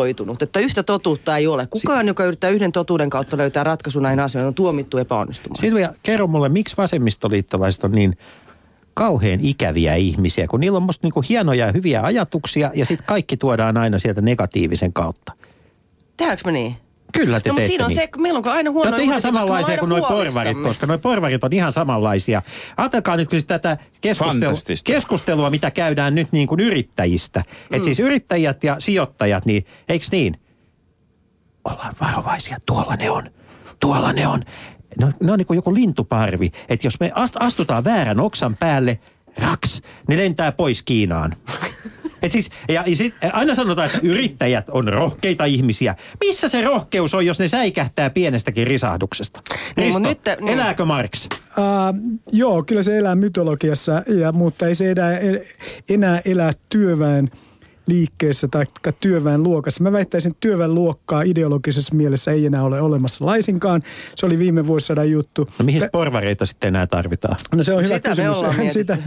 fragmentoitunut, 0.01 0.43
että 0.43 0.61
yhtä 0.61 0.83
totuutta 0.83 1.37
ei 1.37 1.47
ole. 1.47 1.67
Kukaan, 1.67 2.07
joka 2.09 2.25
yrittää 2.25 2.51
yhden 2.51 2.73
totuuden 2.73 3.11
kautta 3.11 3.37
löytää 3.37 3.65
ratkaisu 3.65 4.01
näihin 4.01 4.21
asioihin, 4.21 4.49
on 4.49 4.55
tuomittu 4.55 4.99
epäonnistumaan. 4.99 5.61
Silvia, 5.61 5.93
kerro 6.03 6.27
mulle, 6.27 6.49
miksi 6.49 6.77
vasemmistoliittolaiset 6.77 7.85
on 7.85 7.93
niin 7.93 8.17
kauhean 8.95 9.41
ikäviä 9.43 9.95
ihmisiä, 9.95 10.47
kun 10.47 10.61
niillä 10.61 10.77
on 10.77 10.83
musta 10.83 11.07
niinku 11.07 11.23
hienoja 11.29 11.67
ja 11.67 11.73
hyviä 11.73 12.03
ajatuksia 12.03 12.71
ja 12.75 12.87
sitten 12.87 13.07
kaikki 13.07 13.37
tuodaan 13.37 13.77
aina 13.77 13.99
sieltä 13.99 14.21
negatiivisen 14.21 14.93
kautta. 14.93 15.33
Tehdäänkö 16.17 16.43
me 16.47 16.53
niin? 16.53 16.77
Kyllä 17.13 17.41
te 17.41 17.49
no, 17.49 17.53
mutta 17.53 17.67
siinä 17.67 17.85
on 17.85 17.89
niin. 17.89 18.01
se, 18.01 18.07
kun 18.07 18.23
meillä 18.23 18.39
on 18.39 18.49
aina 18.49 18.71
Te 18.71 18.73
huono 18.73 18.89
olette 18.89 19.03
ihan 19.03 19.21
samanlaisia 19.21 19.79
kuin 19.79 19.89
nuo 19.89 20.09
porvarit, 20.09 20.63
koska 20.63 20.87
nuo 20.87 20.99
porvarit 20.99 21.45
on 21.45 21.53
ihan 21.53 21.73
samanlaisia. 21.73 22.43
Ajatelkaa 22.77 23.17
nyt 23.17 23.29
kun 23.29 23.41
tätä 23.47 23.79
keskustelua, 24.01 24.57
keskustelua, 24.85 25.51
mitä 25.51 25.71
käydään 25.71 26.15
nyt 26.15 26.29
niin 26.33 26.49
kuin 26.49 26.61
yrittäjistä. 26.61 27.41
Mm. 27.41 27.77
Että 27.77 27.85
siis 27.85 27.99
yrittäjät 27.99 28.65
ja 28.65 28.77
sijoittajat, 28.79 29.47
niin 29.47 29.67
eikö 29.89 30.07
niin? 30.13 30.41
Ollaan 31.65 31.95
varovaisia, 32.01 32.57
tuolla 32.67 32.97
ne 32.97 33.11
on, 33.11 33.31
tuolla 33.81 34.13
ne 34.13 34.27
on. 34.27 34.43
No, 35.01 35.13
ne 35.21 35.33
on 35.33 35.39
niin 35.39 35.47
kuin 35.47 35.57
joku 35.57 35.75
lintuparvi, 35.75 36.53
että 36.69 36.87
jos 36.87 37.01
me 37.01 37.13
ast- 37.15 37.37
astutaan 37.41 37.85
väärän 37.85 38.21
oksan 38.21 38.57
päälle, 38.57 38.99
raks, 39.37 39.83
ne 40.09 40.17
lentää 40.17 40.53
pois 40.53 40.83
Kiinaan. 40.83 41.37
Et 42.23 42.33
siis, 42.33 42.51
ja, 42.69 42.85
ja 42.87 42.97
sit, 42.97 43.15
aina 43.33 43.55
sanotaan, 43.55 43.87
että 43.87 44.01
yrittäjät 44.03 44.69
on 44.69 44.89
rohkeita 44.89 45.45
ihmisiä. 45.45 45.97
Missä 46.21 46.49
se 46.49 46.63
rohkeus 46.63 47.15
on, 47.15 47.27
jos 47.27 47.39
ne 47.39 47.49
säikähtää 47.49 48.11
pienestäkin 48.11 48.67
risahduksesta? 48.67 49.43
Niin, 49.77 49.87
Risto, 49.87 49.99
nyt 49.99 50.19
niin. 50.41 50.49
elääkö 50.49 50.85
Marx? 50.85 51.27
Uh, 51.27 52.21
joo, 52.33 52.63
kyllä 52.63 52.83
se 52.83 52.99
elää 52.99 53.15
mytologiassa, 53.15 54.03
ja, 54.21 54.33
mutta 54.33 54.67
ei 54.67 54.75
se 54.75 54.91
enää, 54.91 55.19
enää 55.91 56.21
elää 56.25 56.53
työväen 56.69 57.31
liikkeessä 57.87 58.49
tai 58.49 58.65
työväen 59.01 59.43
luokassa. 59.43 59.83
Mä 59.83 59.93
väittäisin, 59.93 60.31
että 60.31 60.41
työväen 60.41 60.75
luokkaa 60.75 61.23
ideologisessa 61.23 61.95
mielessä 61.95 62.31
ei 62.31 62.47
enää 62.47 62.63
ole 62.63 62.81
olemassa 62.81 63.27
laisinkaan. 63.27 63.83
Se 64.17 64.27
oli 64.27 64.39
viime 64.39 64.67
vuosisadan 64.67 65.11
juttu. 65.11 65.49
No 65.59 65.65
mihin 65.65 65.83
porvareita 65.93 66.47
sitten 66.47 66.69
enää 66.69 66.87
tarvitaan? 66.87 67.37
No 67.55 67.65
se 67.65 67.73
on 67.73 67.85
hyvä 67.85 67.95
Sitä 67.95 68.09
me 68.09 68.15
kysymys. 68.15 68.41
mietitty. 68.57 68.73
Sitä, 68.73 68.99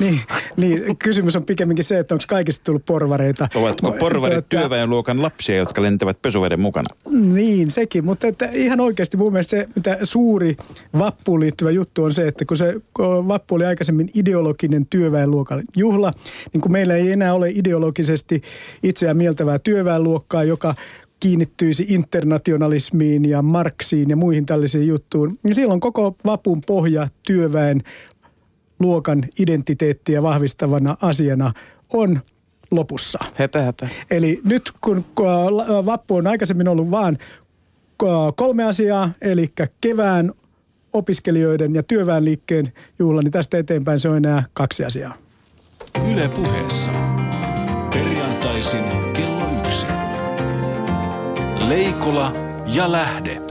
niin, 0.00 0.20
niin, 0.56 0.96
kysymys 0.96 1.36
on 1.36 1.44
pikemminkin 1.44 1.84
se, 1.84 1.98
että 1.98 2.14
onko 2.14 2.24
kaikista 2.28 2.64
tullut 2.64 2.86
porvareita. 2.86 3.48
Ovatko 3.54 3.92
porvarit 4.00 4.48
tuota, 4.48 4.48
työväenluokan 4.48 5.22
lapsia, 5.22 5.56
jotka 5.56 5.82
lentävät 5.82 6.22
pesuveden 6.22 6.60
mukana? 6.60 6.88
Niin, 7.10 7.70
sekin. 7.70 8.04
Mutta 8.04 8.26
että 8.26 8.48
ihan 8.52 8.80
oikeasti 8.80 9.16
mun 9.16 9.32
mielestä 9.32 9.50
se, 9.50 9.68
mitä 9.74 9.98
suuri 10.02 10.56
vappuun 10.98 11.40
liittyvä 11.40 11.70
juttu 11.70 12.04
on 12.04 12.12
se, 12.12 12.28
että 12.28 12.44
kun 12.44 12.56
se 12.56 12.74
kun 12.94 13.28
vappu 13.28 13.54
oli 13.54 13.64
aikaisemmin 13.64 14.08
ideologinen 14.14 14.86
työväenluokan 14.86 15.62
juhla, 15.76 16.12
niin 16.52 16.60
kun 16.60 16.72
meillä 16.72 16.94
ei 16.94 17.12
enää 17.12 17.34
ole 17.34 17.50
ideologisesti 17.50 18.21
itseään 18.82 19.16
mieltävää 19.16 19.58
työväenluokkaa, 19.58 20.44
joka 20.44 20.74
kiinnittyisi 21.20 21.86
internationalismiin 21.88 23.28
ja 23.28 23.42
Marksiin 23.42 24.10
ja 24.10 24.16
muihin 24.16 24.46
tällaisiin 24.46 24.86
juttuun, 24.86 25.38
niin 25.42 25.54
silloin 25.54 25.80
koko 25.80 26.16
vapun 26.24 26.60
pohja 26.66 27.08
työväen 27.26 27.82
luokan 28.80 29.24
identiteettiä 29.38 30.22
vahvistavana 30.22 30.96
asiana 31.02 31.52
on 31.92 32.20
lopussa. 32.70 33.18
Höpö, 33.34 33.62
höpö. 33.62 33.86
Eli 34.10 34.40
nyt 34.44 34.72
kun 34.80 35.04
kun 35.14 35.26
vappu 35.86 36.16
on 36.16 36.26
aikaisemmin 36.26 36.68
ollut 36.68 36.90
vain 36.90 37.18
kolme 38.36 38.64
asiaa, 38.64 39.10
eli 39.20 39.52
kevään 39.80 40.32
opiskelijoiden 40.92 41.74
ja 41.74 41.82
työväenliikkeen 41.82 42.72
juhla, 42.98 43.22
niin 43.22 43.32
tästä 43.32 43.58
eteenpäin 43.58 44.00
se 44.00 44.08
on 44.08 44.16
enää 44.16 44.44
kaksi 44.52 44.84
asiaa. 44.84 45.14
Yle 46.12 46.28
puheessa. 46.28 47.11
Perjantaisin 48.62 49.12
kello 49.12 49.58
yksi. 49.64 49.86
Leikola 51.68 52.32
ja 52.66 52.92
Lähde. 52.92 53.42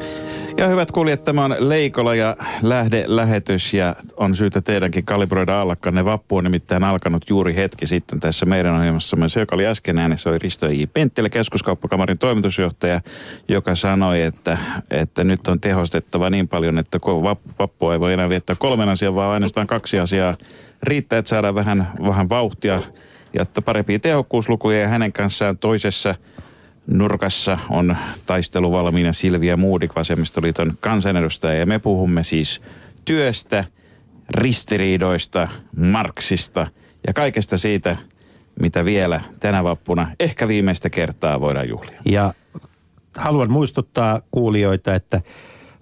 Ja 0.57 0.67
hyvät 0.67 0.91
kuulijat, 0.91 1.23
tämä 1.23 1.45
on 1.45 1.55
Leikola 1.59 2.15
ja 2.15 2.35
Lähde-lähetys 2.61 3.73
ja 3.73 3.95
on 4.17 4.35
syytä 4.35 4.61
teidänkin 4.61 5.05
kalibroida 5.05 5.61
allakkanne. 5.61 6.05
Vappu 6.05 6.37
on 6.37 6.43
nimittäin 6.43 6.83
alkanut 6.83 7.29
juuri 7.29 7.55
hetki 7.55 7.87
sitten 7.87 8.19
tässä 8.19 8.45
meidän 8.45 8.75
ohjelmassamme. 8.75 9.29
Se, 9.29 9.39
joka 9.39 9.55
oli 9.55 9.65
äsken 9.65 9.97
äänessä, 9.97 10.29
oli 10.29 10.37
Risto 10.37 10.67
J. 10.67 10.83
Penttilä, 10.93 11.29
keskuskauppakamarin 11.29 12.17
toimitusjohtaja, 12.17 13.01
joka 13.47 13.75
sanoi, 13.75 14.21
että, 14.21 14.57
että 14.91 15.23
nyt 15.23 15.47
on 15.47 15.59
tehostettava 15.59 16.29
niin 16.29 16.47
paljon, 16.47 16.77
että 16.77 16.99
vappua 17.59 17.93
ei 17.93 17.99
voi 17.99 18.13
enää 18.13 18.29
viettää 18.29 18.55
kolmen 18.59 18.89
asian, 18.89 19.15
vaan 19.15 19.33
ainoastaan 19.33 19.67
kaksi 19.67 19.99
asiaa. 19.99 20.37
Riittää, 20.83 21.19
että 21.19 21.29
saadaan 21.29 21.55
vähän, 21.55 21.91
vähän 22.05 22.29
vauhtia 22.29 22.81
ja 23.33 23.41
että 23.41 23.61
parempia 23.61 23.99
tehokkuuslukuja 23.99 24.79
ja 24.79 24.87
hänen 24.87 25.13
kanssaan 25.13 25.57
toisessa 25.57 26.15
nurkassa 26.87 27.57
on 27.69 27.97
taisteluvalmiina 28.25 29.13
Silvia 29.13 29.57
Muudik, 29.57 29.95
Vasemmistoliiton 29.95 30.73
kansanedustaja. 30.79 31.59
Ja 31.59 31.65
me 31.65 31.79
puhumme 31.79 32.23
siis 32.23 32.61
työstä, 33.05 33.63
ristiriidoista, 34.29 35.47
Marksista 35.75 36.67
ja 37.07 37.13
kaikesta 37.13 37.57
siitä, 37.57 37.97
mitä 38.59 38.85
vielä 38.85 39.21
tänä 39.39 39.63
vappuna 39.63 40.11
ehkä 40.19 40.47
viimeistä 40.47 40.89
kertaa 40.89 41.41
voidaan 41.41 41.69
juhlia. 41.69 42.01
Ja 42.05 42.33
haluan 43.15 43.51
muistuttaa 43.51 44.21
kuulijoita, 44.31 44.95
että 44.95 45.21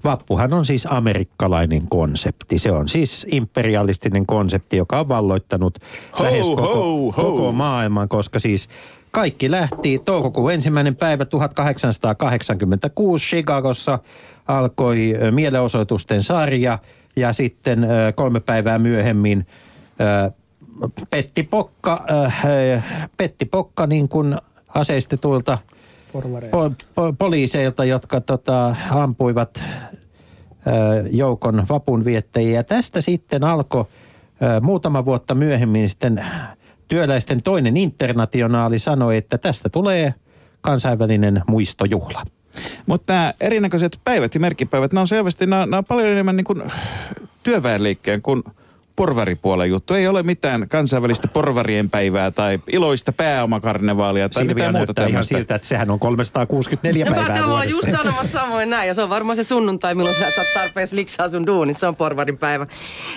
vappuhan 0.03 0.53
on 0.53 0.65
siis 0.65 0.87
amerikkalainen 0.89 1.87
konsepti. 1.87 2.59
Se 2.59 2.71
on 2.71 2.87
siis 2.87 3.25
imperialistinen 3.31 4.25
konsepti, 4.25 4.77
joka 4.77 4.99
on 4.99 5.07
valloittanut 5.07 5.79
Ho, 6.19 6.23
lähes 6.23 6.47
koko, 6.47 6.75
ho, 6.75 7.11
ho. 7.11 7.11
koko 7.11 7.51
maailman, 7.51 8.09
koska 8.09 8.39
siis 8.39 8.69
kaikki 9.11 9.51
lähti 9.51 10.01
toukokuun 10.05 10.53
ensimmäinen 10.53 10.95
päivä 10.95 11.25
1886 11.25 13.27
Chicagossa 13.27 13.99
alkoi 14.47 15.13
mielenosoitusten 15.31 16.23
sarja 16.23 16.79
ja 17.15 17.33
sitten 17.33 17.87
kolme 18.15 18.39
päivää 18.39 18.79
myöhemmin 18.79 19.47
Petti 21.09 21.43
Pokka, 21.43 22.05
Petti 23.17 23.45
Pokka 23.45 23.87
niin 23.87 24.09
kuin 24.09 24.37
aseistetuilta 24.73 25.57
po, 26.51 26.71
po, 26.95 27.13
poliiseilta, 27.17 27.85
jotka 27.85 28.21
tota, 28.21 28.75
ampuivat 28.89 29.63
ö, 29.63 31.07
joukon 31.11 31.65
vapunviettäjiä. 31.69 32.63
Tästä 32.63 33.01
sitten 33.01 33.43
alkoi 33.43 33.85
ö, 34.41 34.61
muutama 34.61 35.05
vuotta 35.05 35.35
myöhemmin 35.35 35.89
sitten 35.89 36.25
työläisten 36.87 37.43
toinen 37.43 37.77
internationaali 37.77 38.79
sanoi, 38.79 39.17
että 39.17 39.37
tästä 39.37 39.69
tulee 39.69 40.13
kansainvälinen 40.61 41.41
muistojuhla. 41.47 42.23
Mutta 42.85 43.13
nämä 43.13 43.33
erinäköiset 43.41 43.99
päivät 44.03 44.33
ja 44.33 44.39
merkkipäivät, 44.39 44.93
nämä 44.93 45.01
on 45.01 45.07
selvästi, 45.07 45.45
nämä, 45.45 45.65
nämä 45.65 45.77
on 45.77 45.85
paljon 45.85 46.07
enemmän 46.09 46.35
niin 46.35 46.45
kuin 46.45 46.63
työväenliikkeen 47.43 48.21
kuin 48.21 48.43
porvaripuolen 48.99 49.69
juttu. 49.69 49.93
Ei 49.93 50.07
ole 50.07 50.23
mitään 50.23 50.69
kansainvälistä 50.69 51.27
porvarien 51.27 51.89
päivää 51.89 52.31
tai 52.31 52.59
iloista 52.71 53.11
pääomakarnevaalia 53.11 54.29
tai 54.29 54.43
Silvia 54.43 54.53
mitään 54.55 54.71
muuta 54.73 54.79
näyttää 54.87 55.03
ihan 55.03 55.11
tämmöistä. 55.11 55.37
siltä, 55.37 55.55
että 55.55 55.67
sehän 55.67 55.91
on 55.91 55.99
364 55.99 57.05
No, 57.05 57.15
päivää 57.15 57.47
vuodessa. 57.47 57.69
just 57.71 57.91
sanomassa 57.97 58.39
samoin 58.39 58.69
näin. 58.69 58.87
Ja 58.87 58.93
se 58.93 59.01
on 59.01 59.09
varmaan 59.09 59.35
se 59.35 59.43
sunnuntai, 59.43 59.95
milloin 59.95 60.15
sä 60.15 60.27
et 60.27 60.35
saa 60.35 60.43
tarpeeksi 60.53 60.95
liksaa 60.95 61.29
sun 61.29 61.47
duunit. 61.47 61.77
Se 61.79 61.87
on 61.87 61.95
porvarin 61.95 62.37
päivä. 62.37 62.67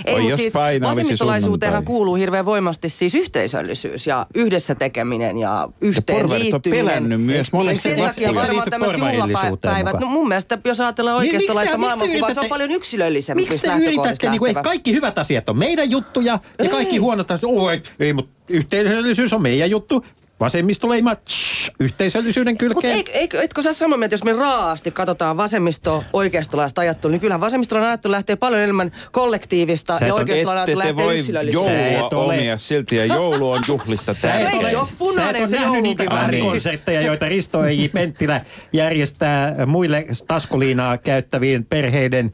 Ei, 0.04 0.14
Oi, 0.14 0.28
jos 0.28 0.40
siis 0.40 0.54
vasemmistolaisuuteenhan 0.82 1.84
kuuluu 1.84 2.14
hirveän 2.14 2.44
voimasti 2.44 2.88
siis 2.88 3.14
yhteisöllisyys 3.14 4.06
ja 4.06 4.26
yhdessä 4.34 4.74
tekeminen 4.74 5.38
ja 5.38 5.68
yhteen 5.80 6.24
on 6.24 6.30
liittyminen. 6.30 6.86
pelännyt 6.86 7.20
myös 7.22 7.52
niin 7.52 7.58
monesti 7.62 7.88
sen 7.88 7.98
takia 7.98 8.34
varmaan 8.34 8.70
tämmöiset 8.70 8.98
juhlapäivät. 8.98 10.00
No 10.00 10.06
mun 10.06 10.28
mielestä, 10.28 10.58
jos 10.64 10.80
ajatellaan 10.80 11.22
Niin, 11.22 11.30
te- 11.30 11.36
oikeistolaista 11.36 11.78
miksi 11.78 11.90
te 11.90 11.96
maailmankuvaa, 11.96 12.34
se 12.34 12.40
on 12.40 12.46
paljon 12.48 12.70
yksilöllisempi 12.70 13.42
Miksi 13.42 13.58
te 13.58 13.68
lähtökohdista 13.68 14.02
yritätte, 14.02 14.30
niin 14.30 14.38
kuin, 14.38 14.54
kaikki 14.54 14.92
hyvät 14.92 15.18
asiat 15.18 15.48
on 15.48 15.56
meidän 15.58 15.71
juttuja 15.84 16.38
ja 16.62 16.68
kaikki 16.68 16.96
huonot 16.96 17.30
asiat, 17.30 17.52
oh, 17.52 17.70
ei, 17.70 17.82
ei 18.00 18.12
mutta 18.12 18.32
yhteisöllisyys 18.48 19.32
on 19.32 19.42
meidän 19.42 19.70
juttu. 19.70 20.06
Vasemmistoleima, 20.40 21.14
tsh, 21.14 21.70
yhteisöllisyyden 21.80 22.52
Mutta 22.52 22.64
kylkeen. 22.74 22.94
eikö, 22.96 23.12
eikö, 23.12 23.42
etkö 23.42 23.62
sä 23.62 23.72
samaa 23.72 23.98
mieltä, 23.98 24.12
jos 24.14 24.24
me 24.24 24.32
raasti 24.32 24.90
katsotaan 24.90 25.36
vasemmisto 25.36 26.04
oikeistolaista 26.12 26.80
ajattelua, 26.80 27.12
niin 27.12 27.20
kyllähän 27.20 27.40
vasemmistolainen 27.40 27.88
ajattelu 27.88 28.12
lähtee 28.12 28.36
paljon 28.36 28.60
enemmän 28.60 28.92
kollektiivista 29.12 29.92
Sä 29.98 30.04
et 30.04 30.08
ja 30.08 30.14
ole- 30.14 30.20
oikeistolainen 30.20 30.62
Ette 30.62 30.72
ajattelu 30.72 30.80
te 30.82 30.88
lähtee 30.88 31.04
voi 31.06 31.18
yksilöllisyyteen. 31.18 31.82
Sä 31.82 31.90
joulua 31.90 32.06
et 32.06 32.12
ole- 32.12 32.34
omia 32.34 32.58
silti 32.58 32.96
ja 32.96 33.06
joulu 33.06 33.50
on 33.50 33.60
juhlista 33.68 34.14
Sä 34.14 34.34
et 34.34 34.54
Eikö 34.54 34.78
ole 34.78 34.86
punainen 34.98 35.48
sä 35.48 35.56
et 35.56 35.62
ole 35.62 35.66
nähnyt 35.66 35.82
niitä 35.82 36.04
joulukiväri? 36.04 36.40
konsertteja, 36.40 37.00
joita 37.00 37.28
Risto 37.28 37.64
E.J. 37.64 37.88
Penttilä 37.88 38.40
järjestää 38.72 39.66
muille 39.66 40.06
taskuliinaa 40.28 40.98
käyttäviin 40.98 41.64
perheiden 41.64 42.32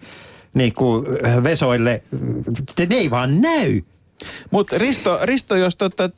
niin 0.55 0.73
kuin, 0.73 1.07
vesoille. 1.43 2.03
Ne 2.89 2.97
ei 2.97 3.11
vaan 3.11 3.41
näy. 3.41 3.83
Mutta 4.51 4.79
Risto, 4.79 5.19
Risto, 5.23 5.57
jos 5.57 5.77
tota, 5.77 6.11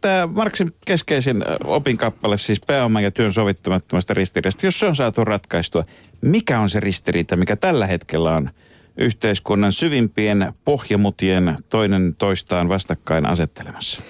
tämä 0.00 0.26
Marksin 0.26 0.74
keskeisin 0.86 1.42
ö, 1.42 1.56
opinkappale, 1.64 2.38
siis 2.38 2.60
pääoman 2.66 3.02
ja 3.02 3.10
työn 3.10 3.32
sovittamattomasta 3.32 4.14
ristiriidasta, 4.14 4.66
jos 4.66 4.78
se 4.78 4.86
on 4.86 4.96
saatu 4.96 5.24
ratkaistua, 5.24 5.84
mikä 6.20 6.60
on 6.60 6.70
se 6.70 6.80
ristiriita, 6.80 7.36
mikä 7.36 7.56
tällä 7.56 7.86
hetkellä 7.86 8.32
on 8.32 8.50
yhteiskunnan 8.96 9.72
syvimpien 9.72 10.52
pohjamutien 10.64 11.56
toinen 11.68 12.14
toistaan 12.18 12.68
vastakkain 12.68 13.26
asettelemassa? 13.26 14.02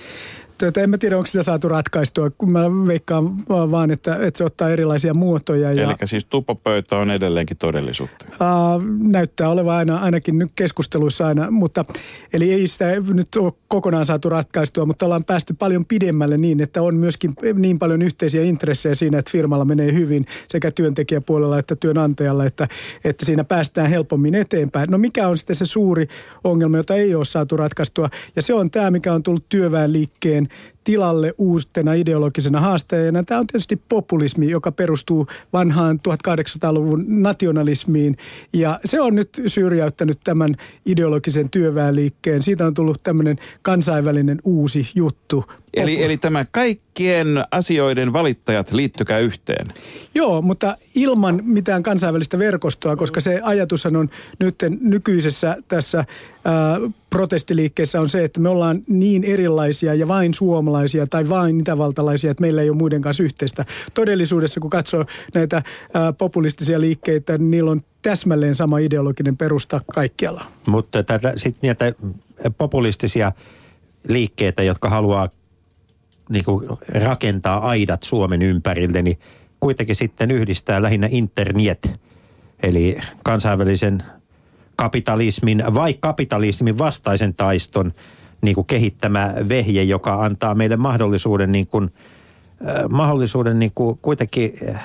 Tuota, 0.59 0.81
en 0.81 0.91
mä 0.91 0.99
tiedä, 0.99 1.17
onko 1.17 1.27
sitä 1.27 1.43
saatu 1.43 1.69
ratkaistua, 1.69 2.31
kun 2.31 2.51
mä 2.51 2.87
veikkaan 2.87 3.49
va- 3.49 3.71
vaan, 3.71 3.91
että, 3.91 4.17
että 4.21 4.39
se 4.39 4.45
ottaa 4.45 4.69
erilaisia 4.69 5.15
muotoja. 5.15 5.73
Ja, 5.73 5.83
Eli 5.83 5.95
siis 6.05 6.25
tupopöytä 6.25 6.97
on 6.97 7.11
edelleenkin 7.11 7.57
todellisuutta. 7.57 8.27
Uh, 8.31 8.83
näyttää 9.09 9.49
olevan 9.49 9.77
aina, 9.77 9.99
ainakin 9.99 10.39
nyt 10.39 10.51
keskusteluissa 10.57 11.27
aina, 11.27 11.51
mutta 11.51 11.85
eli 12.33 12.53
ei 12.53 12.67
sitä 12.67 12.85
nyt 13.15 13.29
ole 13.39 13.53
kokonaan 13.69 14.07
saatu 14.07 14.29
ratkaistua, 14.29 14.87
mutta 14.87 15.05
ollaan 15.07 15.25
päästy 15.25 15.55
paljon 15.55 15.85
pidemmälle 15.85 16.39
niin, 16.39 16.61
että 16.61 16.83
on 16.83 16.97
myöskin 16.97 17.35
niin 17.55 17.79
paljon 17.79 18.03
yhteisiä 18.03 18.43
intressejä 18.43 18.95
siinä, 18.95 19.19
että 19.19 19.31
firmalla 19.31 19.65
menee 19.65 19.93
hyvin 19.93 20.27
sekä 20.49 20.71
työntekijäpuolella 20.71 21.59
että 21.59 21.77
työnantajalla, 21.77 22.45
että, 22.45 22.69
että 23.05 23.27
siinä 23.27 23.45
päästään 23.45 23.91
helpommin 23.91 24.35
eteenpäin. 24.35 24.91
No 24.91 24.99
mikä 24.99 25.29
on 25.29 25.39
sitten 25.39 25.57
se 25.57 25.65
suuri 25.65 26.09
ongelma, 26.45 26.77
jota 26.77 26.95
ei 26.95 27.15
ole 27.15 27.25
saatu 27.25 27.57
ratkaistua 27.57 28.11
ja 28.37 28.43
se 28.43 28.55
on 28.55 28.71
tämä, 28.71 28.91
mikä 28.91 29.13
on 29.13 29.23
tullut 29.23 29.49
työväenliikkeen 29.49 30.44
and 30.45 30.74
tilalle 30.85 31.35
uustena 31.39 31.93
ideologisena 31.93 32.61
haasteena. 32.61 33.23
Tämä 33.25 33.41
on 33.41 33.47
tietysti 33.47 33.83
populismi, 33.89 34.51
joka 34.51 34.73
perustuu 34.73 35.27
vanhaan 35.53 36.01
1800-luvun 36.09 37.05
nationalismiin 37.09 38.17
ja 38.53 38.81
se 38.85 39.01
on 39.01 39.15
nyt 39.15 39.43
syrjäyttänyt 39.47 40.19
tämän 40.25 40.55
ideologisen 40.87 41.51
työväenliikkeen. 41.51 42.43
Siitä 42.43 42.67
on 42.67 42.75
tullut 42.75 43.03
tämmöinen 43.03 43.39
kansainvälinen 43.63 44.39
uusi 44.45 44.89
juttu. 44.95 45.45
Eli, 45.75 46.03
eli 46.03 46.17
tämä 46.17 46.45
kaikkien 46.51 47.45
asioiden 47.51 48.13
valittajat 48.13 48.73
liittykää 48.73 49.19
yhteen. 49.19 49.67
Joo, 50.15 50.43
mutta 50.43 50.77
ilman 50.95 51.41
mitään 51.45 51.83
kansainvälistä 51.83 52.39
verkostoa, 52.39 52.97
koska 52.97 53.21
se 53.21 53.41
ajatushan 53.43 53.97
on 53.97 54.11
nyt 54.41 54.55
nykyisessä 54.81 55.57
tässä 55.69 56.05
ää, 56.45 56.81
protestiliikkeessä 57.11 58.01
on 58.01 58.09
se, 58.09 58.25
että 58.25 58.41
me 58.41 58.49
ollaan 58.49 58.83
niin 58.89 59.25
erilaisia 59.25 59.95
ja 59.95 60.09
vain 60.09 60.35
suomalaisia 60.75 61.07
tai 61.07 61.29
vain 61.29 61.61
itävaltalaisia, 61.61 62.31
että 62.31 62.41
meillä 62.41 62.63
ei 62.63 62.71
ole 62.71 62.77
muiden 62.77 63.03
kanssa 63.03 63.23
yhteistä. 63.23 63.65
Todellisuudessa, 63.95 64.61
kun 64.61 64.71
katsoo 64.71 65.05
näitä 65.35 65.63
ää, 65.95 66.13
populistisia 66.13 66.81
liikkeitä, 66.81 67.39
niin 67.39 67.51
niillä 67.51 67.71
on 67.71 67.81
täsmälleen 68.03 68.55
sama 68.55 68.79
ideologinen 68.79 69.37
perusta 69.37 69.81
kaikkialla. 69.95 70.45
Mutta 70.67 71.03
tätä, 71.03 71.33
sit 71.37 71.57
niitä 71.63 71.95
populistisia 72.59 73.33
liikkeitä, 74.09 74.63
jotka 74.63 74.89
haluaa 74.89 75.29
niin 76.29 76.45
kuin 76.45 76.69
rakentaa 76.89 77.59
aidat 77.69 78.03
Suomen 78.03 78.43
ympärille, 78.43 79.03
niin 79.03 79.19
kuitenkin 79.61 79.97
sitten 79.97 80.31
yhdistää 80.31 80.83
lähinnä 80.83 81.09
internet, 81.11 81.93
eli 82.63 82.97
kansainvälisen 83.23 84.03
kapitalismin 84.77 85.63
vai 85.75 85.95
kapitalismin 85.95 86.79
vastaisen 86.79 87.35
taiston 87.35 87.93
niin 88.45 88.55
kuin 88.55 88.67
kehittämä 88.67 89.35
vehje, 89.49 89.83
joka 89.83 90.25
antaa 90.25 90.55
meille 90.55 90.77
mahdollisuuden, 90.77 91.53
niin 91.53 91.67
kuin, 91.67 91.91
äh, 92.69 92.85
mahdollisuuden 92.89 93.59
niin 93.59 93.73
kuin 93.75 93.99
kuitenkin 94.03 94.55
äh, 94.69 94.85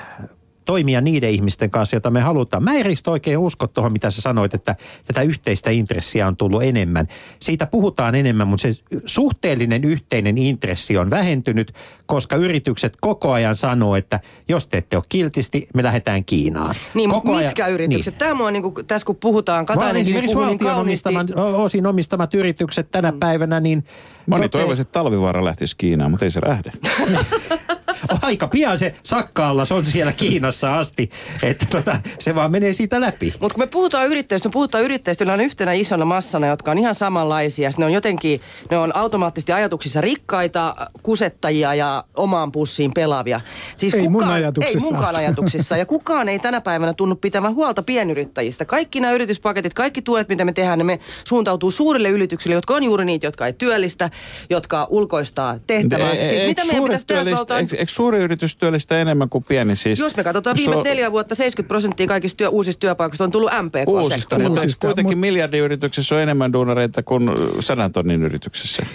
toimia 0.64 1.00
niiden 1.00 1.30
ihmisten 1.30 1.70
kanssa, 1.70 1.96
joita 1.96 2.10
me 2.10 2.20
halutaan. 2.20 2.62
Mä 2.62 2.74
en 2.74 2.86
oikein 3.06 3.38
usko 3.38 3.66
tuohon, 3.66 3.92
mitä 3.92 4.10
sä 4.10 4.22
sanoit, 4.22 4.54
että 4.54 4.76
tätä 5.04 5.22
yhteistä 5.22 5.70
intressiä 5.70 6.26
on 6.26 6.36
tullut 6.36 6.62
enemmän. 6.62 7.08
Siitä 7.40 7.66
puhutaan 7.66 8.14
enemmän, 8.14 8.48
mutta 8.48 8.62
se 8.62 8.74
suhteellinen 9.04 9.84
yhteinen 9.84 10.38
intressi 10.38 10.98
on 10.98 11.10
vähentynyt, 11.10 11.72
koska 12.06 12.36
yritykset 12.36 12.96
koko 13.00 13.32
ajan 13.32 13.56
sanoo, 13.56 13.96
että 13.96 14.20
jos 14.48 14.66
te 14.66 14.76
ette 14.76 14.96
ole 14.96 15.04
kiltisti, 15.08 15.68
me 15.74 15.82
lähdetään 15.82 16.24
Kiinaan. 16.24 16.74
Niin, 16.94 17.10
koko 17.10 17.28
mutta 17.28 17.44
mitkä 17.44 17.64
ajan- 17.64 17.74
yritykset? 17.74 18.18
Tämä 18.18 18.46
on 18.46 18.52
niin 18.52 18.62
kuin, 18.62 18.86
tässä 18.86 19.06
kun 19.06 19.16
puhutaan, 19.16 19.66
Katainenkin 19.66 20.24
puhuu 20.24 20.44
niin 20.44 20.58
kauniisti. 20.58 21.08
osin 21.56 21.86
omistamat 21.86 22.34
yritykset 22.34 22.90
tänä 22.90 23.12
päivänä, 23.20 23.60
niin... 23.60 23.84
Moni 24.26 24.48
toivoisi, 24.48 24.82
että 24.82 24.92
talvivaara 24.92 25.44
lähtisi 25.44 25.76
Kiinaan, 25.78 26.10
mutta 26.10 26.26
ei 26.26 26.30
se 26.30 26.40
lähde. 26.46 26.72
Aika 28.22 28.48
pian 28.48 28.78
se 28.78 28.94
sakka-allas 29.02 29.72
on 29.72 29.86
siellä 29.86 30.12
Kiinassa 30.12 30.78
asti, 30.78 31.10
että 31.42 31.66
tota, 31.70 32.00
se 32.18 32.34
vaan 32.34 32.50
menee 32.50 32.72
siitä 32.72 33.00
läpi. 33.00 33.34
Mutta 33.40 33.54
kun 33.54 33.62
me 33.62 33.66
puhutaan 33.66 34.06
yrittäjistä, 34.06 34.48
me 34.48 34.52
puhutaan 34.52 34.84
yrittäjistä, 34.84 35.32
on 35.32 35.40
yhtenä 35.40 35.72
isona 35.72 36.04
massana, 36.04 36.46
jotka 36.46 36.70
on 36.70 36.78
ihan 36.78 36.94
samanlaisia. 36.94 37.70
Ne 37.78 37.84
on 37.84 37.92
jotenkin, 37.92 38.40
ne 38.70 38.78
on 38.78 38.96
automaattisesti 38.96 39.52
ajatuksissa 39.52 40.00
rikkaita, 40.00 40.76
kusettajia 41.02 41.74
ja 41.74 42.04
omaan 42.14 42.52
pussiin 42.52 42.92
pelaavia. 42.94 43.40
Siis 43.76 43.94
Ei 43.94 44.08
mun 44.08 44.24
ajatuksissa. 44.24 44.86
Ei 44.86 44.92
munkaan 44.92 45.16
ajatuksissa. 45.16 45.76
Ja 45.76 45.86
kukaan 45.94 46.28
ei 46.28 46.38
tänä 46.38 46.60
päivänä 46.60 46.94
tunnu 46.94 47.14
pitävän 47.14 47.54
huolta 47.54 47.82
pienyrittäjistä. 47.82 48.64
Kaikki 48.64 49.00
nämä 49.00 49.12
yrityspaketit, 49.12 49.74
kaikki 49.74 50.02
tuet, 50.02 50.28
mitä 50.28 50.44
me 50.44 50.52
tehdään, 50.52 50.78
ne 50.78 50.84
me 50.84 51.00
suuntautuu 51.24 51.70
suurille 51.70 52.08
yrityksille, 52.08 52.54
jotka 52.54 52.74
on 52.74 52.82
juuri 52.82 53.04
niitä, 53.04 53.26
jotka 53.26 53.46
ei 53.46 53.52
työllistä, 53.52 54.10
jotka 54.50 54.86
ulkoistaa 54.90 55.58
tehtävänsä. 55.66 56.28
Siis 56.28 56.42
mitä 56.46 56.64
meidän 56.64 56.82
pitäisi 56.82 57.06
tehdä, 57.06 57.58
eikö, 57.60 57.89
eikö 57.90 57.96
suuri 57.96 58.18
yritys 58.18 58.56
työllistää 58.56 58.98
enemmän 58.98 59.28
kuin 59.28 59.44
pieni? 59.44 59.76
Siis, 59.76 59.98
Jos 59.98 60.16
me 60.16 60.24
katsotaan 60.24 60.56
viimeiset 60.56 60.82
So- 60.84 60.88
neljä 60.88 61.12
vuotta, 61.12 61.34
70 61.34 61.68
prosenttia 61.68 62.06
kaikista 62.06 62.36
työ, 62.36 62.48
uusista 62.48 62.80
työpaikoista 62.80 63.24
on 63.24 63.30
tullut 63.30 63.50
Uusista, 63.50 63.62
MPK-sektorilla. 63.62 64.48
mutta 64.48 64.60
Uusista, 64.62 64.86
kuitenkin 64.86 65.18
mut- 65.18 65.20
miljardiyrityksessä 65.20 66.14
on 66.14 66.20
enemmän 66.20 66.52
duunareita 66.52 67.02
kuin 67.02 67.30
sadan 67.60 67.92
tonnin 67.92 68.22
yrityksessä. 68.22 68.86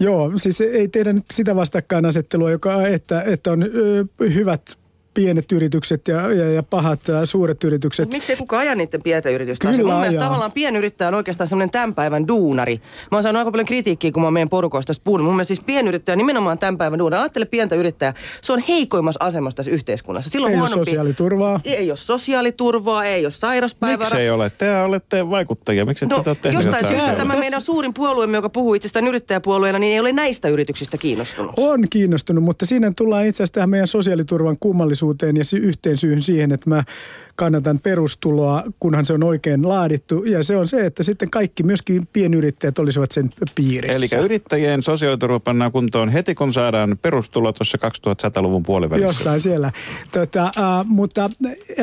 Joo, 0.00 0.32
siis 0.36 0.60
ei 0.60 0.88
tehdä 0.88 1.12
nyt 1.12 1.24
sitä 1.32 1.56
vastakkainasettelua, 1.56 2.50
joka, 2.50 2.86
että, 2.86 3.22
että 3.22 3.52
on 3.52 3.62
ö, 3.62 4.04
hyvät 4.34 4.78
pienet 5.16 5.52
yritykset 5.52 6.08
ja, 6.08 6.32
ja, 6.32 6.52
ja 6.52 6.62
pahat 6.62 7.08
ja 7.08 7.26
suuret 7.26 7.64
yritykset. 7.64 8.12
Miksi 8.12 8.32
ei 8.32 8.36
kukaan 8.36 8.60
aja 8.60 8.74
niiden 8.74 9.02
pientä 9.02 9.30
yritystä? 9.30 9.68
Kyllä 9.68 9.78
mun 9.78 9.86
mielestä 9.86 10.10
ajaa. 10.10 10.24
tavallaan 10.24 10.52
pienyrittäjä 10.52 11.08
on 11.08 11.14
oikeastaan 11.14 11.48
semmoinen 11.48 11.70
tämän 11.70 11.94
päivän 11.94 12.28
duunari. 12.28 12.80
Mä 13.10 13.16
oon 13.16 13.22
saanut 13.22 13.38
aika 13.38 13.50
paljon 13.50 13.66
kritiikkiä, 13.66 14.12
kun 14.12 14.22
mä 14.22 14.30
meidän 14.30 14.48
porukoista 14.48 14.86
tästä 14.86 15.04
puhunut. 15.04 15.24
Mun 15.24 15.34
mielestä 15.34 15.54
siis 15.54 15.64
pienyrittäjä 15.66 16.14
on 16.14 16.18
nimenomaan 16.18 16.58
tämän 16.58 16.78
päivän 16.78 16.98
duunari. 16.98 17.20
Ajattele 17.20 17.44
pientä 17.44 17.74
yrittäjää. 17.74 18.14
Se 18.40 18.52
on 18.52 18.62
heikoimmassa 18.68 19.24
asemassa 19.24 19.56
tässä 19.56 19.72
yhteiskunnassa. 19.72 20.30
Silloin 20.30 20.54
Ei 20.54 20.60
ole 20.60 20.68
sosiaaliturvaa. 20.68 21.60
Ei 21.64 21.90
ole 21.90 21.96
sosiaaliturvaa, 21.96 23.04
ei 23.04 23.26
ole 23.26 23.30
sairauspäivää. 23.30 24.06
Miksi 24.06 24.16
ei 24.16 24.30
ole? 24.30 24.50
Te 24.58 24.76
olette 24.82 25.30
vaikuttajia. 25.30 25.84
Miksi 25.84 26.04
ette 26.04 26.16
No, 26.16 26.22
tehneet 26.22 26.44
jostain 26.44 26.66
jotain 26.66 26.86
syystä 26.86 27.16
tämä 27.16 27.36
meidän 27.36 27.60
suurin 27.62 27.94
puolueemme, 27.94 28.36
joka 28.36 28.48
puhuu 28.48 28.74
itsestään 28.74 29.06
yrittäjäpuolueena, 29.08 29.78
niin 29.78 29.92
ei 29.92 30.00
ole 30.00 30.12
näistä 30.12 30.48
yrityksistä 30.48 30.98
kiinnostunut. 30.98 31.54
On 31.56 31.84
kiinnostunut, 31.90 32.44
mutta 32.44 32.66
siinä 32.66 32.92
tullaan 32.96 33.26
itse 33.26 33.42
asiassa 33.42 33.54
tähän 33.54 33.70
meidän 33.70 33.88
sosiaaliturvan 33.88 34.56
kummallisuuteen 34.60 35.05
ja 35.36 35.44
sy- 35.44 35.56
yhteen 35.56 35.96
syyhyn 35.96 36.22
siihen, 36.22 36.52
että 36.52 36.70
mä 36.70 36.84
kannatan 37.34 37.78
perustuloa, 37.78 38.64
kunhan 38.80 39.04
se 39.04 39.12
on 39.12 39.22
oikein 39.22 39.68
laadittu. 39.68 40.24
Ja 40.24 40.44
se 40.44 40.56
on 40.56 40.68
se, 40.68 40.86
että 40.86 41.02
sitten 41.02 41.30
kaikki, 41.30 41.62
myöskin 41.62 42.02
pienyrittäjät 42.12 42.78
olisivat 42.78 43.12
sen 43.12 43.30
piirissä. 43.54 44.16
Eli 44.16 44.24
yrittäjien 44.24 44.82
sosiaaliturva 44.82 45.40
pannaan 45.40 45.72
kuntoon 45.72 46.08
heti, 46.08 46.34
kun 46.34 46.52
saadaan 46.52 46.98
perustulo 47.02 47.52
tuossa 47.52 47.78
2100-luvun 48.08 48.62
puolivälissä. 48.62 49.08
Jossain 49.08 49.40
siellä. 49.40 49.72
Tota, 50.12 50.44
äh, 50.44 50.52
mutta 50.84 51.30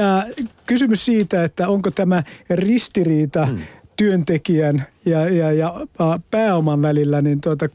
äh, 0.01 0.25
kysymys 0.65 1.05
siitä, 1.05 1.43
että 1.43 1.67
onko 1.67 1.91
tämä 1.91 2.23
ristiriita 2.49 3.45
hmm. 3.45 3.59
Työntekijän 3.95 4.87
ja, 5.05 5.29
ja, 5.29 5.51
ja 5.51 5.73
pääoman 6.31 6.81
välillä 6.81 7.21
niin 7.21 7.41
tuota, 7.41 7.69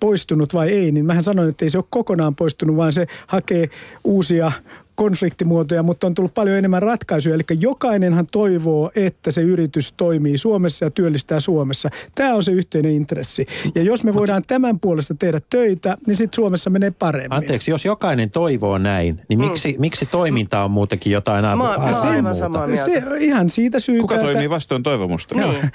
poistunut 0.00 0.54
vai 0.54 0.68
ei, 0.68 0.92
niin 0.92 1.06
mähän 1.06 1.24
sanoin, 1.24 1.48
että 1.48 1.64
ei 1.64 1.70
se 1.70 1.78
ole 1.78 1.84
kokonaan 1.90 2.36
poistunut, 2.36 2.76
vaan 2.76 2.92
se 2.92 3.06
hakee 3.26 3.70
uusia 4.04 4.52
konfliktimuotoja, 4.96 5.82
mutta 5.82 6.06
on 6.06 6.14
tullut 6.14 6.34
paljon 6.34 6.58
enemmän 6.58 6.82
ratkaisuja. 6.82 7.34
Eli 7.34 7.42
jokainenhan 7.60 8.26
toivoo, 8.32 8.90
että 8.96 9.30
se 9.30 9.42
yritys 9.42 9.92
toimii 9.96 10.38
Suomessa 10.38 10.84
ja 10.84 10.90
työllistää 10.90 11.40
Suomessa. 11.40 11.90
Tämä 12.14 12.34
on 12.34 12.42
se 12.42 12.52
yhteinen 12.52 12.92
intressi. 12.92 13.46
Ja 13.74 13.82
jos 13.82 14.04
me 14.04 14.14
voidaan 14.14 14.42
tämän 14.46 14.80
puolesta 14.80 15.14
tehdä 15.18 15.40
töitä, 15.50 15.96
niin 16.06 16.16
sitten 16.16 16.36
Suomessa 16.36 16.70
menee 16.70 16.90
paremmin. 16.90 17.32
Anteeksi, 17.32 17.70
jos 17.70 17.84
jokainen 17.84 18.30
toivoo 18.30 18.78
näin, 18.78 19.20
niin 19.28 19.38
miksi, 19.38 19.72
mm. 19.72 19.80
miksi 19.80 20.06
toiminta 20.06 20.64
on 20.64 20.70
muutenkin 20.70 21.12
jotain 21.12 21.44
Mä, 21.44 21.56
mä 21.56 21.70
aivan 21.70 21.94
aivan 21.94 22.24
muuta? 22.24 22.38
samaa 22.38 22.66
mieltä. 22.66 22.84
Se 22.84 23.02
ihan 23.18 23.50
siitä 23.50 23.80
syytä, 23.80 24.00
Kuka 24.00 24.14
että- 24.14 24.24
toimii 24.26 24.50
vastoin 24.50 24.82
toivomusta? 24.82 25.34
Niin. 25.34 25.56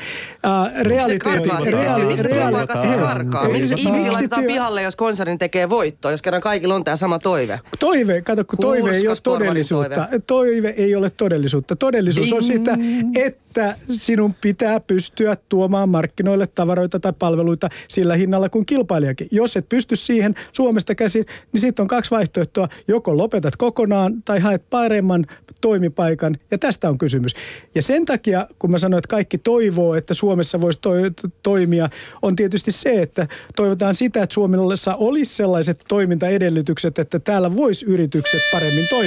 Uh, 0.45 0.77
Se 0.77 0.84
realiteetit, 0.84 1.63
reaali, 1.71 2.05
Miksi 2.05 2.27
työpaikat 2.27 2.86
karkaa? 2.99 3.49
Miksi 3.49 3.73
ihmisiä 3.77 4.12
laitetaan 4.12 4.43
pihalle, 4.43 4.81
jos 4.81 4.95
konserni 4.95 5.38
tekee 5.38 5.69
voittoa, 5.69 6.12
jos 6.12 6.21
kerran 6.21 6.41
kaikilla 6.41 6.75
on 6.75 6.84
tämä 6.84 6.95
sama 6.95 7.19
toive? 7.19 7.60
Toive, 7.79 8.21
kato, 8.21 8.45
kun 8.45 8.60
toive 8.60 8.91
ei 8.95 9.07
ole 9.12 9.17
todellisuutta. 9.24 10.08
Toive 10.28 10.74
ei 10.78 10.95
ole 10.95 11.10
todellisuutta. 11.10 11.76
Todellisuus 11.76 12.34
on 12.34 12.43
sitä, 12.43 12.78
että 13.15 13.76
sinun 13.91 14.34
pitää 14.41 14.80
pystyä 14.80 15.38
tuomaan 15.50 15.89
markkinoille 15.89 16.47
tavaroita 16.47 17.00
tai 17.00 17.13
palveluita 17.19 17.69
sillä 17.88 18.15
hinnalla 18.15 18.50
kuin 18.50 18.65
kilpailijakin. 18.65 19.28
Jos 19.32 19.58
et 19.58 19.69
pysty 19.69 19.95
siihen 19.95 20.36
Suomesta 20.52 20.95
käsin, 20.95 21.26
niin 21.54 21.62
sitten 21.62 21.84
on 21.84 21.88
kaksi 21.88 22.12
vaihtoehtoa. 22.12 22.67
Joko 22.88 23.17
lopetat 23.17 23.56
kokonaan 23.56 24.24
tai 24.26 24.39
haet 24.39 24.69
paremman 24.69 25.26
toimipaikan. 25.62 26.38
Ja 26.52 26.58
tästä 26.58 26.89
on 26.89 26.97
kysymys. 26.97 27.32
Ja 27.76 27.82
sen 27.82 28.06
takia, 28.06 28.47
kun 28.60 28.71
mä 28.71 28.78
sanoin, 28.78 28.97
että 28.97 29.08
kaikki 29.08 29.38
toivoo, 29.38 29.95
että 29.95 30.13
Suomessa 30.13 30.62
voisi 30.62 30.80
toi, 30.82 31.02
toimia, 31.43 31.89
on 32.21 32.36
tietysti 32.36 32.71
se, 32.71 33.02
että 33.02 33.28
toivotaan 33.56 33.95
sitä, 33.95 34.24
että 34.24 34.34
Suomessa 34.34 34.95
olisi 34.95 35.36
sellaiset 35.36 35.84
toimintaedellytykset, 35.88 37.00
että 37.00 37.19
täällä 37.19 37.56
voisi 37.56 37.86
yritykset 37.86 38.41
paremmin 38.52 38.88
toimia. 38.89 39.00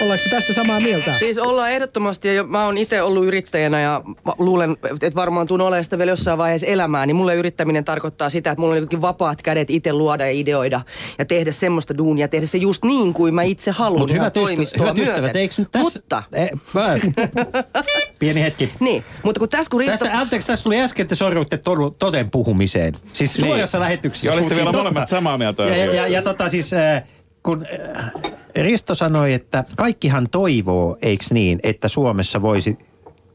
Ollaanko 0.00 0.24
me 0.24 0.30
tästä 0.30 0.52
samaa 0.52 0.80
mieltä? 0.80 1.14
Siis 1.18 1.38
ollaan 1.38 1.70
ehdottomasti, 1.70 2.34
ja 2.34 2.42
mä 2.44 2.64
oon 2.64 2.78
itse 2.78 3.02
ollut 3.02 3.24
yrittäjänä 3.24 3.80
ja 3.80 4.02
luulen, 4.38 4.76
että 4.92 5.14
varmaan 5.14 5.46
tuun 5.46 5.60
olemaan 5.60 5.84
sitä 5.84 5.98
vielä 5.98 6.12
jossain 6.12 6.38
vaiheessa 6.38 6.66
elämää, 6.66 7.06
niin 7.06 7.16
mulle 7.16 7.34
yrittäminen 7.34 7.84
tarkoittaa 7.84 8.28
sitä, 8.30 8.50
että 8.50 8.60
mulla 8.60 8.72
on 8.72 8.76
jotenkin 8.76 9.00
vapaat 9.02 9.42
kädet 9.42 9.70
itse 9.70 9.92
luoda 9.92 10.24
ja 10.26 10.32
ideoida 10.32 10.80
ja 11.18 11.24
tehdä 11.24 11.52
semmoista 11.52 11.98
duunia, 11.98 12.28
tehdä 12.28 12.46
se 12.46 12.58
just 12.58 12.84
niin 12.84 13.14
kuin 13.14 13.34
mä 13.34 13.42
itse 13.42 13.70
haluan 13.70 13.98
Mutta 14.00 14.14
ihan 14.14 14.24
hyvät, 14.24 14.36
ystävät, 14.36 14.46
toimistoa 14.46 14.86
hyvät 14.86 14.98
ystävät, 14.98 15.20
myöten. 15.22 15.40
eikö 15.40 15.54
nyt 15.58 15.70
tässä... 15.70 15.98
Mutta, 16.00 16.22
Eh, 16.32 16.50
Pieni 18.18 18.42
hetki. 18.42 18.72
niin, 18.80 19.04
mutta 19.22 19.38
kun 19.38 19.48
tässä 19.48 19.70
kun 19.70 19.80
Risto... 19.80 19.98
Tässä, 19.98 20.18
anteeksi, 20.18 20.48
tässä 20.48 20.62
tuli 20.62 20.80
äsken, 20.80 21.02
että 21.02 21.14
sorruitte 21.14 21.60
toden 21.98 22.30
puhumiseen. 22.30 22.94
Siis 23.12 23.38
Niin. 23.38 23.46
suorassa 23.46 23.80
lähetyksessä. 23.80 24.26
Ja 24.28 24.32
olitte 24.32 24.56
vielä 24.56 24.72
molemmat 24.72 25.08
samaa 25.08 25.38
mieltä 25.38 25.62
Ja, 25.62 25.76
ja, 25.76 25.94
ja, 25.94 26.06
ja 26.08 26.22
tota 26.22 26.48
siis, 26.48 26.72
äh, 26.72 27.02
kun 27.44 27.66
äh, 27.96 28.12
Risto 28.56 28.94
sanoi, 28.94 29.32
että 29.32 29.64
kaikkihan 29.76 30.28
toivoo, 30.30 30.96
eikö 31.02 31.24
niin, 31.30 31.60
että 31.62 31.88
Suomessa 31.88 32.42
voisi 32.42 32.78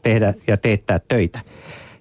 tehdä 0.01 0.33
ja 0.47 0.57
teettää 0.57 0.99
töitä. 1.07 1.39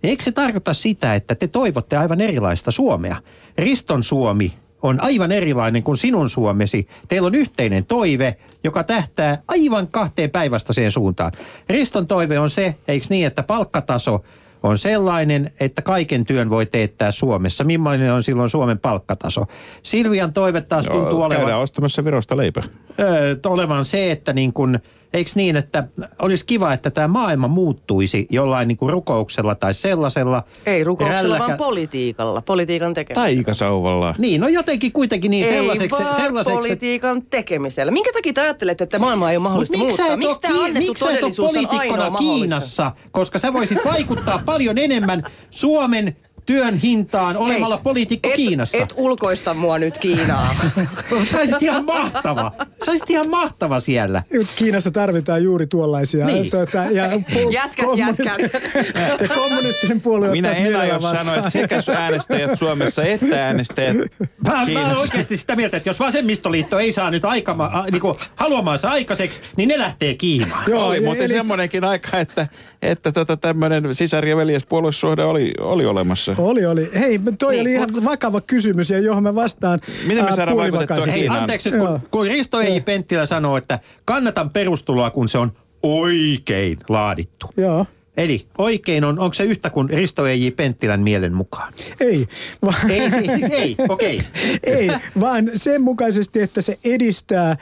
Niin 0.03 0.11
eikö 0.11 0.23
se 0.23 0.33
tarkoita 0.33 0.75
sitä, 0.75 1.14
että 1.14 1.35
te 1.35 1.49
toivotte 1.49 1.97
aivan 1.97 2.21
erilaista 2.21 2.71
Suomea? 2.71 3.16
Riston 3.59 4.03
Suomi 4.03 4.53
on 4.83 5.03
aivan 5.03 5.33
erilainen 5.33 5.83
kuin 5.83 5.97
sinun 5.97 6.31
Suomesi. 6.31 6.88
Teillä 7.09 7.27
on 7.27 7.35
yhteinen 7.35 7.87
toive, 7.87 8.37
joka 8.64 8.85
tähtää 8.85 9.42
aivan 9.49 9.88
kahteen 9.88 10.31
päinvastaiseen 10.31 10.92
suuntaan. 10.92 11.33
Riston 11.68 12.07
toive 12.07 12.38
on 12.38 12.51
se, 12.51 12.75
eikö 12.88 13.07
niin, 13.11 13.27
että 13.27 13.42
palkkataso 13.42 14.25
on 14.62 14.79
sellainen, 14.79 15.51
että 15.61 15.83
kaiken 15.83 16.25
työn 16.25 16.51
voi 16.51 16.66
teettää 16.66 17.11
Suomessa. 17.11 17.64
Millainen 17.64 18.12
on 18.12 18.23
silloin 18.23 18.49
Suomen 18.49 18.79
palkkataso? 18.79 19.47
Silvian 19.83 20.33
toive 20.33 20.61
taas 20.61 20.87
tuntuu 20.87 21.18
Joo, 21.18 21.25
olevan 21.25 21.59
ostamassa 21.59 22.05
Virosta 22.05 22.37
leipä. 22.37 22.62
öö, 23.01 23.37
olevan 23.47 23.85
se, 23.85 24.11
että 24.11 24.33
niin 24.33 24.53
kun, 24.53 24.79
eikö 25.12 25.31
niin, 25.35 25.57
että 25.57 25.85
olisi 26.23 26.47
kiva, 26.47 26.73
että 26.73 26.90
tämä 26.90 27.09
maailma 27.09 27.49
muuttuisi 27.49 28.27
jollain 28.31 28.68
niin 28.68 28.79
kuin 28.79 28.92
rukouksella 28.92 29.55
tai 29.55 29.75
sellaisella. 29.75 30.42
Ei 30.66 30.85
rukouksella, 30.85 31.23
rälläkä- 31.23 31.47
vaan 31.47 31.59
politiikalla. 31.59 32.42
Politiikan 32.42 32.94
tekemisellä. 32.94 33.27
Taikasauvalla. 33.27 34.14
Niin, 34.18 34.40
no 34.40 34.49
jotenkin 34.49 34.92
kuitenkin 34.92 35.31
niin 35.31 35.44
Ei 35.47 35.53
sellaiseksi. 35.53 36.03
vaan 36.03 36.14
sellaiseksi 36.14 36.51
että- 36.53 36.59
politiikan 36.62 37.23
tekemisellä. 37.23 37.92
Minkä 37.92 38.12
takia 38.12 38.33
te 38.33 38.40
ajattelette, 38.40 38.85
että 38.85 38.99
maailma 38.99 39.31
ei 39.31 39.37
ole 39.37 39.42
mahdollista 39.42 39.79
Mut 39.79 39.87
muuttaa? 39.87 40.16
Miksi 40.16 40.40
tämä 40.40 40.64
annettu 40.64 40.88
miksi 40.88 41.05
sä 41.05 41.11
et 41.11 41.14
oo 41.14 41.21
todellisuus 41.21 41.57
on 41.57 41.79
ainoa 41.79 41.97
mahdollista? 42.11 42.18
Kiinassa? 42.18 42.92
Koska 43.11 43.38
sä 43.38 43.53
voisit 43.53 43.79
vaikuttaa 43.85 44.42
paljon 44.44 44.79
enemmän 44.79 45.23
Suomen 45.51 46.16
työn 46.48 46.76
hintaan 46.76 47.37
olemalla 47.37 47.74
Hei, 47.76 47.82
poliitikko 47.82 48.28
et, 48.28 48.34
Kiinassa. 48.37 48.78
Et 48.78 48.94
ulkoista 48.96 49.54
mua 49.54 49.78
nyt 49.78 49.98
Kiinaa. 49.98 50.56
Sä 51.30 51.38
olisit 51.38 51.62
ihan 51.62 51.84
mahtava. 51.84 52.52
Sä 52.84 52.90
olisit 52.90 53.11
ihan 53.11 53.28
mahtava 53.30 53.80
siellä. 53.80 54.22
Kiinassa 54.56 54.90
tarvitaan 54.90 55.42
juuri 55.44 55.66
tuollaisia. 55.66 56.26
Niin. 56.26 56.50
Tuota, 56.50 56.78
ja 56.78 57.04
Jätkät, 57.50 57.84
kommunisti- 57.87 58.22
jätkät. 58.42 58.62
ja 59.20 59.28
kommunistinen 59.34 60.00
puolue 60.00 60.28
Minä 60.30 60.50
en 60.50 60.76
aio 60.76 61.00
sanoa, 61.00 61.37
että 61.37 61.50
sekä 61.50 61.80
äänestäjät 61.96 62.58
Suomessa 62.58 63.02
että 63.04 63.46
äänestäjät 63.46 63.96
Mä, 63.96 64.06
mä 64.48 64.54
olen 64.54 64.66
Kiinassa. 64.66 64.98
oikeasti 65.00 65.37
sitä 65.37 65.56
mieltä, 65.56 65.76
että 65.76 65.88
jos 65.88 66.00
vasemmistoliitto 66.00 66.78
ei 66.78 66.92
saa 66.92 67.11
nyt 67.11 67.24
aikama, 67.24 67.64
a, 67.64 67.84
niinku, 67.90 68.14
haluamaansa 68.37 68.90
aikaiseksi, 68.90 69.40
niin 69.56 69.68
ne 69.68 69.78
lähtee 69.78 70.14
Kiinaan. 70.14 70.64
Joo, 70.70 70.87
oli 70.87 71.00
muuten 71.00 71.22
eli- 71.24 71.28
semmoinenkin 71.32 71.84
aika, 71.84 72.18
että, 72.18 72.48
että 72.82 73.12
tota 73.12 73.37
tämmöinen 73.37 73.84
sisar- 73.84 74.26
ja 74.26 74.37
veljespuoluesuhde 74.37 75.24
oli, 75.24 75.52
oli 75.61 75.84
olemassa. 75.87 76.32
Oli, 76.38 76.66
oli. 76.66 76.90
Hei, 76.94 77.20
toi 77.38 77.53
Niin, 77.55 77.61
oli 77.61 77.72
ihan 77.72 77.88
mut- 77.92 78.05
vakava 78.05 78.40
kysymys, 78.40 78.90
ja 78.90 78.98
johon 78.98 79.22
mä 79.22 79.35
vastaan 79.35 79.81
Miten 80.07 80.24
me 80.24 80.33
saadaan 80.35 80.57
vaikutettua 80.57 80.96
puolivakaisesti. 80.96 81.11
Hei, 81.11 81.20
Kiinaan. 81.20 81.40
anteeksi 81.40 81.70
nyt, 81.70 81.81
kun, 81.81 82.01
kun 82.11 82.27
Risto 82.27 82.61
E. 82.61 82.81
Penttilä 82.81 83.27
sanoo, 83.27 83.57
että 83.57 83.79
kannatan 84.05 84.51
perustuloa, 84.51 85.11
kun 85.11 85.29
se 85.29 85.38
on 85.38 85.53
oikein 85.83 86.79
laadittu. 86.88 87.46
Joo. 87.57 87.87
Eli 88.16 88.46
oikein 88.59 89.05
on, 89.05 89.18
onko 89.18 89.35
se 89.35 89.44
yhtä 89.44 89.70
kuin 89.70 89.90
Risto 89.90 90.27
E.J. 90.27 90.48
Penttilän 90.57 91.01
mielen 91.01 91.35
mukaan? 91.35 91.72
Ei, 92.01 92.27
vaan, 92.64 92.90
Ei, 92.90 93.11
siis, 93.11 93.33
siis 93.35 93.51
ei, 93.53 93.77
okei. 93.88 94.20
ei, 94.62 94.90
vaan 95.20 95.51
sen 95.55 95.83
mukaisesti, 95.83 96.40
että 96.40 96.61
se 96.61 96.79
edistää 96.85 97.57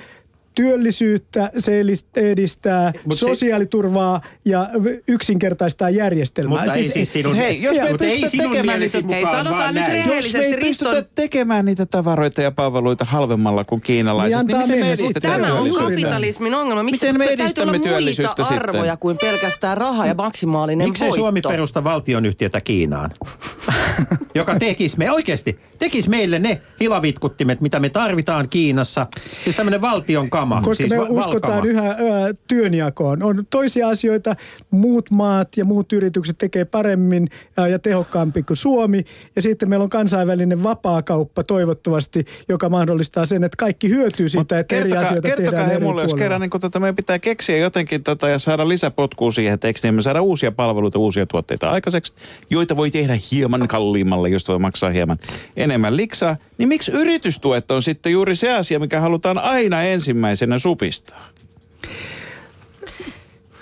työllisyyttä, 0.57 1.51
se 1.59 1.81
edistää 2.17 2.93
Mut 3.05 3.19
se- 3.19 3.27
sosiaaliturvaa 3.27 4.21
ja 4.45 4.69
yksinkertaistaa 5.09 5.91
järjestelmää. 5.91 6.59
Mutta 6.61 6.75
ei 6.75 6.85
siis 6.85 7.13
sinun, 7.13 7.35
Hei, 7.35 7.63
jos 7.63 7.77
me 7.77 8.07
ei 8.07 8.21
pystytä 8.21 8.43
tekemään 8.43 8.81
niitä- 8.81 9.01
mukaan, 9.01 9.15
Hei, 9.15 9.25
sanotaan 9.27 9.75
nyt 9.75 9.89
rehellisesti. 9.89 10.37
Jos 10.39 10.47
me 10.47 10.55
ei 10.55 10.61
pystytä 10.61 10.91
Riston- 11.01 11.09
tekemään 11.15 11.65
niitä 11.65 11.87
tavaroita 11.87 12.43
ja 12.43 12.51
palveluita 12.51 13.05
halvemmalla 13.05 13.65
kuin 13.65 13.81
kiinalaiset, 13.81 14.39
Niin 14.39 14.47
niin, 14.47 14.57
miten 14.69 14.81
me 14.81 14.93
edistetään. 14.93 15.41
Tämä 15.41 15.55
on 15.55 15.71
kapitalismin 15.75 16.55
ongelma. 16.55 16.83
Miksi 16.83 17.07
Miten 17.07 17.19
me 17.19 17.25
edistämme 17.27 17.79
työllisyyttä 17.79 18.45
sitten? 18.45 18.57
arvoja 18.63 18.97
kuin 18.97 19.17
pelkästään 19.21 19.77
raha 19.77 20.07
ja 20.07 20.15
maksimaalinen 20.15 20.89
Miksei 20.89 21.09
voitto? 21.09 21.21
Suomi 21.23 21.41
perusta 21.41 21.85
valtionyhtiötä 21.85 22.61
Kiinaan? 22.61 23.11
Joka 24.35 24.59
tekisi 24.59 24.99
me 24.99 25.13
oikeasti, 25.13 25.59
tekisi 25.79 26.09
meille 26.09 26.39
ne 26.39 26.61
hilavitkuttimet, 26.81 27.61
mitä 27.61 27.81
me 27.81 27.89
tarvitaan 27.89 28.49
Kiinassa. 28.49 29.07
Siis 29.45 29.57
tämmöinen 29.57 29.81
valtion 29.81 30.31
kama. 30.31 30.61
Koska 30.61 30.75
siis 30.75 30.91
me 30.91 30.99
va- 30.99 31.07
uskotaan 31.09 31.55
valkama. 31.55 31.71
yhä 31.71 31.91
ö, 31.91 32.35
työnjakoon. 32.49 33.23
On 33.23 33.45
toisia 33.51 33.89
asioita, 33.89 34.37
muut 34.71 35.11
maat 35.11 35.57
ja 35.57 35.65
muut 35.65 35.93
yritykset 35.93 36.39
tekee 36.39 36.65
paremmin 36.65 37.29
ö, 37.59 37.69
ja 37.69 37.79
tehokkaampi 37.79 38.43
kuin 38.43 38.57
Suomi. 38.57 39.05
Ja 39.37 39.43
sitten 39.43 39.69
meillä 39.69 39.83
on 39.83 39.91
kansainvälinen 39.91 40.63
vapaakauppa 40.63 41.43
toivottavasti, 41.45 42.25
joka 42.49 42.69
mahdollistaa 42.69 43.27
sen, 43.27 43.45
että 43.45 43.57
kaikki 43.57 43.89
hyötyy 43.89 44.29
siitä, 44.29 44.59
että 44.59 44.77
eri 44.77 44.83
kertokaa, 44.83 45.07
asioita 45.07 45.29
kertokaa 45.29 45.51
tehdään 45.51 45.71
eri 45.71 45.85
mulle, 45.85 46.03
jos 46.03 46.09
puolilla. 46.09 46.25
kerran 46.25 46.41
niin 46.41 46.61
tota, 46.61 46.81
meidän 46.81 46.97
pitää 46.97 47.19
keksiä 47.19 47.57
jotenkin 47.57 48.03
tota, 48.03 48.29
ja 48.29 48.39
saada 48.39 48.69
lisäpotkua 48.69 49.31
siihen 49.31 49.59
tekstiin, 49.59 49.95
me 49.95 50.03
saada 50.03 50.23
uusia 50.23 50.53
palveluita, 50.53 50.99
uusia 50.99 51.27
tuotteita 51.27 51.71
aikaiseksi, 51.71 52.13
joita 52.51 52.77
voi 52.77 52.91
tehdä 52.91 53.19
hieman 53.33 53.69
kalliimmalle, 53.87 54.29
josta 54.29 54.53
voi 54.53 54.59
maksaa 54.59 54.91
hieman 54.91 55.19
enemmän 55.57 55.97
liksaa, 55.97 56.37
niin 56.59 56.69
miksi 56.69 56.93
yritystuet 56.93 57.71
on 57.71 57.83
sitten 57.83 58.13
juuri 58.13 58.37
se 58.37 58.53
asia, 58.53 58.79
mikä 58.79 59.01
halutaan 59.01 59.39
aina 59.39 59.83
ensimmäisenä 59.83 60.59
supistaa? 60.59 61.29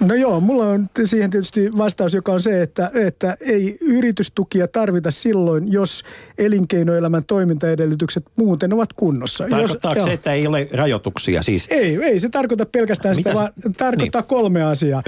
No 0.00 0.14
joo, 0.14 0.40
mulla 0.40 0.66
on 0.66 0.88
siihen 1.04 1.30
tietysti 1.30 1.70
vastaus, 1.78 2.14
joka 2.14 2.32
on 2.32 2.40
se, 2.40 2.62
että, 2.62 2.90
että 2.94 3.36
ei 3.40 3.76
yritystukia 3.80 4.68
tarvita 4.68 5.10
silloin, 5.10 5.72
jos 5.72 6.04
elinkeinoelämän 6.38 7.24
toimintaedellytykset 7.24 8.24
muuten 8.36 8.72
ovat 8.72 8.92
kunnossa. 8.92 9.46
Tarkoittaako 9.50 9.96
jos, 9.96 10.04
se, 10.04 10.10
joo. 10.10 10.14
että 10.14 10.32
ei 10.32 10.46
ole 10.46 10.68
rajoituksia 10.72 11.42
siis? 11.42 11.66
Ei, 11.70 11.98
ei 12.02 12.18
se 12.18 12.28
tarkoita 12.28 12.66
pelkästään 12.66 13.16
sitä, 13.16 13.30
Mitäs- 13.30 13.34
vaan 13.34 13.52
tarkoittaa 13.76 14.20
niin. 14.20 14.28
kolme 14.28 14.62
asiaa. 14.62 15.02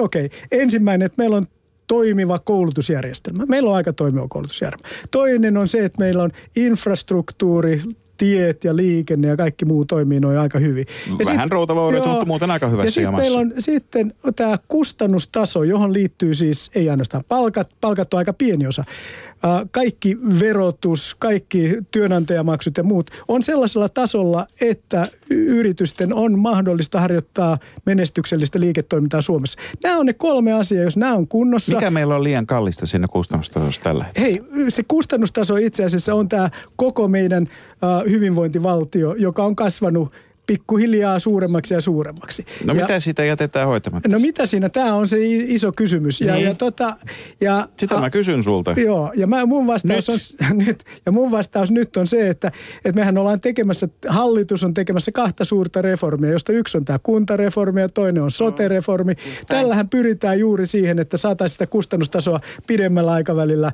Okei, 0.00 0.24
okay. 0.24 0.28
ensimmäinen, 0.52 1.06
että 1.06 1.22
meillä 1.22 1.36
on 1.36 1.46
toimiva 1.86 2.38
koulutusjärjestelmä. 2.38 3.46
Meillä 3.46 3.70
on 3.70 3.76
aika 3.76 3.92
toimiva 3.92 4.26
koulutusjärjestelmä. 4.28 4.96
Toinen 5.10 5.56
on 5.56 5.68
se, 5.68 5.84
että 5.84 5.98
meillä 5.98 6.22
on 6.22 6.30
infrastruktuuri, 6.56 7.82
tiet 8.18 8.64
ja 8.64 8.76
liikenne 8.76 9.28
ja 9.28 9.36
kaikki 9.36 9.64
muu 9.64 9.84
toimii 9.84 10.20
noin 10.20 10.38
aika 10.38 10.58
hyvin. 10.58 10.86
Ja 11.18 11.26
Vähän 11.26 11.50
routavaurioita, 11.52 12.08
joo. 12.08 12.12
mutta 12.14 12.26
muuten 12.26 12.50
aika 12.50 12.68
hyvässä 12.68 12.86
Ja 12.86 12.90
sitten 12.90 13.02
jamassa. 13.04 13.22
meillä 13.22 13.38
on 13.38 13.52
sitten 13.58 14.14
tämä 14.36 14.58
kustannustaso, 14.68 15.62
johon 15.62 15.92
liittyy 15.92 16.34
siis 16.34 16.70
ei 16.74 16.90
ainoastaan 16.90 17.24
palkat, 17.28 17.68
palkat 17.80 18.14
on 18.14 18.18
aika 18.18 18.32
pieni 18.32 18.66
osa. 18.66 18.84
Kaikki 19.70 20.18
verotus, 20.40 21.16
kaikki 21.18 21.78
työnantajamaksut 21.90 22.76
ja 22.76 22.82
muut 22.82 23.10
on 23.28 23.42
sellaisella 23.42 23.88
tasolla, 23.88 24.46
että 24.60 25.08
yritysten 25.30 26.14
on 26.14 26.38
mahdollista 26.38 27.00
harjoittaa 27.00 27.58
menestyksellistä 27.86 28.60
liiketoimintaa 28.60 29.22
Suomessa. 29.22 29.58
Nämä 29.82 29.98
on 29.98 30.06
ne 30.06 30.12
kolme 30.12 30.52
asiaa, 30.52 30.84
jos 30.84 30.96
nämä 30.96 31.14
on 31.14 31.28
kunnossa. 31.28 31.74
Mikä 31.74 31.90
meillä 31.90 32.16
on 32.16 32.24
liian 32.24 32.46
kallista 32.46 32.86
siinä 32.86 33.08
kustannustasossa 33.08 33.80
tällä 33.80 34.04
hetkellä? 34.04 34.28
Hei, 34.28 34.42
se 34.68 34.82
kustannustaso 34.88 35.56
itse 35.56 35.84
asiassa 35.84 36.14
on 36.14 36.28
tämä 36.28 36.50
koko 36.76 37.08
meidän 37.08 37.48
hyvinvointivaltio, 38.10 39.14
joka 39.14 39.44
on 39.44 39.56
kasvanut 39.56 40.12
pikkuhiljaa 40.46 41.18
suuremmaksi 41.18 41.74
ja 41.74 41.80
suuremmaksi. 41.80 42.44
No 42.64 42.74
ja, 42.74 42.80
mitä 42.80 43.00
siitä 43.00 43.24
jätetään 43.24 43.68
hoitamatta? 43.68 44.08
No 44.08 44.18
mitä 44.18 44.46
siinä? 44.46 44.68
Tämä 44.68 44.94
on 44.94 45.08
se 45.08 45.16
iso 45.20 45.72
kysymys. 45.72 46.20
Ja, 46.20 46.34
Niin. 46.34 46.44
ja, 46.44 46.54
tota, 46.54 46.96
ja, 47.40 47.68
Sitä 47.76 48.00
mä 48.00 48.10
kysyn 48.10 48.42
sulta. 48.42 48.72
Joo, 48.72 49.12
ja 49.16 49.26
mä, 49.26 49.46
mun 49.46 49.66
vastaus 49.66 50.08
Nyt. 50.08 50.50
on 50.50 50.58
nyt, 50.66 50.84
ja 51.06 51.12
mun 51.12 51.30
vastaus 51.30 51.70
nyt 51.70 51.96
on 51.96 52.06
se, 52.06 52.28
että, 52.28 52.52
että 52.84 53.00
mehän 53.00 53.18
ollaan 53.18 53.40
tekemässä, 53.40 53.88
hallitus 54.08 54.64
on 54.64 54.74
tekemässä 54.74 55.12
kahta 55.12 55.44
suurta 55.44 55.82
reformia, 55.82 56.30
josta 56.30 56.52
yksi 56.52 56.78
on 56.78 56.84
tämä 56.84 56.98
kuntareformi 57.02 57.80
ja 57.80 57.88
toinen 57.88 58.22
on 58.22 58.30
sote-reformi. 58.30 59.14
Tällähän 59.48 59.88
pyritään 59.88 60.38
juuri 60.38 60.66
siihen, 60.66 60.98
että 60.98 61.16
saataisiin 61.16 61.54
sitä 61.54 61.66
kustannustasoa 61.66 62.40
pidemmällä 62.66 63.12
aikavälillä 63.12 63.72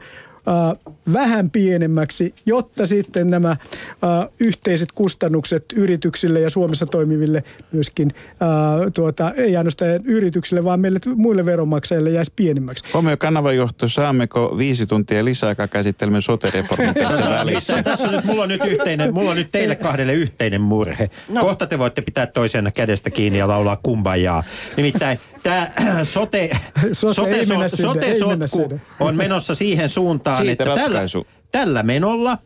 äh, 0.48 0.94
vähän 1.12 1.50
pienemmäksi, 1.50 2.35
jotta 2.46 2.87
sitten 2.87 3.26
nämä 3.26 3.50
äh, 3.50 4.28
yhteiset 4.40 4.92
kustannukset 4.92 5.64
yrityksille 5.76 6.40
ja 6.40 6.50
Suomessa 6.50 6.87
toimiville 6.87 7.44
myöskin, 7.72 8.14
äh, 8.28 8.92
tuota, 8.94 9.33
ei 9.37 9.56
ainoastaan 9.56 9.90
yrityksille, 10.04 10.64
vaan 10.64 10.81
meille 10.81 10.98
muille 11.17 11.46
veronmaksajille 11.46 12.10
jäisi 12.10 12.33
pienimmäksi. 12.37 12.85
Huomio 12.94 13.17
kanavanjohto, 13.17 13.88
saammeko 13.88 14.54
viisi 14.58 14.87
tuntia 14.87 15.25
lisäaikaa 15.25 15.69
käsittelemme 15.69 16.21
sote-reformin 16.21 16.94
tässä 16.94 17.31
välissä? 17.31 17.83
Tässä 17.83 18.08
on 18.08 18.14
nyt, 18.14 18.25
mulla 18.25 18.42
on 18.42 18.48
nyt, 18.48 18.64
yhteinen, 18.64 19.14
mulla 19.14 19.31
on 19.31 19.37
nyt 19.37 19.50
teille 19.52 19.77
kahdelle 19.77 20.12
yhteinen 20.12 20.60
murhe. 20.60 21.10
No. 21.29 21.40
Kohta 21.40 21.67
te 21.67 21.79
voitte 21.79 22.02
pitää 22.02 22.27
toisena 22.27 22.71
kädestä 22.71 23.10
kiinni 23.10 23.38
ja 23.38 23.48
laulaa 23.48 23.79
kumbajaa. 23.83 24.44
Nimittäin 24.77 25.19
tämä 25.43 25.71
sote, 26.05 26.51
Sote, 26.93 27.31
ei 27.31 27.47
mennä 27.47 27.69
sinne, 27.69 27.88
sote 27.88 28.07
ei 28.07 28.21
mennä 28.27 28.47
sotku 28.47 28.69
sinne. 28.69 28.81
on 29.01 29.17
menossa 29.17 29.55
siihen 29.55 29.88
suuntaan, 29.88 30.37
Siitä 30.37 30.53
että 30.53 30.65
tällä, 30.65 30.83
ratkaisu. 30.83 31.27
tällä 31.53 31.83
menolla 31.83 32.38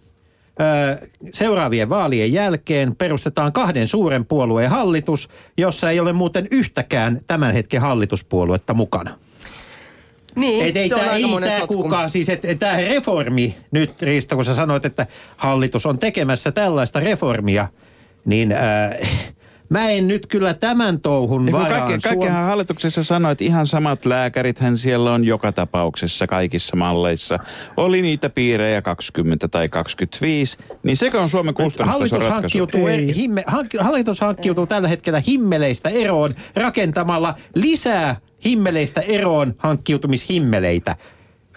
ö, 0.61 1.07
seuraavien 1.33 1.89
vaalien 1.89 2.33
jälkeen 2.33 2.97
perustetaan 2.97 3.53
kahden 3.53 3.89
suuren 3.89 4.25
puolueen 4.27 4.71
hallitus, 4.71 5.29
jossa 5.59 5.91
ei 5.91 6.01
ole 6.01 6.13
muuten 6.13 6.49
yhtäkään 6.51 7.21
tämän 7.27 7.55
hetken 7.55 7.81
hallituspuoluetta 7.81 8.75
mukana. 8.75 9.19
Niin, 10.37 10.65
Ei, 10.65 10.73
ei 10.79 10.89
se 10.89 10.95
on 10.95 11.01
tämä, 11.01 11.13
ei 11.13 11.25
tämä 11.41 11.67
kukaan, 11.67 12.11
siis 12.11 12.29
että 12.29 12.55
tämä 12.55 12.77
reformi 12.77 13.57
nyt, 13.71 14.03
Riista, 14.03 14.35
kun 14.35 14.45
sä 14.45 14.55
sanoit, 14.55 14.85
että 14.85 15.07
hallitus 15.37 15.87
on 15.87 15.99
tekemässä 15.99 16.53
tällaista 16.53 17.01
reformia, 17.01 17.69
niin 18.25 18.53
äh, 18.53 18.91
mä 19.69 19.91
en 19.91 20.09
nyt 20.09 20.27
kyllä 20.27 20.55
tämän 20.55 21.01
touhun 21.01 21.53
varaan. 21.53 21.71
kaikki, 21.71 21.93
Suom- 21.93 22.01
kaikkihan 22.03 22.45
hallituksessa 22.45 23.05
sanoi, 23.05 23.33
että 23.33 23.45
ihan 23.45 23.67
samat 23.67 24.07
lääkärithän 24.07 24.79
siellä 24.79 25.13
on 25.13 25.25
joka 25.25 25.53
tapauksessa 25.53 26.27
kaikissa 26.27 26.77
malleissa. 26.77 27.39
Oli 27.77 28.03
niitä 28.03 28.31
piirejä 28.31 28.83
20 28.83 29.49
tai 29.49 29.69
25, 29.69 30.59
niin 30.83 30.97
sekö 30.97 31.21
on 31.21 31.31
Suomen 31.31 31.55
kustannustason 31.55 32.21
Hallitus 32.21 32.33
hankkiutuu, 32.33 32.87
Ei. 32.87 33.17
himme, 33.17 33.45
hankki, 33.47 33.79
hallitus 33.81 34.21
hankkiutuu 34.21 34.67
tällä 34.67 34.89
hetkellä 34.89 35.23
himmeleistä 35.27 35.89
eroon 35.89 36.31
rakentamalla 36.57 37.35
lisää 37.55 38.17
himmeleistä 38.45 39.01
eroon 39.01 39.55
hankkiutumishimmeleitä. 39.59 40.97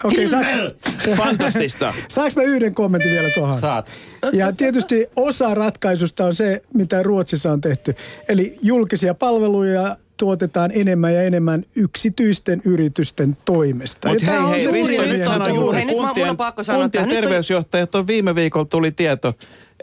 Okei, 0.04 0.28
saaks, 0.28 0.50
Fantastista. 1.18 1.94
saaks 2.10 2.36
mä 2.36 2.44
yhden 2.44 2.76
kommentin 2.76 3.12
vielä 3.12 3.30
tuohon? 3.36 3.62
Saat. 3.62 3.90
Ja 4.34 4.52
tietysti 4.54 5.08
osa 5.16 5.54
ratkaisusta 5.56 6.26
on 6.26 6.36
se, 6.36 6.62
mitä 6.74 7.04
Ruotsissa 7.04 7.52
on 7.52 7.62
tehty. 7.62 7.96
Eli 8.30 8.58
julkisia 8.62 9.14
palveluja 9.14 9.98
tuotetaan 10.18 10.72
enemmän 10.74 11.14
ja 11.14 11.22
enemmän 11.22 11.64
yksityisten 11.76 12.62
yritysten 12.66 13.38
toimesta. 13.46 14.08
Mutta 14.10 14.26
Ja 14.26 14.32
hei, 14.32 14.38
tää 14.40 14.46
on 14.48 14.52
hei, 14.52 14.62
se 14.62 14.70
juuri 14.70 14.82
Risto 14.98 15.14
nyt 15.14 15.28
on 15.28 15.56
juuri, 15.56 15.78
Hei, 15.78 15.86
nyt 15.86 15.98
mä- 15.98 16.04
kuntien, 16.06 16.38
pakko 16.38 16.64
sanoa, 16.64 16.82
kuntien 16.82 17.04
että 17.04 17.14
nyt 17.16 17.18
on- 17.18 17.24
terveysjohtajat 17.24 17.96
on 17.96 18.08
viime 18.08 18.36
viikolla 18.36 18.66
tuli 18.66 18.92
tieto, 18.92 19.34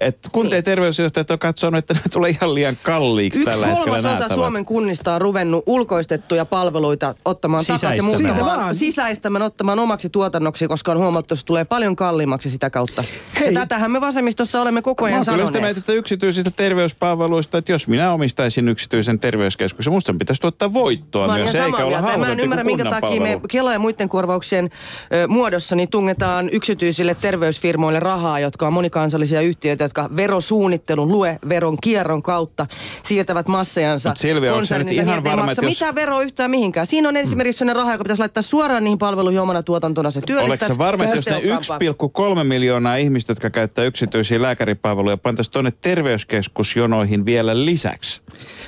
että 0.01 0.29
kuntien 0.33 0.65
terveysjohtajat 0.65 1.31
on 1.31 1.39
katsonut, 1.39 1.79
että 1.79 1.95
ne 1.95 2.01
tulee 2.13 2.31
ihan 2.31 2.55
liian 2.55 2.79
kalliiksi 2.83 3.41
Yksi 3.41 3.51
tällä 3.51 3.67
hetkellä 3.67 3.85
kolmasosa 3.85 4.09
nähtävät. 4.09 4.35
Suomen 4.35 4.65
kunnista 4.65 5.15
on 5.15 5.21
ruvennut 5.21 5.65
ulkoistettuja 5.67 6.45
palveluita 6.45 7.15
ottamaan 7.25 7.65
takaisin 7.67 7.97
ja 7.97 8.03
muuttamaan, 8.03 8.61
vaan. 8.61 8.75
sisäistämään, 8.75 9.43
ottamaan 9.43 9.79
omaksi 9.79 10.11
tuotannoksi, 10.11 10.69
koska 10.69 10.93
on 10.93 10.99
huomattu, 10.99 11.35
että 11.35 11.41
se 11.41 11.47
tulee 11.47 11.65
paljon 11.65 11.97
kalliimmaksi 11.97 12.51
sitä 12.51 12.71
kautta. 12.71 13.05
Hei. 13.41 13.55
Ja 13.55 13.61
tätähän 13.61 13.91
me 13.91 14.01
vasemmistossa 14.01 14.63
olemme 14.63 14.83
koko 14.83 15.05
Mä 15.05 15.07
ajan 15.07 15.25
sitä 15.25 15.33
sanoneet. 15.33 15.63
mieltä, 15.63 15.79
että 15.79 15.93
yksityisistä 15.93 16.51
terveyspalveluista, 16.51 17.59
että 17.59 17.73
jos 17.73 17.89
minä 17.89 18.13
omistaisin 18.13 18.69
yksityisen 18.69 19.19
terveyskeskuksen, 19.21 19.93
musta 19.93 20.15
pitäisi 20.19 20.43
tuottaa 20.43 20.73
voittoa 20.73 21.27
Mä 21.27 21.35
myös, 21.35 21.55
eikä 21.55 21.85
olla 21.85 22.03
Mä 22.19 22.33
en 22.33 22.41
ymmärrä, 22.41 22.65
minkä 22.65 22.85
takia 22.85 23.21
me. 23.21 23.41
Kela 23.49 23.73
ja 23.73 23.79
muiden 23.79 24.09
korvauksien 24.09 24.71
ö, 25.15 25.29
muodossa 25.29 25.77
niin 25.77 25.89
tungetaan 25.89 26.49
yksityisille 26.53 27.17
terveysfirmoille 27.21 28.01
rahaa, 28.01 28.41
jotka 28.41 28.67
on 28.67 28.73
monikansallisia 28.73 29.41
yhtiöitä, 29.41 29.85
jotka 29.87 30.09
verosuunnittelun, 30.17 31.09
lue 31.13 31.39
veron 31.49 31.77
kierron 31.83 32.23
kautta 32.23 32.67
siirtävät 33.05 33.49
massejansa 33.49 34.09
Mut 34.09 34.19
Silvia, 34.19 34.53
onko 34.55 34.65
sä 34.65 34.79
nyt 34.79 34.87
konsernille 34.87 35.13
ihan 35.13 35.25
varma, 35.25 35.45
maksa 35.45 35.53
että 35.53 35.63
jos- 35.71 35.79
mitään 35.79 35.95
veroa 35.95 36.23
yhtään 36.23 36.51
mihinkään. 36.51 36.87
Siinä 36.87 37.09
on 37.09 37.17
esimerkiksi 37.17 37.59
sellainen 37.59 37.77
raha, 37.83 37.93
joka 37.93 38.05
pitäisi 38.05 38.21
laittaa 38.21 38.43
suoraan 38.43 38.85
niihin 38.85 38.99
palveluihin 38.99 39.41
omana 39.41 39.63
tuotantona. 39.63 40.11
Se 40.11 40.19
Oletko 40.19 40.27
työllistäisi. 40.27 40.75
sä 40.75 40.79
varma, 40.79 41.05
että 41.05 41.17
jos 41.17 41.27
ne 41.27 41.41
tehokkaampaa. 41.41 41.79
1,3 42.39 42.45
miljoonaa 42.45 42.97
ihmistä, 42.97 43.31
jotka 43.31 43.51
käyttää 43.51 43.85
yksityisiä 43.85 44.43
lääkäripalveluja, 44.43 45.17
pantaisiin 45.17 45.53
tuonne 45.53 45.73
terveyskeskusjonoihin 45.83 47.25
vielä 47.25 47.65
lisäksi, 47.65 48.21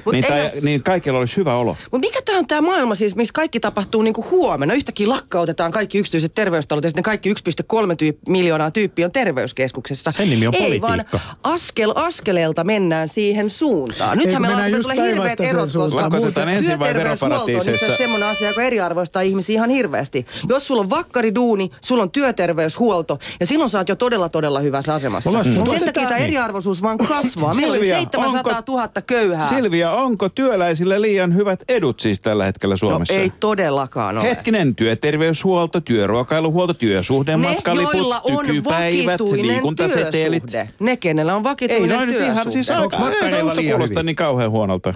Mut 0.05 0.13
niin, 0.15 0.25
eihän- 0.33 0.51
tai, 0.51 0.61
niin 0.61 0.83
kaikilla 0.83 1.19
olisi 1.19 1.37
hyvä 1.37 1.55
olo. 1.57 1.77
Mutta 1.93 1.99
mikä 2.07 2.21
tämä 2.25 2.39
on 2.39 2.47
tämä 2.47 2.61
maailma 2.61 2.95
siis, 2.95 3.17
missä 3.17 3.33
kaikki 3.33 3.61
tapahtuu 3.61 4.03
niinku 4.03 4.25
huomenna? 4.31 4.75
Yhtäkkiä 4.75 5.09
lakkautetaan 5.09 5.73
kaikki 5.73 5.99
yksityiset 5.99 6.35
terveystalot 6.35 6.85
ja 6.85 6.91
sitten 6.91 7.03
kaikki 7.03 7.29
1,3 7.29 7.95
tyyp- 7.97 8.19
miljoonaa 8.29 8.71
tyyppiä 8.71 9.07
on 9.07 9.13
terveyskeskuksessa. 9.13 10.13
Sen 10.13 10.31
nimi 10.31 10.47
on 10.47 10.55
Ei 10.55 10.81
vaan 10.81 11.05
politiikka. 11.11 11.37
askel 11.43 11.93
askeleelta 11.95 12.65
mennään 12.65 13.09
siihen 13.09 13.51
suuntaan. 13.51 14.19
Nythän 14.19 14.29
Eikö 14.35 14.41
meillä 14.41 14.57
mennään 14.57 14.75
alkaa 14.75 14.77
just 14.79 14.89
tulla 14.91 15.05
hirveät 15.09 15.41
erot, 15.41 15.69
koska 15.73 16.11
työterveyshuolto 16.11 16.41
on 16.43 16.49
itse 16.59 16.79
veroparatiiseissa? 16.79 17.71
asiassa 17.87 17.97
semmoinen 17.99 18.29
asia, 18.29 18.49
joka 18.49 18.63
eriarvoistaa 18.63 19.23
ihmisiä 19.23 19.55
ihan 19.55 19.71
hirveästi. 19.71 20.27
Jos 20.49 20.67
sulla 20.67 20.81
on 20.81 20.91
vakkariduuni, 20.91 21.71
sulla 21.81 22.03
on 22.03 22.11
työterveyshuolto 22.11 23.19
ja 23.41 23.47
silloin 23.47 23.71
sä 23.71 23.79
oot 23.79 23.89
jo 23.89 23.97
todella 23.97 24.29
todella 24.29 24.61
hyvässä 24.61 24.95
asemassa. 24.95 25.31
Olisi- 25.31 25.51
Mm. 25.51 25.55
Sen 25.67 25.79
takia 25.81 25.93
tämä 25.93 26.09
niin. 26.09 26.25
eriarvoisuus 26.25 26.83
vaan 26.83 26.99
kasvaa. 26.99 27.53
Meillä 27.55 27.71
oli 27.73 27.79
Silvia, 27.85 27.99
700 27.99 28.63
000 28.69 28.89
köyhää. 29.07 29.49
Silvia, 29.49 29.93
onko 29.93 30.29
työläisillä 30.29 31.01
liian 31.01 31.35
hyvät 31.35 31.65
edut 31.69 32.01
siis 32.01 32.21
tällä 32.21 32.45
hetkellä 32.45 32.73
No 32.73 32.77
Suomessa? 32.77 33.15
ei 33.15 33.33
todellakaan 33.41 34.19
ole. 34.19 34.25
Hetkinen, 34.29 34.75
työterveyshuolto, 34.75 35.81
työruokailuhuolto, 35.81 36.75
työsuhdematkaliput, 36.75 37.93
ne, 37.93 37.99
joilla 37.99 38.21
on 38.25 38.47
tykypäivät, 38.47 39.21
liikuntasetelit. 39.21 40.43
työsuhde. 40.47 40.71
Ne, 40.81 40.97
kenellä 40.99 41.35
on 41.35 41.41
Ei 41.41 41.45
vakituinen 41.45 41.89
noin 41.97 42.07
nyt 42.09 42.17
työsuhde. 42.17 42.33
ihan, 42.41 42.53
siis 42.53 42.71
Onks 42.71 42.95
aika, 42.97 43.37
ei 43.37 43.43
musta 43.43 43.61
liian 43.61 43.73
kuulosta 43.77 43.95
hyvin? 44.01 44.07
niin 44.07 44.17
kauhean 44.17 44.51
huonolta. 44.51 44.95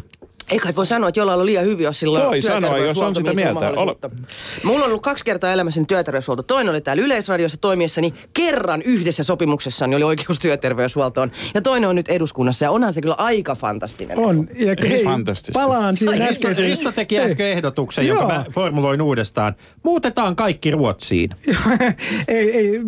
Ei 0.53 0.59
kai 0.59 0.75
voi 0.77 0.87
sanoa, 0.87 1.09
että 1.09 1.21
jollain 1.21 1.41
on 1.41 1.47
liian 1.47 1.65
hyvin, 1.65 1.85
jos 1.85 1.99
sillä 2.01 2.19
on 2.19 2.27
Voi 2.27 2.43
sanoa, 2.43 2.79
jos 2.79 2.99
on 2.99 3.15
sitä 3.15 3.35
mieltä. 3.35 3.73
Mulla 4.65 4.85
on 4.85 4.91
ollut 4.91 5.03
kaksi 5.03 5.25
kertaa 5.25 5.53
elämässäni 5.53 5.87
työterveyshuolto. 5.87 6.43
Toinen 6.43 6.71
oli 6.71 6.81
täällä 6.81 7.03
Yleisradiossa 7.03 7.59
toimiessani 7.61 8.15
kerran 8.35 8.83
yhdessä 8.83 9.25
sopimuksessani 9.25 9.97
oli 9.97 10.05
oikeus 10.05 10.39
työterveyshuoltoon. 10.39 11.33
Ja 11.55 11.63
toinen 11.63 11.89
on 11.89 11.97
nyt 11.97 12.09
eduskunnassa 12.09 12.65
ja 12.65 12.71
onhan 12.71 12.93
se 12.93 13.01
kyllä 13.01 13.15
aika 13.15 13.55
fantastinen. 13.55 14.19
On. 14.19 14.49
Ja 14.55 14.75
hei, 14.89 15.05
Fantastista. 15.05 15.61
palaan 15.61 15.97
siihen 15.97 16.23
äskeiseen. 16.23 16.71
Risto 16.71 16.93
teki 16.93 17.17
Hei. 17.17 17.25
äsken 17.25 17.47
ehdotuksen, 17.47 18.07
jonka 18.07 18.23
Joo. 18.23 18.33
mä 18.33 18.45
formuloin 18.51 19.03
uudestaan. 19.03 19.55
Muutetaan 19.83 20.37
kaikki 20.37 20.71
Ruotsiin. 20.71 21.31
ei, 22.29 22.57
ei, 22.57 22.81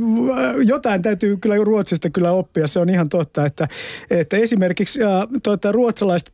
jotain 0.66 1.02
täytyy 1.02 1.36
kyllä 1.36 1.56
Ruotsista 1.56 2.10
kyllä 2.10 2.32
oppia, 2.32 2.66
se 2.66 2.78
on 2.78 2.90
ihan 2.90 3.08
totta, 3.08 3.46
että, 3.46 3.68
että 4.10 4.36
esimerkiksi 4.36 5.02
äh, 5.02 5.10
tuota, 5.42 5.72
ruotsalaista 5.72 6.30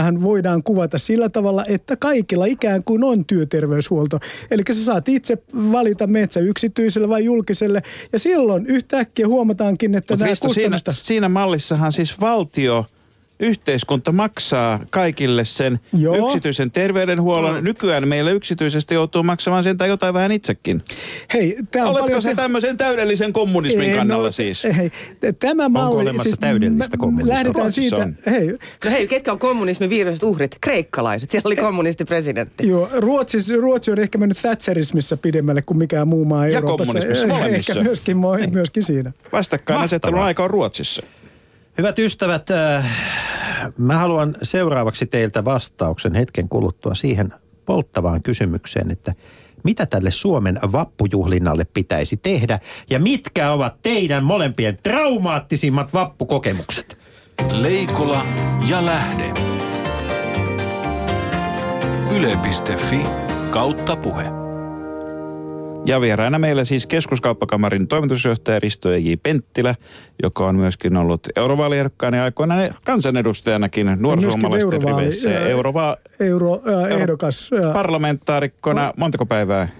terveydenhuoltojärjestelmäähän 0.00 0.22
voidaan 0.22 0.62
kuvata 0.62 0.98
sillä 0.98 1.28
tavalla, 1.28 1.64
että 1.64 1.96
kaikilla 1.96 2.44
ikään 2.44 2.84
kuin 2.84 3.04
on 3.04 3.24
työterveyshuolto. 3.24 4.18
Eli 4.50 4.62
sä 4.70 4.84
saat 4.84 5.08
itse 5.08 5.38
valita 5.52 6.06
metsä 6.06 6.40
yksityiselle 6.40 7.08
vai 7.08 7.24
julkiselle, 7.24 7.82
ja 8.12 8.18
silloin 8.18 8.66
yhtäkkiä 8.66 9.28
huomataankin, 9.28 9.94
että 9.94 10.14
Mutta 10.14 10.24
nämä 10.24 10.30
Risto, 10.30 10.48
siinä, 10.52 10.76
kustannusta... 10.76 11.04
siinä 11.06 11.28
mallissahan 11.28 11.92
siis 11.92 12.20
valtio 12.20 12.86
yhteiskunta 13.40 14.12
maksaa 14.12 14.80
kaikille 14.90 15.44
sen 15.44 15.80
Joo. 15.98 16.26
yksityisen 16.26 16.70
terveydenhuollon. 16.70 17.56
Mm. 17.56 17.64
Nykyään 17.64 18.08
meillä 18.08 18.30
yksityisesti 18.30 18.94
joutuu 18.94 19.22
maksamaan 19.22 19.64
sen 19.64 19.78
tai 19.78 19.88
jotain 19.88 20.14
vähän 20.14 20.32
itsekin. 20.32 20.82
Hei, 21.34 21.56
tää 21.70 21.82
on 21.82 21.88
Oletko 21.88 22.06
paljon... 22.06 22.22
se 22.22 22.34
tämmöisen 22.34 22.76
täydellisen 22.76 23.32
kommunismin 23.32 23.90
Ei, 23.90 23.96
kannalla 23.96 24.28
no, 24.28 24.32
siis? 24.32 24.64
Hei, 24.76 24.90
tämä 25.38 25.68
malli... 25.68 26.02
olemassa 26.02 26.36
täydellistä 26.40 26.96
mä- 26.96 27.00
kommunismia? 27.00 27.34
Lähdetään 27.34 27.54
Ruotsissa 27.62 27.96
siitä... 27.96 28.02
on. 28.30 28.32
Hei, 28.32 28.48
No 28.84 28.90
hei, 28.90 29.08
ketkä 29.08 29.32
on 29.32 29.38
kommunismin 29.38 29.90
viimeiset 29.90 30.22
uhrit? 30.22 30.56
Kreikkalaiset. 30.60 31.30
Siellä 31.30 31.48
oli 31.48 31.56
kommunistipresidentti. 31.56 32.68
Joo, 32.68 32.88
Ruotsi, 32.96 33.38
Ruotsi 33.56 33.90
on 33.90 33.98
ehkä 33.98 34.18
mennyt 34.18 34.38
Thatcherismissa 34.42 35.16
pidemmälle 35.16 35.62
kuin 35.62 35.78
mikään 35.78 36.08
muu 36.08 36.24
maa 36.24 36.46
Ja 36.46 36.54
Euroopassa. 36.54 36.92
kommunismissa, 36.92 37.26
Eh, 37.26 37.38
molemmissa. 37.40 37.72
Ehkä 37.72 37.82
myöskin, 37.84 38.16
mo- 38.16 38.50
myöskin 38.50 38.82
siinä. 38.82 39.12
Vastakkainasettelun 39.32 40.20
aika 40.20 40.44
on 40.44 40.50
Ruotsissa. 40.50 41.02
Hyvät 41.78 41.98
ystävät, 41.98 42.50
äh, 42.50 42.84
mä 43.78 43.98
haluan 43.98 44.36
seuraavaksi 44.42 45.06
teiltä 45.06 45.44
vastauksen 45.44 46.14
hetken 46.14 46.48
kuluttua 46.48 46.94
siihen 46.94 47.34
polttavaan 47.66 48.22
kysymykseen, 48.22 48.90
että 48.90 49.14
mitä 49.64 49.86
tälle 49.86 50.10
Suomen 50.10 50.58
vappujuhlinnalle 50.72 51.66
pitäisi 51.74 52.16
tehdä 52.16 52.58
ja 52.90 53.00
mitkä 53.00 53.50
ovat 53.50 53.82
teidän 53.82 54.24
molempien 54.24 54.78
traumaattisimmat 54.82 55.94
vappukokemukset? 55.94 56.98
Leikola 57.52 58.26
ja 58.68 58.86
lähde. 58.86 59.32
Yle.fi 62.16 63.00
kautta 63.50 63.96
puhe. 63.96 64.39
Ja 65.86 66.00
vieraana 66.00 66.38
meillä 66.38 66.64
siis 66.64 66.86
keskuskauppakamarin 66.86 67.88
toimitusjohtaja 67.88 68.58
Risto 68.58 68.92
J. 68.92 69.12
Penttilä, 69.22 69.74
joka 70.22 70.46
on 70.46 70.56
myöskin 70.56 70.96
ollut 70.96 71.28
eurovaaliehdokkaan 71.36 72.14
ja 72.14 72.24
aikoinaan 72.24 72.74
kansanedustajanakin 72.84 73.88
eurovaali- 73.88 74.96
riveissä. 74.96 75.38
Eurova, 75.48 75.96
Euro, 76.20 76.54
äh, 76.54 77.00
ehdokas 77.00 77.50
äh, 77.52 77.72
parlamentaarikkona, 77.72 78.92
montako 78.96 79.26
päivää? 79.26 79.60
äh, 79.62 79.70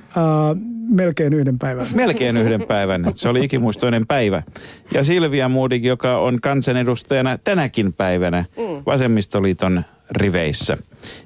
melkein 0.91 1.33
yhden 1.33 1.59
päivän. 1.59 1.87
Melkein 1.95 2.37
yhden 2.37 2.63
päivän. 2.63 3.13
Se 3.15 3.29
oli 3.29 3.45
ikimuistoinen 3.45 4.07
päivä. 4.07 4.43
Ja 4.95 5.05
Silvia 5.05 5.49
Moodig, 5.49 5.85
joka 5.85 6.19
on 6.19 6.41
kansanedustajana 6.41 7.39
tänäkin 7.39 7.93
päivänä 7.93 8.45
Vasemmistoliiton 8.87 9.83
riveissä. 10.11 10.77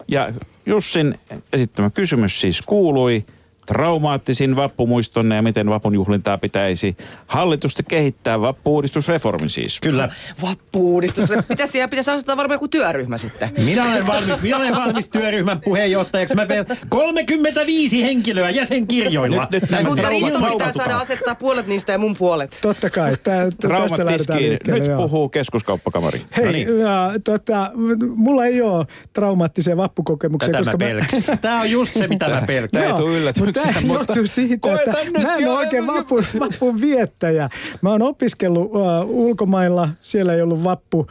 Ja 0.09 0.33
Jussin 0.67 1.15
esittämä 1.53 1.91
kysymys 1.91 2.41
siis 2.41 2.63
kuului, 2.63 3.25
traumaattisin 3.67 4.57
vappumuistonne 4.57 5.37
ja 5.37 5.43
miten 5.43 5.71
vapun 5.71 5.95
juhlintaa 5.95 6.39
pitäisi 6.39 6.97
hallitusta 7.27 7.83
kehittää 7.83 8.41
vappu-uudistusreformi 8.41 9.49
siis. 9.49 9.81
Kyllä. 9.81 10.09
Vappu-uudistus. 10.43 11.31
Pitäisi, 11.49 11.73
siellä 11.73 11.89
pitäisi 11.89 12.11
asettaa 12.11 12.37
varmaan 12.37 12.55
joku 12.55 12.69
työryhmä 12.69 13.19
sitten. 13.19 13.51
Minä 13.65 13.85
olen 13.85 14.07
valmis, 14.07 14.43
minä 14.43 14.57
olen 14.57 14.75
valmis 14.77 15.09
työryhmän 15.09 15.61
puheenjohtajaksi. 15.61 16.35
Mä 16.35 16.47
teen 16.47 16.67
35 16.89 18.03
henkilöä 18.03 18.51
jäsenkirjoilla. 18.51 19.49
Nyt- 19.51 19.71
nyt 19.71 19.83
Mutta 19.85 20.09
Risto 20.09 20.41
pitää 20.53 20.73
saada 20.73 20.99
asettaa 20.99 21.35
puolet 21.35 21.67
niistä 21.67 21.93
ja 21.93 21.99
mun 21.99 22.17
puolet. 22.17 22.59
Totta 22.63 22.91
kai. 22.91 23.17
Tää, 23.23 23.47
tästä 23.69 24.07
lähdetään. 24.07 24.41
Nyt 24.67 24.87
joo. 24.87 25.03
puhuu 25.03 25.29
keskuskauppakamari. 25.29 26.23
Hei, 26.37 26.45
No 26.45 26.53
niin. 26.53 26.79
ja, 26.79 27.13
tota, 27.25 27.71
mulla 28.17 28.45
ei 28.45 28.63
ole 28.63 28.87
traumaattisia 29.13 29.77
vappukokemuksia. 29.77 30.53
Tätä 30.53 30.59
koska 30.59 30.73
mä 30.73 30.79
pelkäsin. 30.79 31.39
Tämä 31.39 31.61
on 31.61 31.71
just 31.71 31.95
se, 31.99 32.07
mitä 32.07 32.29
mä 32.29 32.43
pelkäsin. 32.47 32.71
Tämä 32.71 32.85
ei 32.85 33.03
tule 33.03 33.19
yllätyksenä, 33.19 33.53
Mutta 33.55 33.73
tämä 33.73 33.87
mutta 33.87 34.13
johtuu 34.13 34.27
siitä, 34.27 34.75
että 34.75 35.05
nyt 35.05 35.23
mä 35.23 35.37
en 35.37 35.49
ole 35.49 35.59
oikein 35.59 35.87
vapun, 35.87 36.25
vapun 36.41 36.81
viettäjä. 36.81 37.49
Mä 37.83 37.91
oon 37.91 38.03
opiskellut 38.03 38.65
uh, 38.65 38.81
ulkomailla, 39.07 39.89
siellä 40.01 40.35
ei 40.35 40.43
ollut 40.43 40.65
vappu 40.65 40.99
uh, 40.99 41.07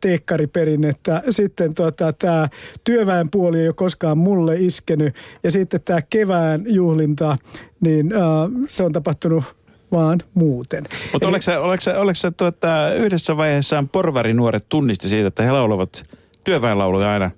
teekkariperinnettä. 0.00 1.22
Sitten 1.30 1.74
tota, 1.74 2.12
tämä 2.12 2.48
työväenpuoli 2.84 3.60
ei 3.60 3.68
ole 3.68 3.74
koskaan 3.74 4.18
mulle 4.18 4.56
iskenyt. 4.56 5.14
Ja 5.42 5.50
sitten 5.50 5.80
tämä 5.84 6.02
kevään 6.02 6.64
juhlinta, 6.66 7.36
niin 7.80 8.12
uh, 8.16 8.66
se 8.68 8.82
on 8.82 8.92
tapahtunut 8.92 9.44
vaan 9.92 10.18
muuten. 10.34 10.84
Mutta 11.12 11.28
oliko 11.28 11.42
se, 11.42 11.58
oliko 11.58 11.80
se, 11.80 11.96
oliko 11.96 12.14
se 12.14 12.30
tuota, 12.30 12.94
yhdessä 12.94 13.36
vaiheessaan 13.36 13.88
porvarinuoret 13.88 14.66
tunnisti 14.68 15.08
siitä, 15.08 15.26
että 15.26 15.42
he 15.42 15.52
laulavat 15.52 16.04
työväenlauluja 16.44 17.12
aina 17.12 17.30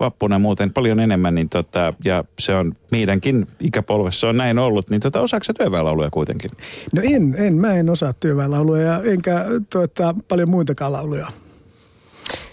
vappuna 0.00 0.38
muuten 0.38 0.72
paljon 0.72 1.00
enemmän, 1.00 1.34
niin 1.34 1.48
tota, 1.48 1.92
ja 2.04 2.24
se 2.38 2.54
on 2.54 2.72
meidänkin 2.92 3.46
ikäpolvessa 3.60 4.28
on 4.28 4.36
näin 4.36 4.58
ollut, 4.58 4.90
niin 4.90 5.00
tota, 5.00 5.20
osaako 5.20 5.46
työväenlauluja 5.58 6.10
kuitenkin? 6.10 6.50
No 6.92 7.02
en, 7.04 7.34
en, 7.38 7.54
mä 7.54 7.74
en 7.74 7.90
osaa 7.90 8.12
työväenlauluja 8.12 9.02
enkä 9.02 9.44
tuota, 9.70 10.14
paljon 10.28 10.50
muitakaan 10.50 10.92
lauluja. 10.92 11.26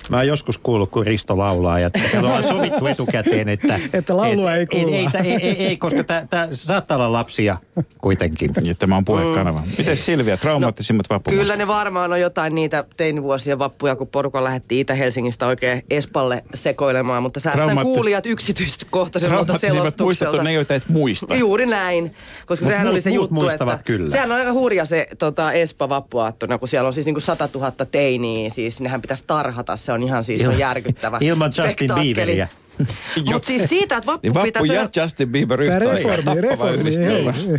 Mä 0.09 0.17
oon 0.17 0.27
joskus 0.27 0.57
kuullut, 0.57 0.91
kun 0.91 1.05
Risto 1.05 1.37
laulaa 1.37 1.79
ja 1.79 1.89
siellä 2.11 2.33
on 2.33 2.43
sovittu 2.43 2.85
etukäteen, 2.87 3.49
että... 3.49 3.79
Että 3.93 4.17
laulua 4.17 4.55
ei 4.55 4.65
kuulla. 4.65 4.95
Ei, 4.95 5.07
ei, 5.23 5.31
ei, 5.31 5.41
ei, 5.41 5.65
ei 5.65 5.77
koska 5.77 6.03
tämä 6.03 6.47
saattaa 6.51 6.97
olla 6.97 7.11
lapsia 7.11 7.57
kuitenkin. 7.97 8.51
Ja 8.63 8.75
tämä 8.75 8.97
on 8.97 9.05
puhekanava. 9.05 9.59
Mm. 9.59 9.71
Miten 9.77 9.97
Silvia, 9.97 10.37
traumaattisimmat 10.37 11.05
no, 11.09 11.19
Kyllä 11.29 11.55
ne 11.55 11.67
varmaan 11.67 12.11
on 12.11 12.21
jotain 12.21 12.55
niitä 12.55 12.83
teinivuosien 12.97 13.59
vappuja, 13.59 13.95
kun 13.95 14.07
porukka 14.07 14.43
lähetti 14.43 14.79
Itä-Helsingistä 14.79 15.47
oikein 15.47 15.83
Espalle 15.89 16.43
sekoilemaan, 16.53 17.23
mutta 17.23 17.39
säästän 17.39 17.69
Traumatti- 17.69 17.83
kuulijat 17.83 18.25
yksityiskohtaisemmalta 18.25 19.45
Traumatisimmat 19.45 19.83
muistot 19.83 19.97
selostukselta. 19.97 20.37
on 20.39 20.45
ne, 20.45 20.53
joita 20.53 20.75
et 20.75 20.83
muista. 20.89 21.35
Juuri 21.35 21.65
näin, 21.65 22.11
koska 22.45 22.65
Mut 22.65 22.71
sehän 22.71 22.87
muut- 22.87 22.91
oli 22.91 23.01
se 23.01 23.09
muut 23.09 23.31
juttu, 23.31 23.49
että 23.49 23.79
kyllä. 23.85 24.09
sehän 24.09 24.31
on 24.31 24.37
aika 24.37 24.53
hurja 24.53 24.85
se 24.85 25.07
tota, 25.19 25.51
Espa 25.51 25.89
vappuaattona, 25.89 26.57
kun 26.57 26.67
siellä 26.67 26.87
on 26.87 26.93
siis 26.93 27.05
niinku 27.05 27.19
100 27.21 27.49
000 27.53 27.71
teiniä, 27.91 28.49
siis 28.49 28.81
nehän 28.81 29.01
pitäisi 29.01 29.23
tarhata, 29.27 29.77
se 29.77 29.91
on 29.95 30.03
ihan 30.03 30.23
siis 30.23 30.41
se 30.41 30.47
on 30.47 30.53
Il- 30.53 30.59
järkyttävä 30.59 31.17
ilman 31.21 31.47
Justin 31.47 31.71
spektaakkeli. 31.71 32.13
Bieberia. 32.13 32.47
Mutta 33.31 33.47
siis 33.47 33.69
siitä, 33.69 33.97
että 33.97 34.11
vappu 34.11 34.27
Niin 34.27 34.33
Vappu 34.33 34.45
pitäisi... 34.45 34.73
ja 34.73 34.89
Justin 35.01 35.29
Bieber 35.29 35.61
yhtä 35.61 35.75
aikaa. 35.75 35.93
reformi, 35.93 36.41
reformi, 36.41 36.91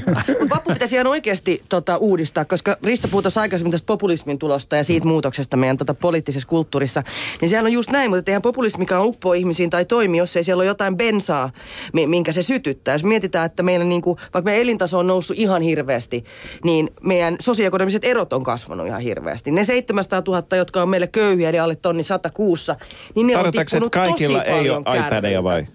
Vappu 0.50 0.72
pitäisi 0.72 0.94
ihan 0.94 1.06
oikeasti 1.06 1.62
tota, 1.68 1.96
uudistaa, 1.96 2.44
koska 2.44 2.76
Risto 2.82 3.08
puhui 3.08 3.22
tuossa 3.22 3.40
aikaisemmin 3.40 3.72
tästä 3.72 3.86
populismin 3.86 4.38
tulosta 4.38 4.76
ja 4.76 4.84
siitä 4.84 5.06
muutoksesta 5.06 5.56
meidän 5.56 5.76
tota, 5.76 5.94
poliittisessa 5.94 6.48
kulttuurissa. 6.48 7.02
Niin 7.40 7.48
sehän 7.48 7.64
on 7.64 7.72
just 7.72 7.90
näin, 7.90 8.10
mutta 8.10 8.30
eihän 8.30 8.42
populismikaan 8.42 9.06
uppoa 9.06 9.34
ihmisiin 9.34 9.70
tai 9.70 9.84
toimi, 9.84 10.18
jos 10.18 10.36
ei 10.36 10.44
siellä 10.44 10.60
ole 10.60 10.66
jotain 10.66 10.96
bensaa, 10.96 11.50
mi- 11.92 12.06
minkä 12.06 12.32
se 12.32 12.42
sytyttää. 12.42 12.94
Jos 12.94 13.04
mietitään, 13.04 13.46
että 13.46 13.62
meillä 13.62 13.84
niinku, 13.84 14.18
vaikka 14.34 14.42
meidän 14.42 14.62
elintaso 14.62 14.98
on 14.98 15.06
noussut 15.06 15.38
ihan 15.38 15.62
hirveästi, 15.62 16.24
niin 16.64 16.90
meidän 17.02 17.36
sosioekonomiset 17.40 18.04
erot 18.04 18.32
on 18.32 18.44
kasvanut 18.44 18.86
ihan 18.86 19.00
hirveästi. 19.00 19.50
Ne 19.50 19.64
700 19.64 20.22
000, 20.26 20.56
jotka 20.56 20.82
on 20.82 20.88
meille 20.88 21.06
köyhiä, 21.06 21.48
eli 21.48 21.58
alle 21.58 21.76
tonni 21.76 22.02
100 22.02 22.30
kuussa, 22.30 22.76
niin 23.14 23.26
ne 23.26 23.36
on 23.36 23.44
Tarkoitatko, 23.44 23.70
tippunut 23.70 23.92
kaikilla 23.92 24.38
tosi 24.38 24.50
ei 24.50 24.56
paljon 24.56 24.76
ole 24.76 24.84
kärryiltä. 25.10 25.44
vai? 25.44 25.66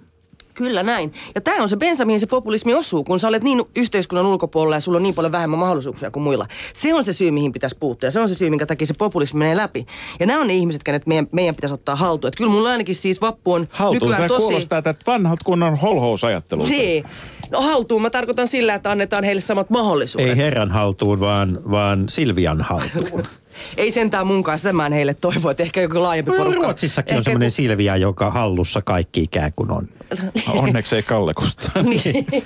Kyllä 0.54 0.84
näin. 0.84 1.14
Ja 1.36 1.42
tämä 1.42 1.62
on 1.62 1.70
se 1.70 1.78
bensa, 1.78 2.06
mihin 2.06 2.20
se 2.20 2.26
populismi 2.26 2.74
osuu, 2.74 3.04
kun 3.04 3.20
sä 3.20 3.28
olet 3.28 3.44
niin 3.44 3.62
yhteiskunnan 3.76 4.26
ulkopuolella 4.26 4.76
ja 4.76 4.80
sulla 4.80 4.96
on 4.96 5.04
niin 5.04 5.16
paljon 5.16 5.32
vähemmän 5.32 5.60
mahdollisuuksia 5.60 6.12
kuin 6.12 6.24
muilla. 6.24 6.48
Se 6.74 6.94
on 6.94 7.04
se 7.04 7.14
syy, 7.14 7.32
mihin 7.32 7.52
pitäisi 7.52 7.78
puuttua 7.80 8.08
ja 8.08 8.12
se 8.12 8.20
on 8.20 8.30
se 8.30 8.36
syy, 8.36 8.50
minkä 8.50 8.66
takia 8.66 8.88
se 8.88 8.94
populismi 8.94 9.38
menee 9.38 9.58
läpi. 9.58 9.86
Ja 10.20 10.26
nämä 10.26 10.42
on 10.42 10.48
ne 10.48 10.54
ihmiset, 10.54 10.84
kenet 10.84 11.08
meidän, 11.08 11.28
meidän 11.32 11.56
pitäisi 11.56 11.74
ottaa 11.74 11.96
haltuun. 11.96 12.30
Että 12.30 12.38
kyllä 12.38 12.52
mulla 12.52 12.70
ainakin 12.70 12.96
siis 12.96 13.22
vappu 13.22 13.54
on 13.54 13.68
Haltuun. 13.72 14.00
Tämä 14.00 14.12
nykyään 14.12 14.28
tosi... 14.28 14.46
kuulostaa 14.46 14.82
tätä 14.82 15.00
vanhat 15.08 15.40
kunnon 15.44 15.76
holhousajattelulta. 15.78 16.70
Niin. 16.72 17.04
No 17.52 17.62
haltuun 17.62 18.02
mä 18.02 18.10
tarkoitan 18.10 18.48
sillä, 18.48 18.76
että 18.76 18.92
annetaan 18.92 19.24
heille 19.24 19.42
samat 19.42 19.70
mahdollisuudet. 19.70 20.30
Ei 20.30 20.38
herran 20.38 20.72
haltuun, 20.72 21.20
vaan, 21.20 21.60
vaan 21.72 22.06
Silvian 22.10 22.62
haltuun. 22.62 23.24
Ei 23.78 23.92
sentään 23.92 24.28
mun 24.28 24.44
kanssa, 24.44 24.62
sitä 24.62 24.74
mä 24.74 24.86
en 24.86 24.94
heille 24.94 25.14
toivo, 25.14 25.50
että 25.50 25.64
ehkä 25.64 25.82
joku 25.82 26.04
laajempi 26.04 26.32
porukka. 26.38 26.62
Ruotsissakin 26.66 27.14
on 27.14 27.18
Ehkä 27.18 27.24
semmoinen 27.24 27.46
joku- 27.48 27.56
Silvia, 27.56 27.98
joka 27.98 28.30
hallussa 28.30 28.82
kaikki 28.82 29.22
ikään 29.24 29.52
kuin 29.56 29.72
on. 29.72 29.90
Onneksi 30.48 30.96
ei 30.96 31.04
Kalle 31.04 31.34
Kusta. 31.34 31.72
Niin. 31.84 32.44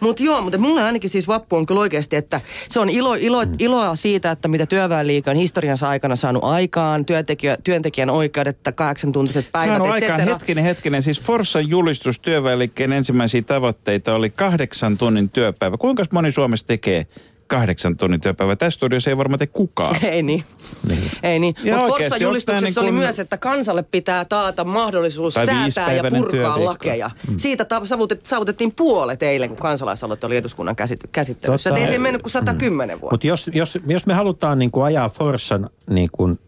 Mutta 0.00 0.22
joo, 0.22 0.40
mutta 0.40 0.58
mulle 0.58 0.82
ainakin 0.82 1.10
siis 1.10 1.28
vappu 1.28 1.56
on 1.56 1.66
kyllä 1.66 1.80
oikeasti, 1.80 2.16
että 2.16 2.40
se 2.68 2.80
on 2.80 2.90
ilo, 2.90 3.14
ilo, 3.14 3.38
iloa 3.58 3.96
siitä, 3.96 4.30
että 4.30 4.48
mitä 4.48 4.66
työväenliike 4.66 5.30
on 5.30 5.36
historiansa 5.36 5.88
aikana 5.88 6.16
saanut 6.16 6.44
aikaan, 6.44 7.04
työntekijä, 7.04 7.58
työntekijän 7.64 8.10
oikeudet, 8.10 8.58
kahdeksan 8.74 9.12
tuntiset 9.12 9.48
päivät, 9.52 9.68
Saanut 9.76 9.86
et 9.86 9.92
aikaan 9.92 10.20
cetera. 10.20 10.34
hetkinen, 10.34 10.64
hetkinen. 10.64 11.02
Siis 11.02 11.20
Forssan 11.20 11.68
julistus 11.68 12.18
työväenliikkeen 12.20 12.92
ensimmäisiä 12.92 13.42
tavoitteita 13.42 14.14
oli 14.14 14.30
kahdeksan 14.30 14.98
tunnin 14.98 15.30
työpäivä. 15.30 15.76
Kuinka 15.76 16.04
moni 16.12 16.32
Suomessa 16.32 16.66
tekee 16.66 17.06
kahdeksan 17.46 17.96
tunnin 17.96 18.20
työpäivä? 18.20 18.56
Tässä 18.56 18.76
studiossa 18.76 19.10
ei 19.10 19.16
varmaan 19.16 19.38
tee 19.38 19.46
kukaan. 19.46 19.96
Ei 20.04 20.22
niin. 20.22 20.44
Niin. 20.88 21.10
Ei 21.22 21.38
niin. 21.38 21.54
Mutta 21.64 21.86
Forssan 21.86 22.20
julistuksessa 22.20 22.80
niin 22.80 22.86
oli 22.88 22.92
kuin- 22.92 23.02
myös, 23.04 23.18
että 23.18 23.36
kansalle 23.36 23.82
pitää 23.82 24.24
taata 24.24 24.64
mahdollisuus 24.64 25.34
Tai 25.34 25.46
säätää 25.46 25.92
ja 25.92 26.02
purkaa 26.02 26.30
työviikko. 26.30 26.64
lakeja. 26.64 27.10
Siitä 27.36 27.64
ta- 27.64 27.84
saavutet, 27.86 28.26
saavutettiin 28.26 28.72
puolet 28.72 29.22
eilen, 29.22 29.48
kun 29.48 29.58
kansalaisaloite 29.58 30.26
oli 30.26 30.36
eduskunnan 30.36 30.76
käsit- 30.76 31.08
käsittelyssä. 31.12 31.70
Totta. 31.70 31.82
Et 31.84 31.88
ei 31.90 31.96
se 31.96 32.02
mennyt 32.02 32.22
kuin 32.22 32.32
110 32.32 33.00
vuotta. 33.00 33.14
Mutta 33.14 33.26
jos, 33.26 33.50
jos, 33.54 33.78
jos 33.86 34.06
me 34.06 34.14
halutaan 34.14 34.58
niin 34.58 34.70
kuin 34.70 34.84
ajaa 34.84 35.08
Forssan 35.08 35.70
niin 35.90 36.08
kuin 36.12 36.38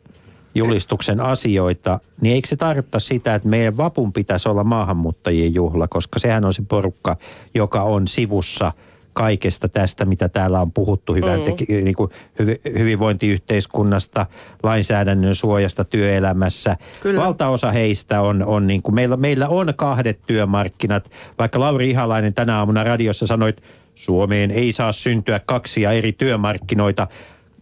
julistuksen 0.54 1.20
asioita, 1.20 2.00
niin 2.20 2.34
eikö 2.34 2.48
se 2.48 2.56
tarkoita 2.56 2.98
sitä, 2.98 3.34
että 3.34 3.48
meidän 3.48 3.76
vapun 3.76 4.12
pitäisi 4.12 4.48
olla 4.48 4.64
maahanmuuttajien 4.64 5.54
juhla, 5.54 5.88
koska 5.88 6.18
sehän 6.18 6.44
on 6.44 6.52
se 6.54 6.62
porukka, 6.68 7.16
joka 7.54 7.82
on 7.82 8.08
sivussa 8.08 8.72
kaikesta 9.18 9.68
tästä, 9.68 10.04
mitä 10.04 10.28
täällä 10.28 10.60
on 10.60 10.72
puhuttu 10.72 11.14
hyvän 11.14 11.40
teki, 11.42 11.66
niin 11.82 11.96
kuin 11.96 12.10
hyvi, 12.38 12.60
hyvinvointiyhteiskunnasta, 12.78 14.26
lainsäädännön 14.62 15.34
suojasta 15.34 15.84
työelämässä. 15.84 16.76
Kyllä. 17.00 17.20
Valtaosa 17.20 17.72
heistä 17.72 18.20
on, 18.20 18.42
on 18.42 18.66
niin 18.66 18.82
kuin, 18.82 18.94
meillä, 18.94 19.16
meillä 19.16 19.48
on 19.48 19.72
kahdet 19.76 20.18
työmarkkinat. 20.26 21.10
Vaikka 21.38 21.60
Lauri 21.60 21.90
Ihalainen 21.90 22.34
tänä 22.34 22.58
aamuna 22.58 22.84
radiossa 22.84 23.26
sanoi, 23.26 23.48
että 23.48 23.62
Suomeen 23.94 24.50
ei 24.50 24.72
saa 24.72 24.92
syntyä 24.92 25.40
kaksia 25.46 25.92
eri 25.92 26.12
työmarkkinoita. 26.12 27.06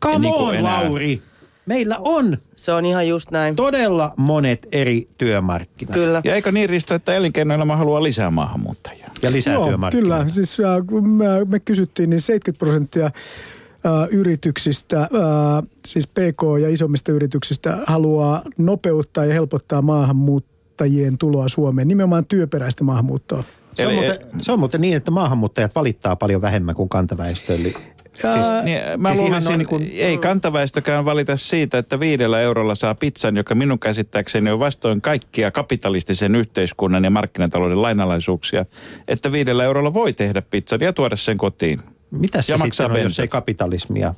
Come 0.02 0.18
Niin 0.18 0.34
on, 0.34 0.54
enää. 0.54 0.82
Lauri! 0.82 1.22
Meillä 1.66 1.96
on 1.98 2.38
Se 2.56 2.72
on 2.72 2.86
ihan 2.86 3.08
just 3.08 3.30
näin. 3.30 3.56
todella 3.56 4.12
monet 4.16 4.66
eri 4.72 5.08
työmarkkinat. 5.18 5.94
Kyllä. 5.94 6.20
Ja 6.24 6.34
eikö 6.34 6.52
niin 6.52 6.68
Risto, 6.68 6.94
että 6.94 7.14
elinkeinoelämä 7.14 7.76
haluaa 7.76 8.02
lisää 8.02 8.30
maahanmuuttajia? 8.30 9.08
Ja 9.22 9.32
lisää 9.32 9.54
Joo, 9.54 9.66
työmarkkinoita. 9.66 10.16
kyllä. 10.24 10.32
Siis 10.34 10.60
äh, 10.60 10.86
kun 10.86 11.08
me, 11.08 11.24
me 11.44 11.60
kysyttiin, 11.60 12.10
niin 12.10 12.20
70 12.20 12.58
prosenttia 12.58 13.06
äh, 13.06 13.12
yrityksistä, 14.12 15.00
äh, 15.02 15.08
siis 15.86 16.06
PK- 16.08 16.60
ja 16.62 16.68
isommista 16.68 17.12
yrityksistä 17.12 17.78
haluaa 17.86 18.42
nopeuttaa 18.58 19.24
ja 19.24 19.34
helpottaa 19.34 19.82
maahanmuuttajien 19.82 21.18
tuloa 21.18 21.48
Suomeen, 21.48 21.88
nimenomaan 21.88 22.26
työperäistä 22.26 22.84
maahanmuuttoa. 22.84 23.44
Se 23.74 23.86
on, 23.86 23.94
muuten, 23.94 24.18
se 24.40 24.52
on 24.52 24.58
muuten 24.58 24.80
niin, 24.80 24.96
että 24.96 25.10
maahanmuuttajat 25.10 25.74
valittaa 25.74 26.16
paljon 26.16 26.42
vähemmän 26.42 26.74
kuin 26.74 26.88
kantaväestö. 26.88 27.54
Eli 27.54 27.74
Siis, 28.16 28.64
niin, 28.64 28.80
mä 28.96 29.08
siis 29.08 29.20
luulisin, 29.20 29.48
noin 29.48 29.58
niin 29.58 29.68
kuin- 29.68 29.90
ei 29.94 30.18
kantaväestökään 30.18 31.04
valita 31.04 31.36
siitä, 31.36 31.78
että 31.78 32.00
viidellä 32.00 32.40
eurolla 32.40 32.74
saa 32.74 32.94
pizzan, 32.94 33.36
joka 33.36 33.54
minun 33.54 33.78
käsittääkseni 33.78 34.50
on 34.50 34.58
vastoin 34.58 35.00
kaikkia 35.00 35.50
kapitalistisen 35.50 36.34
yhteiskunnan 36.34 37.04
ja 37.04 37.10
markkinatalouden 37.10 37.82
lainalaisuuksia, 37.82 38.64
että 39.08 39.32
viidellä 39.32 39.64
eurolla 39.64 39.94
voi 39.94 40.12
tehdä 40.12 40.42
pizzan 40.42 40.80
ja 40.80 40.92
tuoda 40.92 41.16
sen 41.16 41.38
kotiin. 41.38 41.78
mitä 42.10 42.42
se 42.42 42.52
Ja 42.52 42.58
maksaa 42.58 42.86
on, 42.86 43.00
jos 43.02 43.20
ei 43.20 43.28
kapitalismia? 43.28 44.14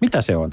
Mitä 0.00 0.22
se 0.22 0.36
on? 0.36 0.50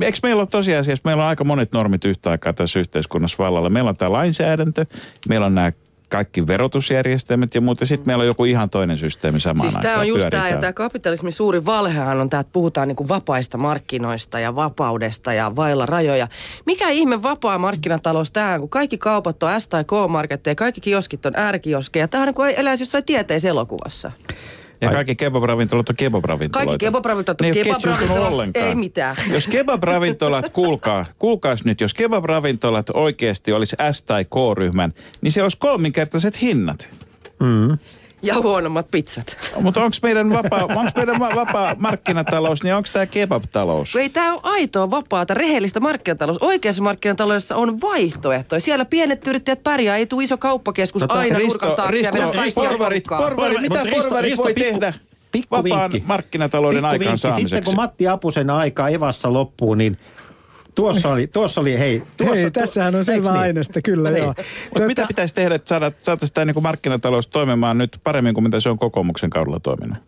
Eikö 0.00 0.18
meillä 0.22 0.40
ole 0.40 0.48
tosiasiassa, 0.50 1.02
meillä 1.04 1.22
on 1.22 1.28
aika 1.28 1.44
monet 1.44 1.72
normit 1.72 2.04
yhtä 2.04 2.30
aikaa 2.30 2.52
tässä 2.52 2.78
yhteiskunnassa 2.80 3.44
vallalla. 3.44 3.70
Meillä 3.70 3.90
on 3.90 3.96
tämä 3.96 4.12
lainsäädäntö, 4.12 4.86
meillä 5.28 5.46
on 5.46 5.54
nämä 5.54 5.72
kaikki 6.08 6.46
verotusjärjestelmät 6.46 7.54
ja 7.54 7.60
muuta. 7.60 7.86
Sitten 7.86 8.08
meillä 8.08 8.22
on 8.22 8.26
joku 8.26 8.44
ihan 8.44 8.70
toinen 8.70 8.98
systeemi 8.98 9.40
samaan 9.40 9.60
Siis 9.60 9.76
aikaan. 9.76 9.92
tämä 9.92 10.00
on 10.00 10.08
just 10.08 10.26
tämä, 10.30 10.48
ja 10.48 10.56
tämä 10.56 10.72
kapitalismin 10.72 11.32
suuri 11.32 11.66
valhehan 11.66 12.20
on 12.20 12.30
tämä, 12.30 12.40
että 12.40 12.52
puhutaan 12.52 12.88
niinku 12.88 13.08
vapaista 13.08 13.58
markkinoista 13.58 14.38
ja 14.40 14.54
vapaudesta 14.54 15.32
ja 15.32 15.56
vailla 15.56 15.86
rajoja. 15.86 16.28
Mikä 16.66 16.88
ihme 16.88 17.22
vapaa 17.22 17.58
markkinatalous 17.58 18.30
tämä 18.30 18.54
on, 18.54 18.60
kun 18.60 18.68
kaikki 18.68 18.98
kaupat 18.98 19.42
on 19.42 19.60
S- 19.60 19.68
tai 19.68 19.84
K-marketteja, 19.84 20.54
kaikki 20.54 20.80
kioskit 20.80 21.26
on 21.26 21.32
äärikioskeja. 21.36 22.08
Tämä 22.08 22.22
on 22.22 22.26
niin 22.26 22.34
kuin 22.34 22.54
eläisi 22.56 22.82
jossain 22.82 23.04
tieteiselokuvassa. 23.04 24.12
Ja 24.80 24.90
kaikki 24.90 25.14
kebab-ravintolat 25.14 25.88
on 25.88 25.96
kebab-ravintoloita. 25.96 26.66
Kaikki 26.66 26.86
kebab-ravintolat 26.86 27.40
on 27.40 27.52
kebab-ravintolat, 27.52 28.50
ei 28.54 28.74
mitään. 28.74 29.16
Jos 29.32 29.48
kebab-ravintolat, 29.48 30.48
kuulkaa, 30.52 31.06
kuulkaas 31.18 31.64
nyt, 31.64 31.80
jos 31.80 31.94
kebab-ravintolat 31.94 32.86
oikeasti 32.94 33.52
olisi 33.52 33.76
S- 33.92 34.02
tai 34.02 34.24
K-ryhmän, 34.24 34.92
niin 35.20 35.32
se 35.32 35.42
olisi 35.42 35.56
kolminkertaiset 35.58 36.42
hinnat. 36.42 36.88
Ja 38.26 38.34
huonommat 38.42 38.86
pizzat. 38.90 39.36
Mutta 39.60 39.84
onko 39.84 39.96
meidän, 40.02 40.30
vapaa, 40.30 40.64
onks 40.80 40.92
meidän 40.96 41.18
va- 41.18 41.34
vapaa 41.34 41.76
markkinatalous, 41.78 42.62
niin 42.62 42.74
onko 42.74 42.88
tämä 42.92 43.06
kebab-talous? 43.06 43.96
Ei 43.96 44.08
tämä 44.08 44.32
ole 44.32 44.40
aitoa, 44.42 44.90
vapaata, 44.90 45.34
rehellistä 45.34 45.80
markkinatalous. 45.80 46.38
Oikeassa 46.40 46.82
markkinataloudessa 46.82 47.56
on 47.56 47.80
vaihtoehtoja. 47.80 48.60
Siellä 48.60 48.84
pienet 48.84 49.26
yrittäjät 49.26 49.62
pärjää, 49.62 49.96
ei 49.96 50.06
tule 50.06 50.24
iso 50.24 50.36
kauppakeskus 50.36 51.02
Tota, 51.02 51.14
aina 51.14 51.38
Risto- 51.38 51.46
nurkan 51.48 51.74
taakse 51.76 52.00
ja 52.00 52.10
Risto- 52.10 52.14
vedä 52.22 52.32
kaikkia 52.36 52.62
porvarit, 52.68 53.04
porvarit, 53.04 53.60
mitä 53.60 53.82
Risto- 53.82 53.96
porvarit 54.02 54.30
Risto, 54.30 54.42
voi 54.42 54.54
pikku- 54.54 54.70
tehdä 54.80 54.94
pikku 55.32 55.56
vapaan 55.56 55.92
vinkki. 55.92 56.08
markkinatalouden 56.08 56.76
Pikku 56.82 56.86
aikaan 56.92 57.18
vinkki. 57.24 57.40
Sitten 57.40 57.64
kun 57.64 57.76
Matti 57.76 58.08
Apusen 58.08 58.50
aika 58.50 58.88
Evassa 58.88 59.32
loppuu, 59.32 59.74
niin 59.74 59.98
tuossa 60.76 61.08
oli, 61.08 61.26
tuossa 61.26 61.60
oli 61.60 61.78
hei. 61.78 62.02
Tuossa, 62.16 62.34
Hei, 62.34 62.50
tässähän 62.50 62.94
on 62.94 63.04
selvä 63.04 63.30
niin? 63.30 63.40
aineesta, 63.40 63.82
kyllä 63.82 64.10
No 64.10 64.16
joo. 64.16 64.34
Mutta 64.74 64.86
mitä 64.86 65.04
pitäisi 65.08 65.34
tehdä, 65.34 65.54
että 65.54 65.68
saada, 65.68 65.92
saataisiin 66.02 66.34
tämä 66.34 66.44
niin 66.44 66.62
markkinatalous 66.62 67.26
toimimaan 67.26 67.78
nyt 67.78 68.00
paremmin 68.04 68.34
kuin 68.34 68.44
mitä 68.44 68.60
se 68.60 68.68
on 68.68 68.78
kokoomuksen 68.78 69.30
kaudella 69.30 69.60
toiminut? 69.60 69.98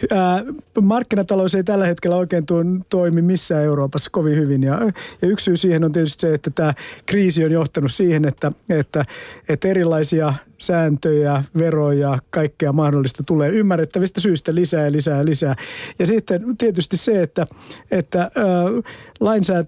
Markkinatalous 0.80 1.54
ei 1.54 1.64
tällä 1.64 1.86
hetkellä 1.86 2.16
oikein 2.16 2.46
tuon, 2.46 2.84
toimi 2.88 3.22
missään 3.22 3.64
Euroopassa 3.64 4.10
kovin 4.10 4.36
hyvin. 4.36 4.62
Ja, 4.62 4.80
ja 5.22 5.28
yksi 5.28 5.44
syy 5.44 5.56
siihen 5.56 5.84
on 5.84 5.92
tietysti 5.92 6.20
se, 6.20 6.34
että 6.34 6.50
tämä 6.50 6.74
kriisi 7.06 7.44
on 7.44 7.50
johtanut 7.50 7.92
siihen, 7.92 8.24
että, 8.24 8.52
että, 8.70 9.04
että 9.48 9.68
erilaisia 9.68 10.34
sääntöjä, 10.58 11.42
veroja, 11.58 12.18
kaikkea 12.30 12.72
mahdollista 12.72 13.22
tulee 13.22 13.50
ymmärrettävistä 13.50 14.20
syistä 14.20 14.54
lisää 14.54 14.84
ja 14.84 14.92
lisää 14.92 15.18
ja 15.18 15.24
lisää. 15.24 15.56
Ja 15.98 16.06
sitten 16.06 16.56
tietysti 16.56 16.96
se, 16.96 17.22
että, 17.22 17.46
että 17.90 18.20
ää, 18.20 18.64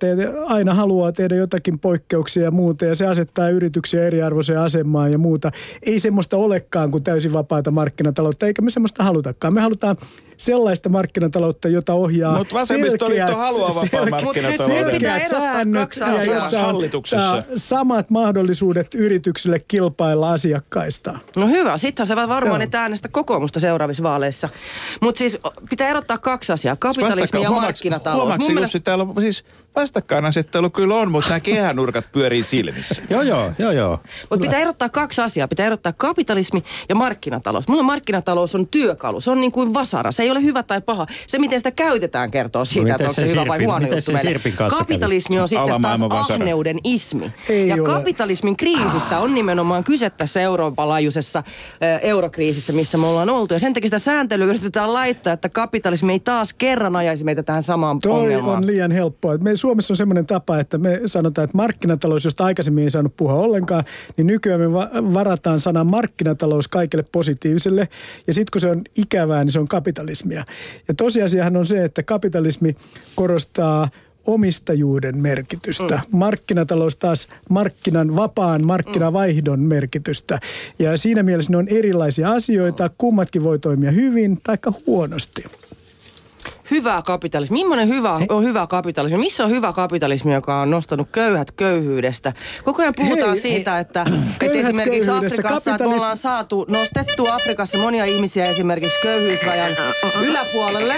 lainsäätäjät 0.02 0.44
aina 0.46 0.74
haluaa 0.74 1.12
tehdä 1.12 1.34
jotakin 1.34 1.78
poikkeuksia 1.78 2.42
ja 2.42 2.50
muuta, 2.50 2.84
ja 2.84 2.94
se 2.94 3.06
asettaa 3.06 3.48
yrityksiä 3.48 4.04
eriarvoiseen 4.06 4.58
asemaan 4.58 5.12
ja 5.12 5.18
muuta. 5.18 5.50
Ei 5.82 6.00
semmoista 6.00 6.36
olekaan 6.36 6.90
kuin 6.90 7.04
täysin 7.04 7.32
vapaata 7.32 7.70
markkinataloutta, 7.70 8.46
eikä 8.46 8.62
me 8.62 8.70
semmoista 8.70 9.04
halutakaan. 9.04 9.54
Me 9.54 9.60
halutaan 9.60 9.96
sellaista 10.40 10.88
markkinataloutta, 10.88 11.68
jota 11.68 11.94
ohjaa 11.94 12.38
Mut 12.38 12.52
vasemmistoliitto 12.52 13.26
selkeät- 13.26 13.38
haluaa 13.38 13.70
markkinatalouden. 14.10 14.84
Nyt 14.84 14.92
pitää 14.92 15.16
erottaa 15.16 16.08
ja 16.08 16.16
asiaa. 16.18 16.34
jossa 16.34 16.58
on 16.60 16.66
Hallituksessa. 16.66 17.34
ää, 17.34 17.44
samat 17.54 18.10
mahdollisuudet 18.10 18.94
yrityksille 18.94 19.58
kilpailla 19.58 20.32
asiakkaista. 20.32 21.18
No 21.36 21.46
hyvä, 21.48 21.78
sittenhän 21.78 22.06
sä 22.06 22.16
varmaan 22.28 22.60
Joo. 22.60 22.64
et 22.64 22.74
äänestä 22.74 23.08
kokoomusta 23.08 23.60
seuraavissa 23.60 24.02
vaaleissa. 24.02 24.48
Mutta 25.00 25.18
siis 25.18 25.38
pitää 25.70 25.88
erottaa 25.88 26.18
kaksi 26.18 26.52
asiaa, 26.52 26.76
kapitalismi 26.76 27.42
ja 27.42 27.50
markkinatalous. 27.50 28.34
Jussi, 28.60 28.80
täällä 28.80 29.06
on 29.16 29.22
siis 29.22 29.44
vastakkainasettelu 29.76 30.70
kyllä 30.70 30.94
on, 30.94 31.10
mutta 31.10 31.28
nämä 31.30 31.40
kehänurkat 31.40 32.12
pyörii 32.12 32.42
silmissä. 32.42 33.02
Joo, 33.10 33.22
joo, 33.22 33.52
joo, 33.58 33.70
joo. 33.72 33.98
Mutta 34.30 34.42
pitää 34.42 34.60
erottaa 34.60 34.88
kaksi 34.88 35.20
asiaa. 35.20 35.48
Pitää 35.48 35.66
erottaa 35.66 35.92
kapitalismi 35.96 36.64
ja 36.88 36.94
markkinatalous. 36.94 37.68
Mulla 37.68 37.82
markkinatalous 37.82 38.54
on 38.54 38.66
työkalu. 38.66 39.20
Se 39.20 39.30
on 39.30 39.40
niin 39.40 39.52
kuin 39.52 39.74
vasara. 39.74 40.12
Se 40.12 40.22
ei 40.22 40.29
ole 40.30 40.42
hyvä 40.42 40.62
tai 40.62 40.80
paha. 40.80 41.06
Se, 41.26 41.38
miten 41.38 41.58
sitä 41.58 41.70
käytetään, 41.70 42.30
kertoo 42.30 42.64
siitä, 42.64 42.80
miten 42.82 42.94
että 42.94 43.04
onko 43.04 43.14
se, 43.14 43.26
se 43.26 43.32
hyvä 43.32 43.46
vai 43.48 43.64
huono 43.64 43.86
juttu 43.88 44.12
meille. 44.12 44.40
Kapitalismi 44.70 45.40
on 45.40 45.48
sitten 45.48 45.82
taas 45.82 46.00
ahneuden 46.10 46.78
ismi. 46.84 47.32
Ei 47.48 47.68
ja 47.68 47.74
ole. 47.74 47.86
kapitalismin 47.86 48.56
kriisistä 48.56 49.18
on 49.18 49.34
nimenomaan 49.34 49.84
kyse 49.84 50.10
tässä 50.10 50.40
Euroopan 50.40 50.88
laajuisessa 50.88 51.38
äh, 51.38 52.00
eurokriisissä, 52.02 52.72
missä 52.72 52.98
me 52.98 53.06
ollaan 53.06 53.30
oltu. 53.30 53.54
Ja 53.54 53.60
sen 53.60 53.72
takia 53.72 53.86
sitä 53.88 53.98
sääntelyä 53.98 54.46
yritetään 54.46 54.92
laittaa, 54.92 55.32
että 55.32 55.48
kapitalismi 55.48 56.12
ei 56.12 56.20
taas 56.20 56.52
kerran 56.52 56.96
ajaisi 56.96 57.24
meitä 57.24 57.42
tähän 57.42 57.62
samaan 57.62 58.00
Toi 58.00 58.20
ongelmaan. 58.20 58.56
on 58.56 58.66
liian 58.66 58.90
helppoa. 58.90 59.38
Me 59.38 59.56
Suomessa 59.56 59.92
on 59.92 59.96
semmoinen 59.96 60.26
tapa, 60.26 60.58
että 60.58 60.78
me 60.78 61.00
sanotaan, 61.06 61.44
että 61.44 61.56
markkinatalous, 61.56 62.24
josta 62.24 62.44
aikaisemmin 62.44 62.84
ei 62.84 62.90
saanut 62.90 63.16
puhua 63.16 63.34
ollenkaan, 63.34 63.84
niin 64.16 64.26
nykyään 64.26 64.60
me 64.60 64.72
va- 64.72 64.90
varataan 65.14 65.60
sana 65.60 65.84
markkinatalous 65.84 66.68
kaikille 66.68 67.04
positiiviselle. 67.12 67.88
Ja 68.26 68.34
sitten 68.34 68.50
kun 68.52 68.60
se 68.60 68.68
on 68.70 68.82
ikävää, 68.98 69.44
niin 69.44 69.52
se 69.52 69.60
on 69.60 69.68
kapitalismia. 70.20 70.44
Ja 70.88 70.94
tosiasiahan 70.94 71.56
on 71.56 71.66
se, 71.66 71.84
että 71.84 72.02
kapitalismi 72.02 72.76
korostaa 73.14 73.88
omistajuuden 74.26 75.18
merkitystä. 75.18 75.96
Mm. 75.96 76.18
Markkinatalous 76.18 76.96
taas 76.96 77.28
markkinan, 77.50 78.16
vapaan 78.16 78.66
markkinavaihdon 78.66 79.60
merkitystä. 79.60 80.38
Ja 80.78 80.96
siinä 80.96 81.22
mielessä 81.22 81.50
ne 81.50 81.56
on 81.56 81.68
erilaisia 81.68 82.30
asioita. 82.32 82.90
Kummatkin 82.98 83.44
voi 83.44 83.58
toimia 83.58 83.90
hyvin 83.90 84.38
tai 84.42 84.56
huonosti. 84.86 85.44
Hyvä 86.70 87.02
kapitalismi. 87.06 87.58
Millainen 87.58 87.88
hyvä 87.88 88.20
on 88.28 88.44
hyvä 88.44 88.66
kapitalismi? 88.66 89.18
Missä 89.18 89.44
on 89.44 89.50
hyvä 89.50 89.72
kapitalismi, 89.72 90.32
joka 90.32 90.60
on 90.60 90.70
nostanut 90.70 91.08
köyhät 91.12 91.50
köyhyydestä? 91.50 92.32
Koko 92.64 92.82
ajan 92.82 92.94
puhutaan 92.96 93.30
Hei, 93.30 93.40
siitä, 93.40 93.78
että, 93.78 94.02
että 94.02 94.16
Köyhät 94.38 94.64
esimerkiksi. 94.64 95.10
Afrikassa, 95.10 95.70
että 95.70 95.84
me 95.84 95.94
ollaan 95.94 96.16
saatu 96.16 96.66
nostettu 96.68 97.26
Afrikassa 97.26 97.78
monia 97.78 98.04
ihmisiä 98.04 98.46
esimerkiksi 98.46 98.98
köyhyysrajan 99.02 99.72
yläpuolelle. 100.22 100.94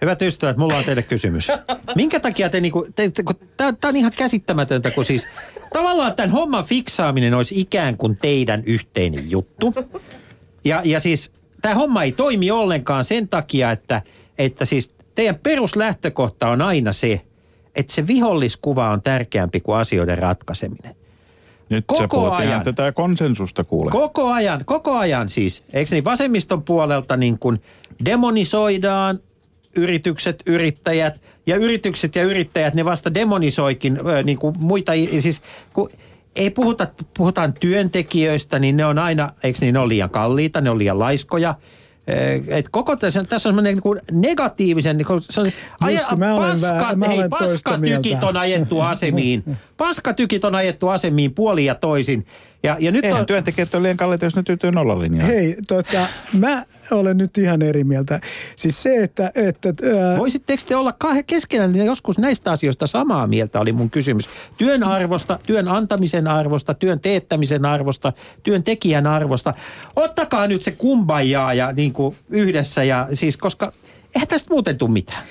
Hyvät 0.00 0.22
ystävät, 0.22 0.56
mulla 0.56 0.76
on 0.76 0.84
teille 0.84 1.02
kysymys. 1.02 1.48
Minkä 1.94 2.20
takia 2.20 2.48
te 2.48 2.60
niinku, 2.60 2.86
te, 2.96 3.08
te, 3.08 3.22
kun 3.22 3.34
tää, 3.56 3.72
tää 3.72 3.88
on 3.88 3.96
ihan 3.96 4.12
käsittämätöntä, 4.16 4.90
kun 4.90 5.04
siis 5.04 5.26
tavallaan 5.72 6.14
tämän 6.14 6.30
homman 6.30 6.64
fiksaaminen 6.64 7.34
olisi 7.34 7.60
ikään 7.60 7.96
kuin 7.96 8.16
teidän 8.16 8.62
yhteinen 8.66 9.30
juttu. 9.30 9.74
Ja, 10.64 10.82
ja 10.84 11.00
siis 11.00 11.32
tämä 11.62 11.74
homma 11.74 12.02
ei 12.02 12.12
toimi 12.12 12.50
ollenkaan 12.50 13.04
sen 13.04 13.28
takia, 13.28 13.70
että, 13.70 14.02
että 14.38 14.64
siis 14.64 14.94
teidän 15.14 15.38
peruslähtökohta 15.42 16.48
on 16.48 16.62
aina 16.62 16.92
se, 16.92 17.20
että 17.74 17.94
se 17.94 18.06
viholliskuva 18.06 18.90
on 18.90 19.02
tärkeämpi 19.02 19.60
kuin 19.60 19.78
asioiden 19.78 20.18
ratkaiseminen. 20.18 20.96
Nyt 21.68 21.84
Koko 21.86 22.28
sä 22.28 22.36
ajan. 22.36 22.62
tätä 22.62 22.92
konsensusta 22.92 23.64
kuule. 23.64 23.90
Koko 23.90 24.32
ajan, 24.32 24.64
koko 24.64 24.98
ajan 24.98 25.28
siis, 25.28 25.64
eikö 25.72 25.90
niin 25.90 26.04
vasemmiston 26.04 26.62
puolelta 26.62 27.16
niin 27.16 27.38
kuin 27.38 27.62
demonisoidaan 28.04 29.20
yritykset, 29.76 30.42
yrittäjät 30.46 31.20
ja 31.46 31.56
yritykset 31.56 32.14
ja 32.14 32.22
yrittäjät, 32.22 32.74
ne 32.74 32.84
vasta 32.84 33.14
demonisoikin 33.14 33.98
niin 34.24 34.38
kuin 34.38 34.54
muita, 34.58 34.92
siis 35.20 35.42
kun 35.72 35.90
ei 36.36 36.50
puhuta, 36.50 36.86
puhutaan 37.16 37.52
työntekijöistä, 37.60 38.58
niin 38.58 38.76
ne 38.76 38.84
on 38.84 38.98
aina, 38.98 39.32
eikö 39.42 39.58
niin, 39.60 39.72
ne 39.72 39.78
on 39.78 39.88
liian 39.88 40.10
kalliita, 40.10 40.60
ne 40.60 40.70
on 40.70 40.78
liian 40.78 40.98
laiskoja. 40.98 41.54
Eh, 42.08 42.42
Et 42.48 42.68
koko 42.70 42.96
tässä, 42.96 43.24
tässä 43.24 43.48
on 43.48 43.54
semmoinen 43.54 43.74
niin 43.84 44.20
negatiivisen, 44.20 44.96
niin 44.96 45.06
kuin, 45.06 45.22
se 45.30 45.40
on, 45.40 45.46
Jussi, 45.92 46.16
mä 46.16 46.34
olen 46.34 46.56
vä- 46.56 46.96
mä 46.96 47.06
hei, 47.08 47.18
olen 47.18 47.30
paskatykit 47.38 48.22
on 48.22 48.36
ajettu 48.36 48.80
asemiin. 48.80 49.44
Paskatykit 49.76 50.44
on 50.44 50.54
ajettu 50.54 50.88
asemiin 50.88 51.34
puoli 51.34 51.64
ja 51.64 51.74
toisin. 51.74 52.26
Ja, 52.62 52.76
ja 52.80 52.92
nyt 52.92 53.04
Eihän 53.04 53.20
on, 53.20 53.26
työntekijät 53.26 53.74
ole 53.74 53.82
liian 53.82 53.96
kalliita, 53.96 54.26
jos 54.26 54.36
ne 54.36 54.42
tyytyy 54.42 54.70
nollalinjaan. 54.72 55.28
Hei, 55.30 55.56
tota, 55.68 56.06
mä 56.32 56.64
olen 56.90 57.18
nyt 57.18 57.38
ihan 57.38 57.62
eri 57.62 57.84
mieltä. 57.84 58.20
Siis 58.56 58.82
se, 58.82 58.96
että... 58.96 59.32
että 59.34 59.68
ää, 59.68 60.18
Voisitteko 60.18 60.62
te 60.68 60.76
olla 60.76 60.92
kahden 60.92 61.24
keskenään 61.24 61.72
niin 61.72 61.86
joskus 61.86 62.18
näistä 62.18 62.52
asioista 62.52 62.86
samaa 62.86 63.26
mieltä, 63.26 63.60
oli 63.60 63.72
mun 63.72 63.90
kysymys. 63.90 64.28
Työn 64.58 64.82
arvosta, 64.82 65.38
työn 65.46 65.68
antamisen 65.68 66.26
arvosta, 66.26 66.74
työn 66.74 67.00
teettämisen 67.00 67.66
arvosta, 67.66 68.12
työntekijän 68.42 69.06
arvosta. 69.06 69.54
Ottakaa 69.96 70.46
nyt 70.46 70.62
se 70.62 70.70
kumbajaa 70.70 71.54
ja 71.54 71.72
niin 71.72 71.92
kuin 71.92 72.16
yhdessä, 72.30 72.84
ja 72.84 73.08
siis 73.12 73.36
koska 73.36 73.72
eihän 74.14 74.28
tästä 74.28 74.50
muuten 74.50 74.78
tule 74.78 74.90
mitään. 74.90 75.22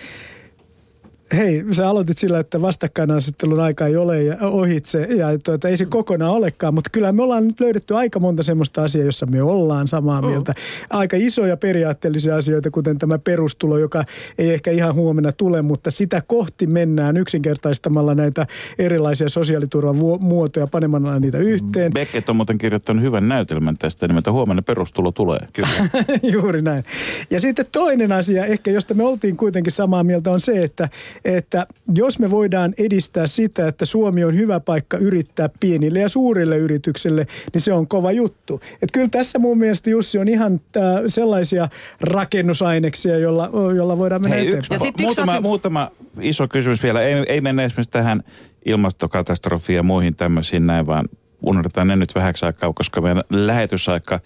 Hei, 1.35 1.65
sä 1.71 1.89
aloitit 1.89 2.17
sillä, 2.17 2.39
että 2.39 2.61
vastakkainasettelun 2.61 3.59
aika 3.59 3.87
ei 3.87 3.95
ole 3.95 4.23
ja 4.23 4.37
ohitse, 4.41 5.01
ja 5.01 5.27
tuota, 5.43 5.67
ei 5.67 5.77
se 5.77 5.85
kokonaan 5.85 6.31
olekaan, 6.31 6.73
mutta 6.73 6.89
kyllä 6.89 7.11
me 7.11 7.23
ollaan 7.23 7.47
nyt 7.47 7.59
löydetty 7.59 7.95
aika 7.95 8.19
monta 8.19 8.43
semmoista 8.43 8.83
asiaa, 8.83 9.05
jossa 9.05 9.25
me 9.25 9.43
ollaan 9.43 9.87
samaa 9.87 10.21
mieltä. 10.21 10.53
Aika 10.89 11.17
isoja 11.19 11.57
periaatteellisia 11.57 12.35
asioita, 12.35 12.71
kuten 12.71 12.97
tämä 12.97 13.19
perustulo, 13.19 13.77
joka 13.77 14.03
ei 14.37 14.53
ehkä 14.53 14.71
ihan 14.71 14.93
huomenna 14.93 15.31
tule, 15.31 15.61
mutta 15.61 15.91
sitä 15.91 16.21
kohti 16.27 16.67
mennään 16.67 17.17
yksinkertaistamalla 17.17 18.15
näitä 18.15 18.47
erilaisia 18.79 19.29
sosiaaliturvan 19.29 19.95
muotoja, 20.19 20.67
panemalla 20.67 21.19
niitä 21.19 21.37
yhteen. 21.37 21.93
Beckett 21.93 22.29
on 22.29 22.35
muuten 22.35 22.57
kirjoittanut 22.57 23.03
hyvän 23.03 23.27
näytelmän 23.27 23.75
tästä, 23.79 24.07
nimeltä 24.07 24.31
huomenna 24.31 24.61
perustulo 24.61 25.11
tulee. 25.11 25.39
Kyllä. 25.53 25.69
Juuri 26.33 26.61
näin. 26.61 26.83
Ja 27.29 27.39
sitten 27.39 27.65
toinen 27.71 28.11
asia, 28.11 28.45
ehkä 28.45 28.71
josta 28.71 28.93
me 28.93 29.03
oltiin 29.03 29.37
kuitenkin 29.37 29.71
samaa 29.71 30.03
mieltä, 30.03 30.31
on 30.31 30.39
se, 30.39 30.63
että, 30.63 30.89
että 31.25 31.67
jos 31.95 32.19
me 32.19 32.31
voidaan 32.31 32.73
edistää 32.79 33.27
sitä, 33.27 33.67
että 33.67 33.85
Suomi 33.85 34.23
on 34.23 34.35
hyvä 34.35 34.59
paikka 34.59 34.97
yrittää 34.97 35.49
pienille 35.59 35.99
ja 35.99 36.09
suurille 36.09 36.57
yrityksille, 36.57 37.27
niin 37.53 37.61
se 37.61 37.73
on 37.73 37.87
kova 37.87 38.11
juttu. 38.11 38.61
Et 38.81 38.89
kyllä 38.93 39.09
tässä 39.09 39.39
mun 39.39 39.57
mielestä 39.57 39.89
Jussi 39.89 40.17
on 40.17 40.27
ihan 40.27 40.61
tää, 40.71 41.01
sellaisia 41.07 41.69
rakennusaineksia, 42.01 43.17
jolla, 43.17 43.49
jolla 43.75 43.97
voidaan 43.97 44.21
mennä 44.21 44.35
Hei, 44.35 44.47
eteenpäin. 44.47 44.59
yksi, 44.59 44.73
Ja 44.73 44.79
sit 44.79 44.89
yksi 44.89 45.03
muutama, 45.03 45.31
asia- 45.31 45.41
muutama 45.41 45.91
iso 46.21 46.47
kysymys 46.47 46.83
vielä. 46.83 47.01
Ei, 47.01 47.13
ei 47.27 47.41
mennä 47.41 47.63
esimerkiksi 47.63 47.91
tähän 47.91 48.23
ilmastokatastrofiin 48.65 49.75
ja 49.75 49.83
muihin 49.83 50.15
tämmöisiin 50.15 50.67
näin, 50.67 50.85
vaan 50.85 51.09
unohdetaan 51.47 51.87
ne 51.87 51.95
nyt 51.95 52.15
vähäksi 52.15 52.45
aikaa, 52.45 52.73
koska 52.73 53.01
meidän 53.01 53.23
lähetysaika 53.29 54.19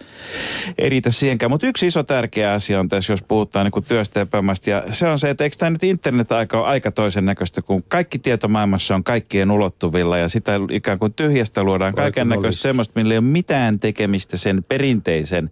ei 0.77 0.89
riitä 0.89 1.11
siihenkään. 1.11 1.49
Mutta 1.49 1.67
yksi 1.67 1.87
iso 1.87 2.03
tärkeä 2.03 2.53
asia 2.53 2.79
on 2.79 2.89
tässä, 2.89 3.13
jos 3.13 3.21
puhutaan 3.21 3.71
niin 3.73 3.83
työstä 3.83 4.19
ja 4.19 4.25
päämästä, 4.25 4.69
ja 4.69 4.83
se 4.91 5.07
on 5.07 5.19
se, 5.19 5.29
että 5.29 5.43
eikö 5.43 5.55
tämä 5.59 5.69
nyt 5.69 5.83
internet-aika 5.83 6.59
ole 6.59 6.67
aika 6.67 6.91
toisen 6.91 7.25
näköistä, 7.25 7.61
kun 7.61 7.79
kaikki 7.87 8.19
tieto 8.19 8.47
maailmassa 8.47 8.95
on 8.95 9.03
kaikkien 9.03 9.51
ulottuvilla, 9.51 10.17
ja 10.17 10.29
sitä 10.29 10.59
ikään 10.71 10.99
kuin 10.99 11.13
tyhjästä 11.13 11.63
luodaan 11.63 11.95
kaiken 11.95 12.29
näköistä 12.29 12.61
semmoista, 12.61 12.99
millä 12.99 13.13
ei 13.13 13.17
ole 13.17 13.25
mitään 13.25 13.79
tekemistä 13.79 14.37
sen 14.37 14.63
perinteisen 14.69 15.51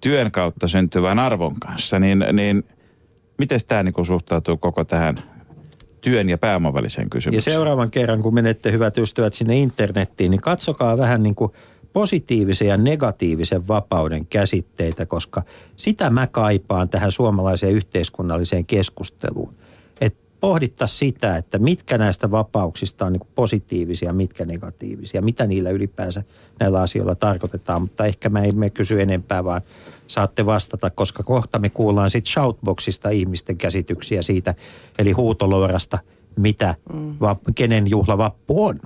työn 0.00 0.30
kautta 0.30 0.68
syntyvän 0.68 1.18
arvon 1.18 1.60
kanssa, 1.60 1.98
niin, 1.98 2.24
niin 2.32 2.64
miten 3.38 3.60
tämä 3.68 3.82
niin 3.82 4.06
suhtautuu 4.06 4.56
koko 4.56 4.84
tähän 4.84 5.35
työn 6.10 6.28
ja 6.28 6.38
pääoman 6.38 6.74
väliseen 6.74 7.04
Ja 7.04 7.10
kysymykseen? 7.10 7.54
seuraavan 7.54 7.90
kerran, 7.90 8.22
kun 8.22 8.34
menette 8.34 8.72
hyvät 8.72 8.98
ystävät 8.98 9.34
sinne 9.34 9.58
internettiin, 9.58 10.30
niin 10.30 10.40
katsokaa 10.40 10.98
vähän 10.98 11.22
niin 11.22 11.34
kuin 11.34 11.52
positiivisen 11.92 12.68
ja 12.68 12.76
negatiivisen 12.76 13.68
vapauden 13.68 14.26
käsitteitä, 14.26 15.06
koska 15.06 15.42
sitä 15.76 16.10
mä 16.10 16.26
kaipaan 16.26 16.88
tähän 16.88 17.12
suomalaiseen 17.12 17.72
yhteiskunnalliseen 17.72 18.66
keskusteluun. 18.66 19.54
Pohdittaisiin 20.46 20.98
sitä, 20.98 21.36
että 21.36 21.58
mitkä 21.58 21.98
näistä 21.98 22.30
vapauksista 22.30 23.06
on 23.06 23.12
niin 23.12 23.28
positiivisia, 23.34 24.12
mitkä 24.12 24.44
negatiivisia, 24.44 25.22
mitä 25.22 25.46
niillä 25.46 25.70
ylipäänsä 25.70 26.22
näillä 26.60 26.80
asioilla 26.80 27.14
tarkoitetaan, 27.14 27.82
mutta 27.82 28.06
ehkä 28.06 28.28
mä 28.28 28.40
emme 28.40 28.70
kysy 28.70 29.00
enempää, 29.02 29.44
vaan 29.44 29.62
saatte 30.06 30.46
vastata, 30.46 30.90
koska 30.90 31.22
kohta 31.22 31.58
me 31.58 31.70
kuullaan 31.70 32.10
sitten 32.10 32.32
shoutboxista 32.32 33.10
ihmisten 33.10 33.56
käsityksiä 33.56 34.22
siitä, 34.22 34.54
eli 34.98 35.12
huutoloorasta, 35.12 35.98
mitä, 36.36 36.74
va, 37.20 37.36
kenen 37.54 37.90
juhlavappu 37.90 38.66
on. 38.66 38.80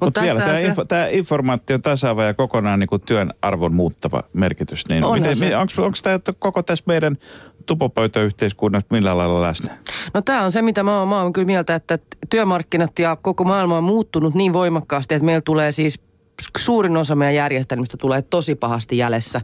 Mutta 0.00 0.22
vielä 0.22 0.38
tässähän 0.38 0.54
tämä, 0.54 0.60
se- 0.60 0.66
info, 0.66 0.84
tämä 0.84 1.06
informaation 1.06 1.82
tasaava 1.82 2.24
ja 2.24 2.34
kokonaan 2.34 2.78
niin 2.78 2.88
kuin 2.88 3.02
työn 3.02 3.34
arvon 3.42 3.74
muuttava 3.74 4.22
merkitys. 4.32 4.88
Niin 4.88 5.04
onko 5.04 5.96
tämä 6.02 6.20
koko 6.38 6.62
tässä 6.62 6.84
meidän 6.86 7.16
tupopöytäyhteiskunnassa 7.66 8.86
millä 8.90 9.16
lailla 9.16 9.42
läsnä? 9.42 9.78
No 10.14 10.22
tämä 10.22 10.42
on 10.42 10.52
se, 10.52 10.62
mitä 10.62 10.82
mä 10.82 10.98
oon, 10.98 11.08
mä 11.08 11.22
oon 11.22 11.32
kyllä 11.32 11.46
mieltä, 11.46 11.74
että 11.74 11.98
työmarkkinat 12.30 12.98
ja 12.98 13.16
koko 13.22 13.44
maailma 13.44 13.78
on 13.78 13.84
muuttunut 13.84 14.34
niin 14.34 14.52
voimakkaasti, 14.52 15.14
että 15.14 15.26
meillä 15.26 15.42
tulee 15.44 15.72
siis 15.72 16.09
suurin 16.58 16.96
osa 16.96 17.14
meidän 17.14 17.34
järjestelmistä 17.34 17.96
tulee 17.96 18.22
tosi 18.22 18.54
pahasti 18.54 18.98
jäljessä. 18.98 19.40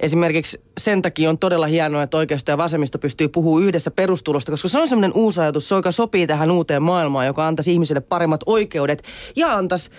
Esimerkiksi 0.00 0.60
sen 0.78 1.02
takia 1.02 1.30
on 1.30 1.38
todella 1.38 1.66
hienoa, 1.66 2.02
että 2.02 2.16
oikeisto 2.16 2.50
ja 2.50 2.58
vasemmisto 2.58 2.98
pystyy 2.98 3.28
puhumaan 3.28 3.64
yhdessä 3.64 3.90
perustulosta, 3.90 4.52
koska 4.52 4.68
se 4.68 4.78
on 4.78 4.88
semmoinen 4.88 5.12
uusi 5.14 5.40
ajatus, 5.40 5.70
joka 5.70 5.92
sopii 5.92 6.26
tähän 6.26 6.50
uuteen 6.50 6.82
maailmaan, 6.82 7.26
joka 7.26 7.46
antaisi 7.46 7.72
ihmisille 7.72 8.00
paremmat 8.00 8.40
oikeudet 8.46 9.02
ja 9.36 9.56
antaisi 9.56 9.90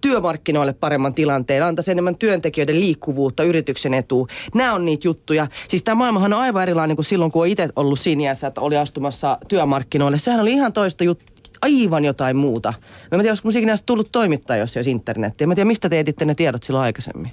työmarkkinoille 0.00 0.72
paremman 0.72 1.14
tilanteen, 1.14 1.62
antaisi 1.62 1.90
enemmän 1.90 2.16
työntekijöiden 2.16 2.80
liikkuvuutta, 2.80 3.44
yrityksen 3.44 3.94
etua. 3.94 4.26
Nämä 4.54 4.74
on 4.74 4.84
niitä 4.84 5.08
juttuja. 5.08 5.46
Siis 5.68 5.82
tämä 5.82 5.94
maailmahan 5.94 6.32
on 6.32 6.40
aivan 6.40 6.62
erilainen 6.62 6.96
kuin 6.96 7.04
silloin, 7.04 7.32
kun 7.32 7.42
on 7.42 7.48
itse 7.48 7.68
ollut 7.76 7.98
siinä 7.98 8.22
iässä, 8.22 8.46
että 8.46 8.60
oli 8.60 8.76
astumassa 8.76 9.38
työmarkkinoille. 9.48 10.18
Sehän 10.18 10.40
oli 10.40 10.52
ihan 10.52 10.72
toista 10.72 11.04
juttua 11.04 11.31
aivan 11.62 12.04
jotain 12.04 12.36
muuta. 12.36 12.72
Mä 12.78 12.78
en 13.12 13.20
tiedä, 13.20 13.30
olisiko 13.30 13.48
musiikin 13.48 13.66
näistä 13.66 13.86
tullut 13.86 14.12
toimittaa, 14.12 14.56
jos 14.56 14.76
ei 14.76 14.80
olisi 14.80 14.90
internetiä. 14.90 15.46
Mä 15.46 15.52
en 15.52 15.56
tiedä, 15.56 15.68
mistä 15.68 15.88
te 15.88 16.00
etitte 16.00 16.24
ne 16.24 16.34
tiedot 16.34 16.62
silloin 16.62 16.84
aikaisemmin. 16.84 17.32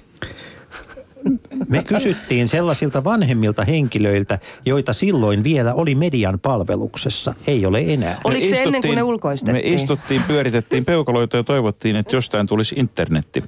Me 1.68 1.82
kysyttiin 1.82 2.48
sellaisilta 2.48 3.04
vanhemmilta 3.04 3.64
henkilöiltä, 3.64 4.38
joita 4.64 4.92
silloin 4.92 5.44
vielä 5.44 5.74
oli 5.74 5.94
median 5.94 6.40
palveluksessa. 6.40 7.34
Ei 7.46 7.66
ole 7.66 7.84
enää. 7.86 8.20
Oliko 8.24 8.46
se 8.46 8.62
ennen 8.62 8.82
kuin 8.82 8.96
ne 8.96 9.02
ulkoistettiin? 9.02 9.66
Me 9.66 9.74
istuttiin, 9.74 10.22
pyöritettiin 10.28 10.84
peukaloita 10.84 11.36
ja 11.36 11.42
toivottiin, 11.42 11.96
että 11.96 12.16
jostain 12.16 12.46
tulisi 12.46 12.74
internetti. 12.78 13.42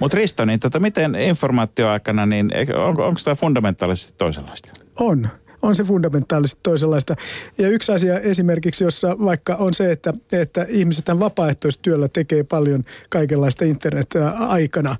Mutta 0.00 0.16
Risto, 0.16 0.44
niin 0.44 0.60
tota, 0.60 0.80
miten 0.80 1.14
informaatioaikana, 1.14 2.26
niin 2.26 2.50
onko, 2.86 3.06
onko 3.06 3.20
tämä 3.24 3.34
fundamentaalisesti 3.34 4.14
toisenlaista? 4.18 4.68
On. 5.00 5.28
On 5.62 5.74
se 5.74 5.84
fundamentaalisesti 5.84 6.60
toisenlaista. 6.62 7.16
Ja 7.58 7.68
yksi 7.68 7.92
asia 7.92 8.18
esimerkiksi, 8.18 8.84
jossa 8.84 9.16
vaikka 9.24 9.54
on 9.54 9.74
se, 9.74 9.92
että, 9.92 10.14
että 10.32 10.66
ihmiset 10.68 11.04
tämän 11.04 11.20
vapaaehtoistyöllä 11.20 12.08
tekee 12.08 12.42
paljon 12.42 12.84
kaikenlaista 13.08 13.64
internet-aikana. 13.64 14.96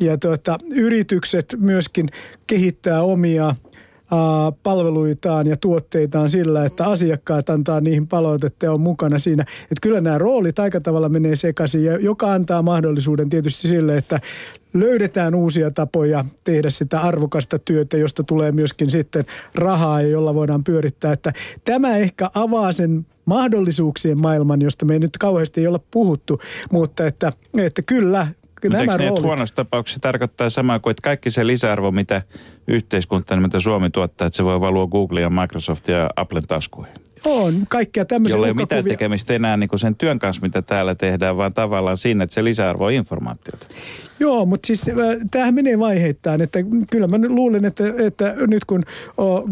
Ja 0.00 0.18
tuota, 0.18 0.58
yritykset 0.70 1.56
myöskin 1.58 2.08
kehittää 2.46 3.02
omia 3.02 3.54
palveluitaan 4.62 5.46
ja 5.46 5.56
tuotteitaan 5.56 6.30
sillä, 6.30 6.64
että 6.64 6.84
asiakkaat 6.84 7.50
antaa 7.50 7.80
niihin 7.80 8.06
palautetta 8.06 8.66
ja 8.66 8.72
on 8.72 8.80
mukana 8.80 9.18
siinä. 9.18 9.42
Että 9.42 9.80
kyllä 9.82 10.00
nämä 10.00 10.18
roolit 10.18 10.58
aika 10.58 10.80
tavalla 10.80 11.08
menee 11.08 11.36
sekaisin, 11.36 11.84
ja 11.84 11.98
joka 11.98 12.32
antaa 12.32 12.62
mahdollisuuden 12.62 13.28
tietysti 13.28 13.68
sille, 13.68 13.96
että 13.96 14.20
löydetään 14.74 15.34
uusia 15.34 15.70
tapoja 15.70 16.24
tehdä 16.44 16.70
sitä 16.70 17.00
arvokasta 17.00 17.58
työtä, 17.58 17.96
josta 17.96 18.22
tulee 18.22 18.52
myöskin 18.52 18.90
sitten 18.90 19.24
rahaa 19.54 20.00
ja 20.02 20.08
jolla 20.08 20.34
voidaan 20.34 20.64
pyörittää. 20.64 21.12
Että 21.12 21.32
tämä 21.64 21.96
ehkä 21.96 22.30
avaa 22.34 22.72
sen 22.72 23.06
mahdollisuuksien 23.24 24.22
maailman, 24.22 24.62
josta 24.62 24.84
me 24.84 24.92
ei 24.92 24.98
nyt 24.98 25.18
kauheasti 25.18 25.60
ei 25.60 25.66
olla 25.66 25.80
puhuttu, 25.90 26.40
mutta 26.70 27.06
että, 27.06 27.32
että 27.58 27.82
kyllä 27.82 28.26
Mutta 28.62 28.68
nämä 28.68 28.80
eikö 28.80 28.92
ne, 28.92 28.94
että 28.94 29.08
roolit... 29.08 29.24
huonossa 29.24 29.54
tapauksessa 29.54 30.00
tarkoittaa 30.00 30.50
samaa 30.50 30.78
kuin, 30.78 30.90
että 30.90 31.02
kaikki 31.02 31.30
se 31.30 31.46
lisäarvo, 31.46 31.90
mitä 31.90 32.22
yhteiskunta, 32.68 33.36
mitä 33.36 33.60
Suomi 33.60 33.90
tuottaa, 33.90 34.26
että 34.26 34.36
se 34.36 34.44
voi 34.44 34.60
valua 34.60 34.86
Google 34.86 35.20
ja 35.20 35.30
Microsoft 35.30 35.88
ja 35.88 36.10
Applen 36.16 36.46
taskuihin. 36.46 36.94
On 37.24 37.64
kaikkia 37.68 38.04
tämmöisiä 38.04 38.36
Jolla 38.36 38.46
ei 38.46 38.50
ole 38.50 38.60
mitään 38.62 38.84
tekemistä 38.84 39.34
enää 39.34 39.56
niin 39.56 39.70
sen 39.76 39.96
työn 39.96 40.18
kanssa, 40.18 40.42
mitä 40.42 40.62
täällä 40.62 40.94
tehdään, 40.94 41.36
vaan 41.36 41.54
tavallaan 41.54 41.96
siinä, 41.96 42.24
että 42.24 42.34
se 42.34 42.44
lisäarvo 42.44 42.84
on 42.84 42.92
informaatiota. 42.92 43.66
Joo, 44.22 44.46
mutta 44.46 44.66
siis 44.66 44.88
äh, 44.88 44.94
tämähän 45.30 45.54
menee 45.54 45.78
vaiheittain, 45.78 46.40
että 46.40 46.58
kyllä 46.90 47.06
mä 47.06 47.16
luulen, 47.28 47.64
että, 47.64 47.84
että 47.98 48.34
nyt 48.46 48.64
kun 48.64 48.84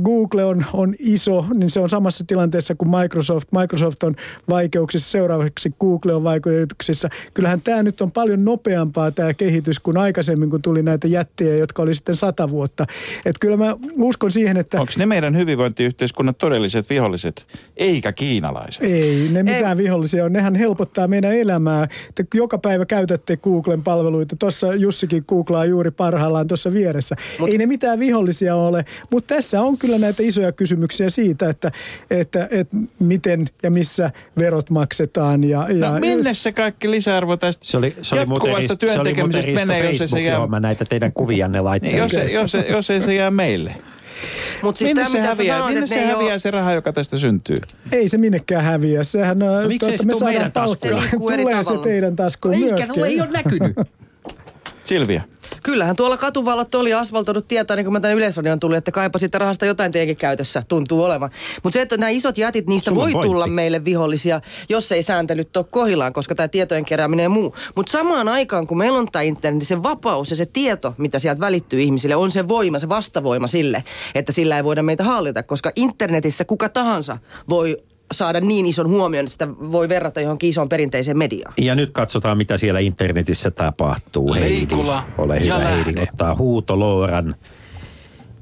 Google 0.03 0.45
on, 0.45 0.65
on 0.73 0.95
iso, 0.99 1.47
niin 1.55 1.71
se 1.71 1.81
on 1.81 1.91
samassa 1.91 2.25
tilanteessa 2.27 2.75
kuin 2.75 2.91
Microsoft. 2.91 3.49
Microsoft 3.61 4.03
on 4.03 4.15
vaikeuksissa, 4.49 5.11
seuraavaksi 5.11 5.75
Google 5.81 6.15
on 6.15 6.25
vaikeuksissa. 6.25 7.09
Kyllähän 7.35 7.61
tämä 7.61 7.83
nyt 7.83 8.01
on 8.01 8.13
paljon 8.13 8.45
nopeampaa 8.45 9.11
tämä 9.11 9.35
kehitys 9.35 9.81
kuin 9.81 9.97
aikaisemmin, 9.97 10.51
kun 10.51 10.63
tuli 10.63 10.83
näitä 10.83 11.09
jättejä, 11.09 11.57
jotka 11.57 11.83
oli 11.83 11.95
sitten 11.95 12.17
sata 12.17 12.51
vuotta. 12.51 12.87
Et 13.25 13.39
kyllä 13.41 13.57
mä 13.57 13.77
uskon 13.97 14.33
siihen, 14.33 14.57
että 14.57 14.81
Onko 14.81 14.93
ne 14.97 15.07
meidän 15.07 15.37
hyvinvointiyhteiskunnan 15.37 16.35
todelliset 16.35 16.91
viholliset, 16.91 17.47
eikä 17.77 18.13
kiinalaiset? 18.13 18.83
Ei 18.83 19.29
ne 19.33 19.43
mitään 19.43 19.79
vihollisia 19.79 20.25
on. 20.25 20.33
Nehän 20.33 20.55
helpottaa 20.55 21.09
meidän 21.09 21.33
elämää. 21.33 21.89
Te 22.15 22.25
joka 22.35 22.59
päivä 22.59 22.87
käytätte 22.87 23.37
Googlen 23.37 23.83
palveluita. 23.83 24.37
Tuossa 24.37 24.60
tuossa 24.61 24.75
Jussikin 24.75 25.25
googlaa 25.29 25.65
juuri 25.65 25.91
parhaillaan 25.91 26.49
tuossa 26.49 26.73
vieressä. 26.73 27.17
Mut, 27.39 27.49
Ei 27.49 27.59
ne 27.59 27.67
mitään 27.67 27.99
vihollisia 27.99 28.57
ole, 28.57 28.85
mutta 29.11 29.35
tässä 29.35 29.63
on 29.63 29.79
kyllä 29.79 29.99
näitä 29.99 30.23
isoja 30.23 30.53
kysymyksiä 30.53 31.09
siitä, 31.09 31.49
että, 31.49 31.73
että, 32.11 32.49
että 32.51 32.77
miten 32.99 33.47
ja 33.63 33.71
missä 33.71 34.11
verot 34.39 34.71
maksetaan. 34.71 35.45
Ja, 35.45 35.67
ja 35.71 35.91
no 35.91 36.01
minne 36.01 36.35
se 36.35 36.53
kaikki 36.53 36.91
lisäarvo 36.91 37.37
tästä 37.37 37.67
se 37.67 37.77
oli, 37.77 37.97
se 38.03 38.15
oli 38.15 38.21
jatkuvasta 38.21 38.77
työntekemisestä 38.77 39.53
menee, 39.53 39.93
jos 39.93 40.11
se 40.11 40.21
jää... 40.21 40.61
näitä 40.61 40.85
teidän 40.85 41.13
kuvianne 41.13 41.61
laitteille. 41.61 41.97
Niin, 41.97 42.03
jos, 42.03 42.13
se, 42.13 42.35
jos, 42.35 42.51
se, 42.51 42.67
jos 42.69 42.91
ei 42.91 43.01
se 43.01 43.15
jää 43.15 43.31
meille. 43.31 43.75
Mut 44.63 44.77
siis 44.77 44.89
Minne 44.89 45.03
tämä, 45.03 45.13
se 45.13 45.21
häviää, 45.21 45.59
sanoit, 45.59 45.75
Minne 45.75 45.85
että 45.85 45.95
se 45.95 46.01
ne 46.01 46.13
häviää 46.13 46.33
oo- 46.33 46.39
se 46.39 46.51
raha, 46.51 46.73
joka 46.73 46.93
tästä 46.93 47.19
syntyy? 47.19 47.57
Ei 47.93 48.09
se 48.09 48.19
minnekään 48.19 48.65
häviä. 48.65 49.05
Sehän 49.05 49.39
no, 49.39 49.47
miksei 49.69 49.99
se 49.99 50.05
me 50.07 50.13
saadaan 50.15 50.35
meidän 50.35 50.53
taskuun? 50.53 50.93
palkkaa. 50.93 51.11
Se 51.11 51.17
Tulee 51.17 51.65
se 51.65 51.75
teidän 51.83 52.17
taskuun 52.17 52.55
Eikä, 52.55 52.67
myöskin. 52.67 53.01
no 53.01 53.05
ei 53.05 53.21
ole 53.21 53.31
näkynyt. 53.31 53.77
Silvia. 54.91 55.23
Kyllähän 55.63 55.97
tuolla 55.97 56.17
katuvallot 56.17 56.75
oli 56.75 56.95
asfaltoidut 56.95 57.49
tietää, 57.49 57.77
niin 57.77 57.85
kuin 57.85 57.93
mä 57.93 58.01
tänne 58.01 58.15
Yleisradioon 58.15 58.61
tulin, 58.61 58.79
että 58.79 58.91
kaipa 58.93 59.19
siitä 59.19 59.39
rahasta 59.39 59.67
jotain 59.67 59.93
teidänkin 59.93 60.17
käytössä 60.17 60.63
tuntuu 60.69 61.03
olevan. 61.03 61.31
Mutta 61.63 61.75
se, 61.75 61.83
että 61.83 61.97
nämä 61.97 62.11
isot 62.11 62.39
jätit, 62.39 62.67
niistä 62.67 62.91
Sulla 62.91 63.03
voi 63.03 63.13
pointti. 63.13 63.29
tulla 63.29 63.47
meille 63.47 63.85
vihollisia, 63.85 64.41
jos 64.69 64.93
ei 64.93 65.03
sääntelyt 65.03 65.57
ole 65.57 65.67
kohillaan, 65.71 66.13
koska 66.13 66.35
tämä 66.35 66.49
tietojen 66.49 66.85
kerääminen 66.85 67.23
ja 67.23 67.29
muu. 67.29 67.57
Mutta 67.75 67.93
samaan 67.93 68.29
aikaan, 68.29 68.67
kun 68.67 68.79
meillä 68.79 68.99
on 68.99 69.09
tämä 69.13 69.23
internet, 69.23 69.59
niin 69.59 69.67
se 69.67 69.83
vapaus 69.83 70.31
ja 70.31 70.37
se 70.37 70.47
tieto, 70.47 70.95
mitä 70.99 71.19
sieltä 71.19 71.41
välittyy 71.41 71.81
ihmisille, 71.81 72.17
on 72.17 72.31
se 72.31 72.49
voima, 72.49 72.79
se 72.79 72.89
vastavoima 72.89 73.47
sille, 73.47 73.85
että 74.15 74.33
sillä 74.33 74.57
ei 74.57 74.65
voida 74.65 74.83
meitä 74.83 75.05
hallita, 75.05 75.43
koska 75.43 75.73
internetissä 75.77 76.45
kuka 76.45 76.69
tahansa 76.69 77.19
voi 77.49 77.83
saada 78.13 78.41
niin 78.41 78.67
ison 78.67 78.89
huomion, 78.89 79.25
että 79.25 79.33
sitä 79.33 79.49
voi 79.49 79.89
verrata 79.89 80.21
johonkin 80.21 80.51
isoon 80.51 80.69
perinteiseen 80.69 81.19
mediaan. 81.19 81.55
Ja 81.59 81.75
nyt 81.75 81.91
katsotaan, 81.91 82.37
mitä 82.37 82.59
siellä 82.59 82.81
internetissä 82.81 83.51
tapahtuu. 83.51 84.35
Heidi, 84.35 84.55
Leikola 84.55 85.05
ole 85.19 85.37
ja 85.37 85.43
hyvä 85.43 85.59
Lähde. 85.59 85.85
Heidi, 85.85 86.01
ottaa 86.03 86.35
huutolooran 86.37 87.27
ja 87.39 87.49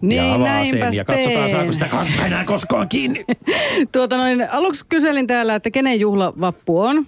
Niin, 0.01 0.23
avaa 0.23 0.47
näinpäs 0.47 0.81
sen. 0.81 0.95
Ja 0.95 1.05
katsotaan, 1.05 1.35
teen. 1.35 1.51
saako 1.51 1.73
sitä 1.73 1.89
kantaa 1.89 2.27
enää 2.27 2.45
koskaan 2.45 2.89
kiinni. 2.89 3.25
Tuota 3.93 4.17
noin, 4.17 4.51
aluksi 4.51 4.85
kyselin 4.89 5.27
täällä, 5.27 5.55
että 5.55 5.71
kenen 5.71 6.01
juhla 6.01 6.33
vappu 6.41 6.81
on. 6.81 7.07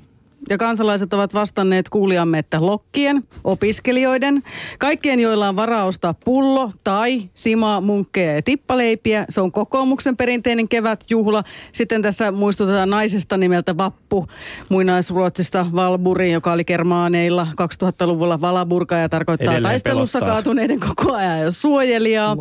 Ja 0.49 0.59
kansalaiset 0.59 1.13
ovat 1.13 1.35
vastanneet 1.35 1.89
kuulijamme, 1.89 2.39
että 2.39 2.67
lokkien, 2.67 3.25
opiskelijoiden, 3.45 4.43
kaikkien, 4.79 5.21
joilla 5.21 5.49
on 5.49 5.57
varaa 5.57 5.85
ostaa 5.85 6.15
pullo 6.25 6.71
tai 6.85 7.23
simaa, 7.35 7.81
munkkeja 7.81 8.35
ja 8.35 8.43
tippaleipiä. 8.43 9.25
Se 9.29 9.41
on 9.41 9.53
kokoomuksen 9.53 10.17
perinteinen 10.17 10.69
kevätjuhla. 10.69 11.45
Sitten 11.73 12.03
tässä 12.03 12.33
muistutetaan 12.33 12.91
naisesta 12.91 13.37
nimeltä 13.37 13.77
Vappu, 13.77 14.27
muinaisruotsista 14.69 15.67
Valburi, 15.75 16.33
joka 16.33 16.53
oli 16.53 16.65
kermaaneilla 16.65 17.47
2000-luvulla 17.85 18.41
Valaburka 18.41 18.97
ja 18.97 19.09
tarkoittaa 19.09 19.53
Edelleen 19.53 19.73
taistelussa 19.73 20.19
pelottaa. 20.19 20.35
kaatuneiden 20.35 20.81
koko 20.81 21.15
ajan 21.15 21.41
ja 21.41 21.51
suojelijaa. 21.51 22.37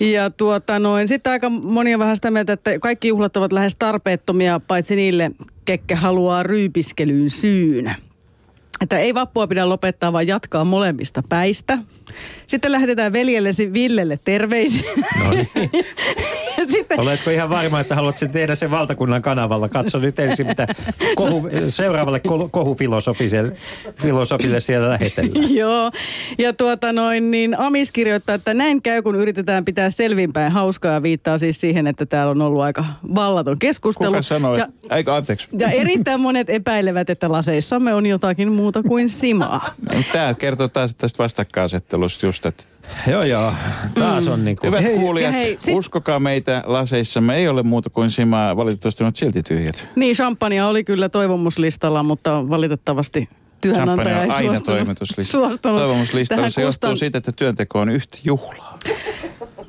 Ja 0.00 0.30
tuota 0.30 0.78
noin, 0.78 1.08
sitten 1.08 1.30
aika 1.30 1.48
moni 1.48 1.94
on 1.94 2.00
vähän 2.00 2.16
sitä 2.16 2.30
mieltä, 2.30 2.52
että 2.52 2.78
kaikki 2.78 3.08
juhlat 3.08 3.36
ovat 3.36 3.52
lähes 3.52 3.74
tarpeettomia, 3.74 4.60
paitsi 4.68 4.96
niille, 4.96 5.30
ketkä 5.64 5.96
haluaa 5.96 6.42
ryypiskelyyn 6.42 7.30
syyn. 7.30 7.94
Että 8.80 8.98
ei 8.98 9.14
vappua 9.14 9.46
pidä 9.46 9.68
lopettaa, 9.68 10.12
vaan 10.12 10.26
jatkaa 10.26 10.64
molemmista 10.64 11.22
päistä. 11.28 11.78
Sitten 12.46 12.72
lähdetään 12.72 13.12
veljellesi 13.12 13.72
Villelle 13.72 14.18
terveisiä. 14.24 14.90
No 15.24 15.30
niin. 15.30 15.48
sitten, 16.76 17.00
Oletko 17.00 17.30
ihan 17.30 17.50
varma, 17.50 17.80
että 17.80 17.94
haluat 17.94 18.18
sen 18.18 18.30
tehdä 18.30 18.54
sen 18.54 18.70
valtakunnan 18.70 19.22
kanavalla? 19.22 19.68
Katso 19.68 19.98
nyt 19.98 20.18
ensin, 20.18 20.46
mitä 20.46 20.66
kohu, 21.14 21.48
seuraavalle 21.68 22.20
kohu- 22.28 22.48
kohufilosofiselle 22.48 23.52
filosofille 23.96 24.60
siellä 24.60 24.90
lähetellään. 24.90 25.54
Joo, 25.64 25.90
ja 26.38 26.52
tuota 26.52 26.92
noin, 26.92 27.30
niin 27.30 27.58
Amis 27.58 27.92
kirjoittaa, 27.92 28.34
että 28.34 28.54
näin 28.54 28.82
käy, 28.82 29.02
kun 29.02 29.16
yritetään 29.16 29.64
pitää 29.64 29.90
selvinpäin 29.90 30.52
hauskaa 30.52 30.92
ja 30.92 31.02
viittaa 31.02 31.38
siis 31.38 31.60
siihen, 31.60 31.86
että 31.86 32.06
täällä 32.06 32.30
on 32.30 32.42
ollut 32.42 32.62
aika 32.62 32.84
vallaton 33.14 33.58
keskustelu. 33.58 34.10
Kuka 34.10 34.22
sanoi? 34.22 34.58
Ja, 34.58 34.68
Eikö 34.90 35.14
anteeksi? 35.14 35.48
ja 35.58 35.70
erittäin 35.70 36.20
monet 36.20 36.50
epäilevät, 36.50 37.10
että 37.10 37.32
laseissamme 37.32 37.94
on 37.94 38.06
jotakin 38.06 38.52
muuta 38.52 38.82
kuin 38.82 39.08
simaa. 39.08 39.74
Tämä 40.12 40.34
kertoo 40.34 40.68
taas 40.68 40.94
tästä 40.94 41.22
vastakkainasettelusta 41.22 42.26
just, 42.26 42.46
että 42.46 42.64
Joo, 43.10 43.22
joo. 43.22 43.52
Taas 43.94 44.26
on 44.26 44.44
niin 44.44 44.56
kuin... 44.56 44.68
Hyvät 44.68 44.82
Hei, 44.84 44.94
kuulijat, 44.94 45.32
ja 45.32 45.38
hei, 45.38 45.56
sit- 45.60 45.74
uskokaa 45.74 46.20
meitä 46.20 46.62
laseissamme. 46.66 47.36
Ei 47.36 47.48
ole 47.48 47.62
muuta 47.62 47.90
kuin 47.90 48.10
simaa, 48.10 48.56
valitettavasti 48.56 49.04
ovat 49.04 49.16
silti 49.16 49.42
tyhjät. 49.42 49.84
Niin, 49.96 50.16
champagnea 50.16 50.66
oli 50.68 50.84
kyllä 50.84 51.08
toivomuslistalla, 51.08 52.02
mutta 52.02 52.48
valitettavasti 52.48 53.28
työnantaja 53.60 53.94
Champagne 53.96 54.10
ei 54.10 54.16
on 54.28 54.32
aina 54.34 54.48
suostunut, 54.48 54.64
toivomuslistalla. 54.64 55.48
suostunut 55.48 55.78
Toivomuslistalla 55.78 56.38
tähän 56.40 56.50
se 56.50 56.62
johtuu 56.62 56.90
kustan- 56.90 56.98
siitä, 56.98 57.18
että 57.18 57.32
työnteko 57.32 57.80
on 57.80 57.88
yhtä 57.88 58.18
juhlaa. 58.24 58.78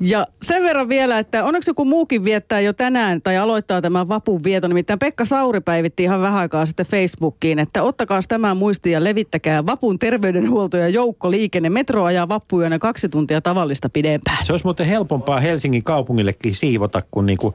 Ja 0.00 0.26
sen 0.42 0.62
verran 0.62 0.88
vielä, 0.88 1.18
että 1.18 1.44
onneksi 1.44 1.70
joku 1.70 1.84
muukin 1.84 2.24
viettää 2.24 2.60
jo 2.60 2.72
tänään 2.72 3.22
tai 3.22 3.36
aloittaa 3.36 3.80
tämän 3.80 4.08
vapun 4.08 4.44
vieton. 4.44 4.70
Nimittäin 4.70 4.98
Pekka 4.98 5.24
Sauri 5.24 5.60
päivitti 5.60 6.02
ihan 6.02 6.20
vähän 6.20 6.38
aikaa 6.38 6.66
sitten 6.66 6.86
Facebookiin, 6.86 7.58
että 7.58 7.82
ottakaa 7.82 8.20
tämä 8.28 8.54
muistiin 8.54 8.92
ja 8.92 9.04
levittäkää 9.04 9.66
vapun 9.66 9.98
terveydenhuolto 9.98 10.76
ja 10.76 10.88
joukkoliikenne. 10.88 11.70
Metro 11.70 12.04
ajaa 12.04 12.28
vappuyönä 12.28 12.78
kaksi 12.78 13.08
tuntia 13.08 13.40
tavallista 13.40 13.88
pidempään. 13.88 14.46
Se 14.46 14.52
olisi 14.52 14.66
muuten 14.66 14.86
helpompaa 14.86 15.40
Helsingin 15.40 15.84
kaupungillekin 15.84 16.54
siivota, 16.54 17.02
kun 17.10 17.26
niinku 17.26 17.54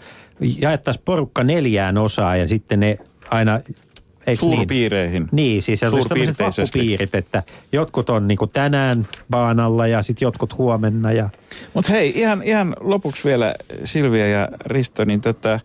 jaettaisiin 0.60 1.04
porukka 1.06 1.44
neljään 1.44 1.98
osaan 1.98 2.40
ja 2.40 2.48
sitten 2.48 2.80
ne 2.80 2.98
aina... 3.30 3.60
eiks 4.28 4.42
niin? 4.42 4.56
Suurpiireihin. 4.56 5.28
Niin, 5.32 5.62
siis 5.62 5.84
olisi 5.84 6.10
tämmöiset 6.10 6.38
Suurpiirteisesti. 6.38 6.80
vappupiirit, 6.80 7.16
että 7.16 7.44
jotkut 7.72 8.10
on 8.10 8.28
niinku 8.28 8.48
tänään 8.48 9.08
baanalla 9.30 9.88
ja 9.88 10.04
sitten 10.04 10.26
jotkut 10.26 10.58
huomenna. 10.58 11.12
Ja... 11.12 11.30
Mutta 11.74 11.92
hei, 11.92 12.20
ihan, 12.20 12.44
ihan 12.44 12.76
lopuksi 12.80 13.24
vielä 13.24 13.56
Silvia 13.86 14.28
ja 14.28 14.48
Risto, 14.66 15.06
niin 15.06 15.22
tota, 15.22 15.60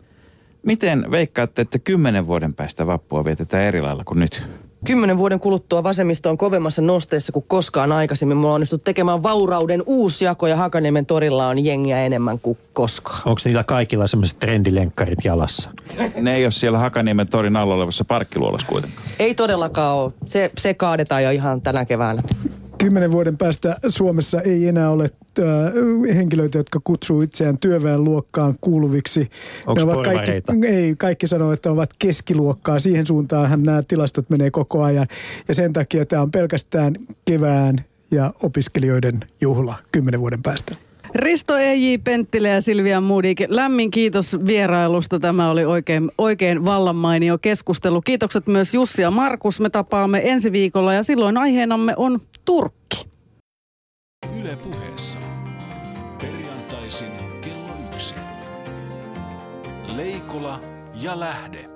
miten 0.63 1.11
veikkaatte, 1.11 1.63
että 1.63 1.79
kymmenen 1.79 2.27
vuoden 2.27 2.55
päästä 2.55 2.87
vappua 2.87 3.25
vietetään 3.25 3.65
eri 3.65 3.81
lailla 3.81 4.05
kuin 4.05 4.21
nyt? 4.21 4.43
Kymmenen 4.87 5.19
vuoden 5.19 5.41
kuluttua 5.41 5.83
vasemmisto 5.83 6.31
on 6.31 6.39
kovemmassa 6.39 6.83
nosteessa 6.83 7.33
kuin 7.33 7.45
koskaan 7.49 7.93
aikaisemmin. 7.93 8.37
Mulla 8.37 8.51
on 8.51 8.55
onnistuttu 8.55 8.85
tekemään 8.85 9.23
vaurauden 9.23 9.83
uusjako 9.87 10.47
ja 10.47 10.57
Hakaniemen 10.57 11.07
torilla 11.07 11.49
on 11.49 11.65
jengiä 11.65 12.03
enemmän 12.03 12.39
kuin 12.39 12.59
koskaan. 12.73 13.23
Onko 13.25 13.41
niillä 13.45 13.65
kaikilla 13.65 14.07
semmoiset 14.07 14.39
trendilenkkarit 14.39 15.25
jalassa? 15.25 15.71
Ne 16.21 16.37
ei 16.37 16.45
ole 16.45 16.51
siellä 16.51 16.79
Hakaniemen 16.79 17.29
torin 17.29 17.57
alla 17.57 17.75
olevassa 17.75 18.05
parkkiluolassa 18.05 18.67
kuitenkaan. 18.67 19.03
Ei 19.19 19.35
todellakaan 19.35 19.97
ole. 19.97 20.13
Se, 20.27 20.51
se 20.59 20.75
kaadetaan 20.75 21.25
jo 21.25 21.31
ihan 21.31 21.61
tänä 21.61 21.85
keväänä. 21.85 22.23
Kymmenen 22.79 23.11
vuoden 23.13 23.39
päästä 23.39 23.77
Suomessa 23.89 24.41
ei 24.41 24.69
enää 24.69 24.91
ole 24.91 25.11
äh, 25.39 26.15
henkilöitä, 26.17 26.59
jotka 26.59 26.81
kutsuu 26.85 27.23
itseään 27.23 27.59
työväenluokkaan 27.59 28.55
kuuluviksi. 28.61 29.31
Onks 29.67 29.85
Ne 29.85 29.93
ovat 29.93 30.05
kaikki, 30.05 30.13
porvareita? 30.43 30.53
ei, 30.67 30.97
kaikki 30.97 31.29
sanoo, 31.29 31.53
että 31.53 31.71
ovat 31.71 31.91
keskiluokkaa. 31.99 32.79
Siihen 32.79 33.07
suuntaanhan 33.07 33.63
nämä 33.63 33.83
tilastot 33.83 34.31
menee 34.31 34.51
koko 34.51 34.83
ajan. 34.83 35.07
Ja 35.49 35.55
sen 35.55 35.73
takia 35.73 36.07
tämä 36.07 36.23
on 36.23 36.31
pelkästään 36.31 36.97
kevään 37.25 37.85
ja 38.11 38.33
opiskelijoiden 38.43 39.21
juhla 39.41 39.79
kymmenen 39.93 40.21
vuoden 40.21 40.43
päästä. 40.43 40.77
Risto 41.15 41.57
E.J. 41.57 41.99
Penttilä 42.05 42.49
ja 42.49 42.61
Silvia 42.61 43.01
Moodik, 43.01 43.41
lämmin 43.49 43.91
kiitos 43.91 44.37
vierailusta. 44.47 45.21
Tämä 45.21 45.51
oli 45.51 45.65
oikein, 45.65 46.11
oikein 46.19 46.65
vallanmainio 46.65 47.39
keskustelu. 47.39 48.03
Kiitokset 48.03 48.47
myös 48.47 48.75
Jussi 48.75 49.03
ja 49.03 49.11
Markus. 49.11 49.61
Me 49.61 49.71
tapaamme 49.71 50.21
ensi 50.25 50.53
viikolla 50.53 50.95
ja 50.95 51.03
silloin 51.03 51.37
aiheenamme 51.37 51.95
on 51.97 52.21
Turkki. 52.45 53.07
Yle 54.41 54.57
puheessa. 54.57 55.21
Perjantaisin 56.21 57.13
kello 57.41 57.73
yksi. 57.93 58.15
Leikola 59.97 60.61
ja 61.03 61.21
Lähde. 61.21 61.76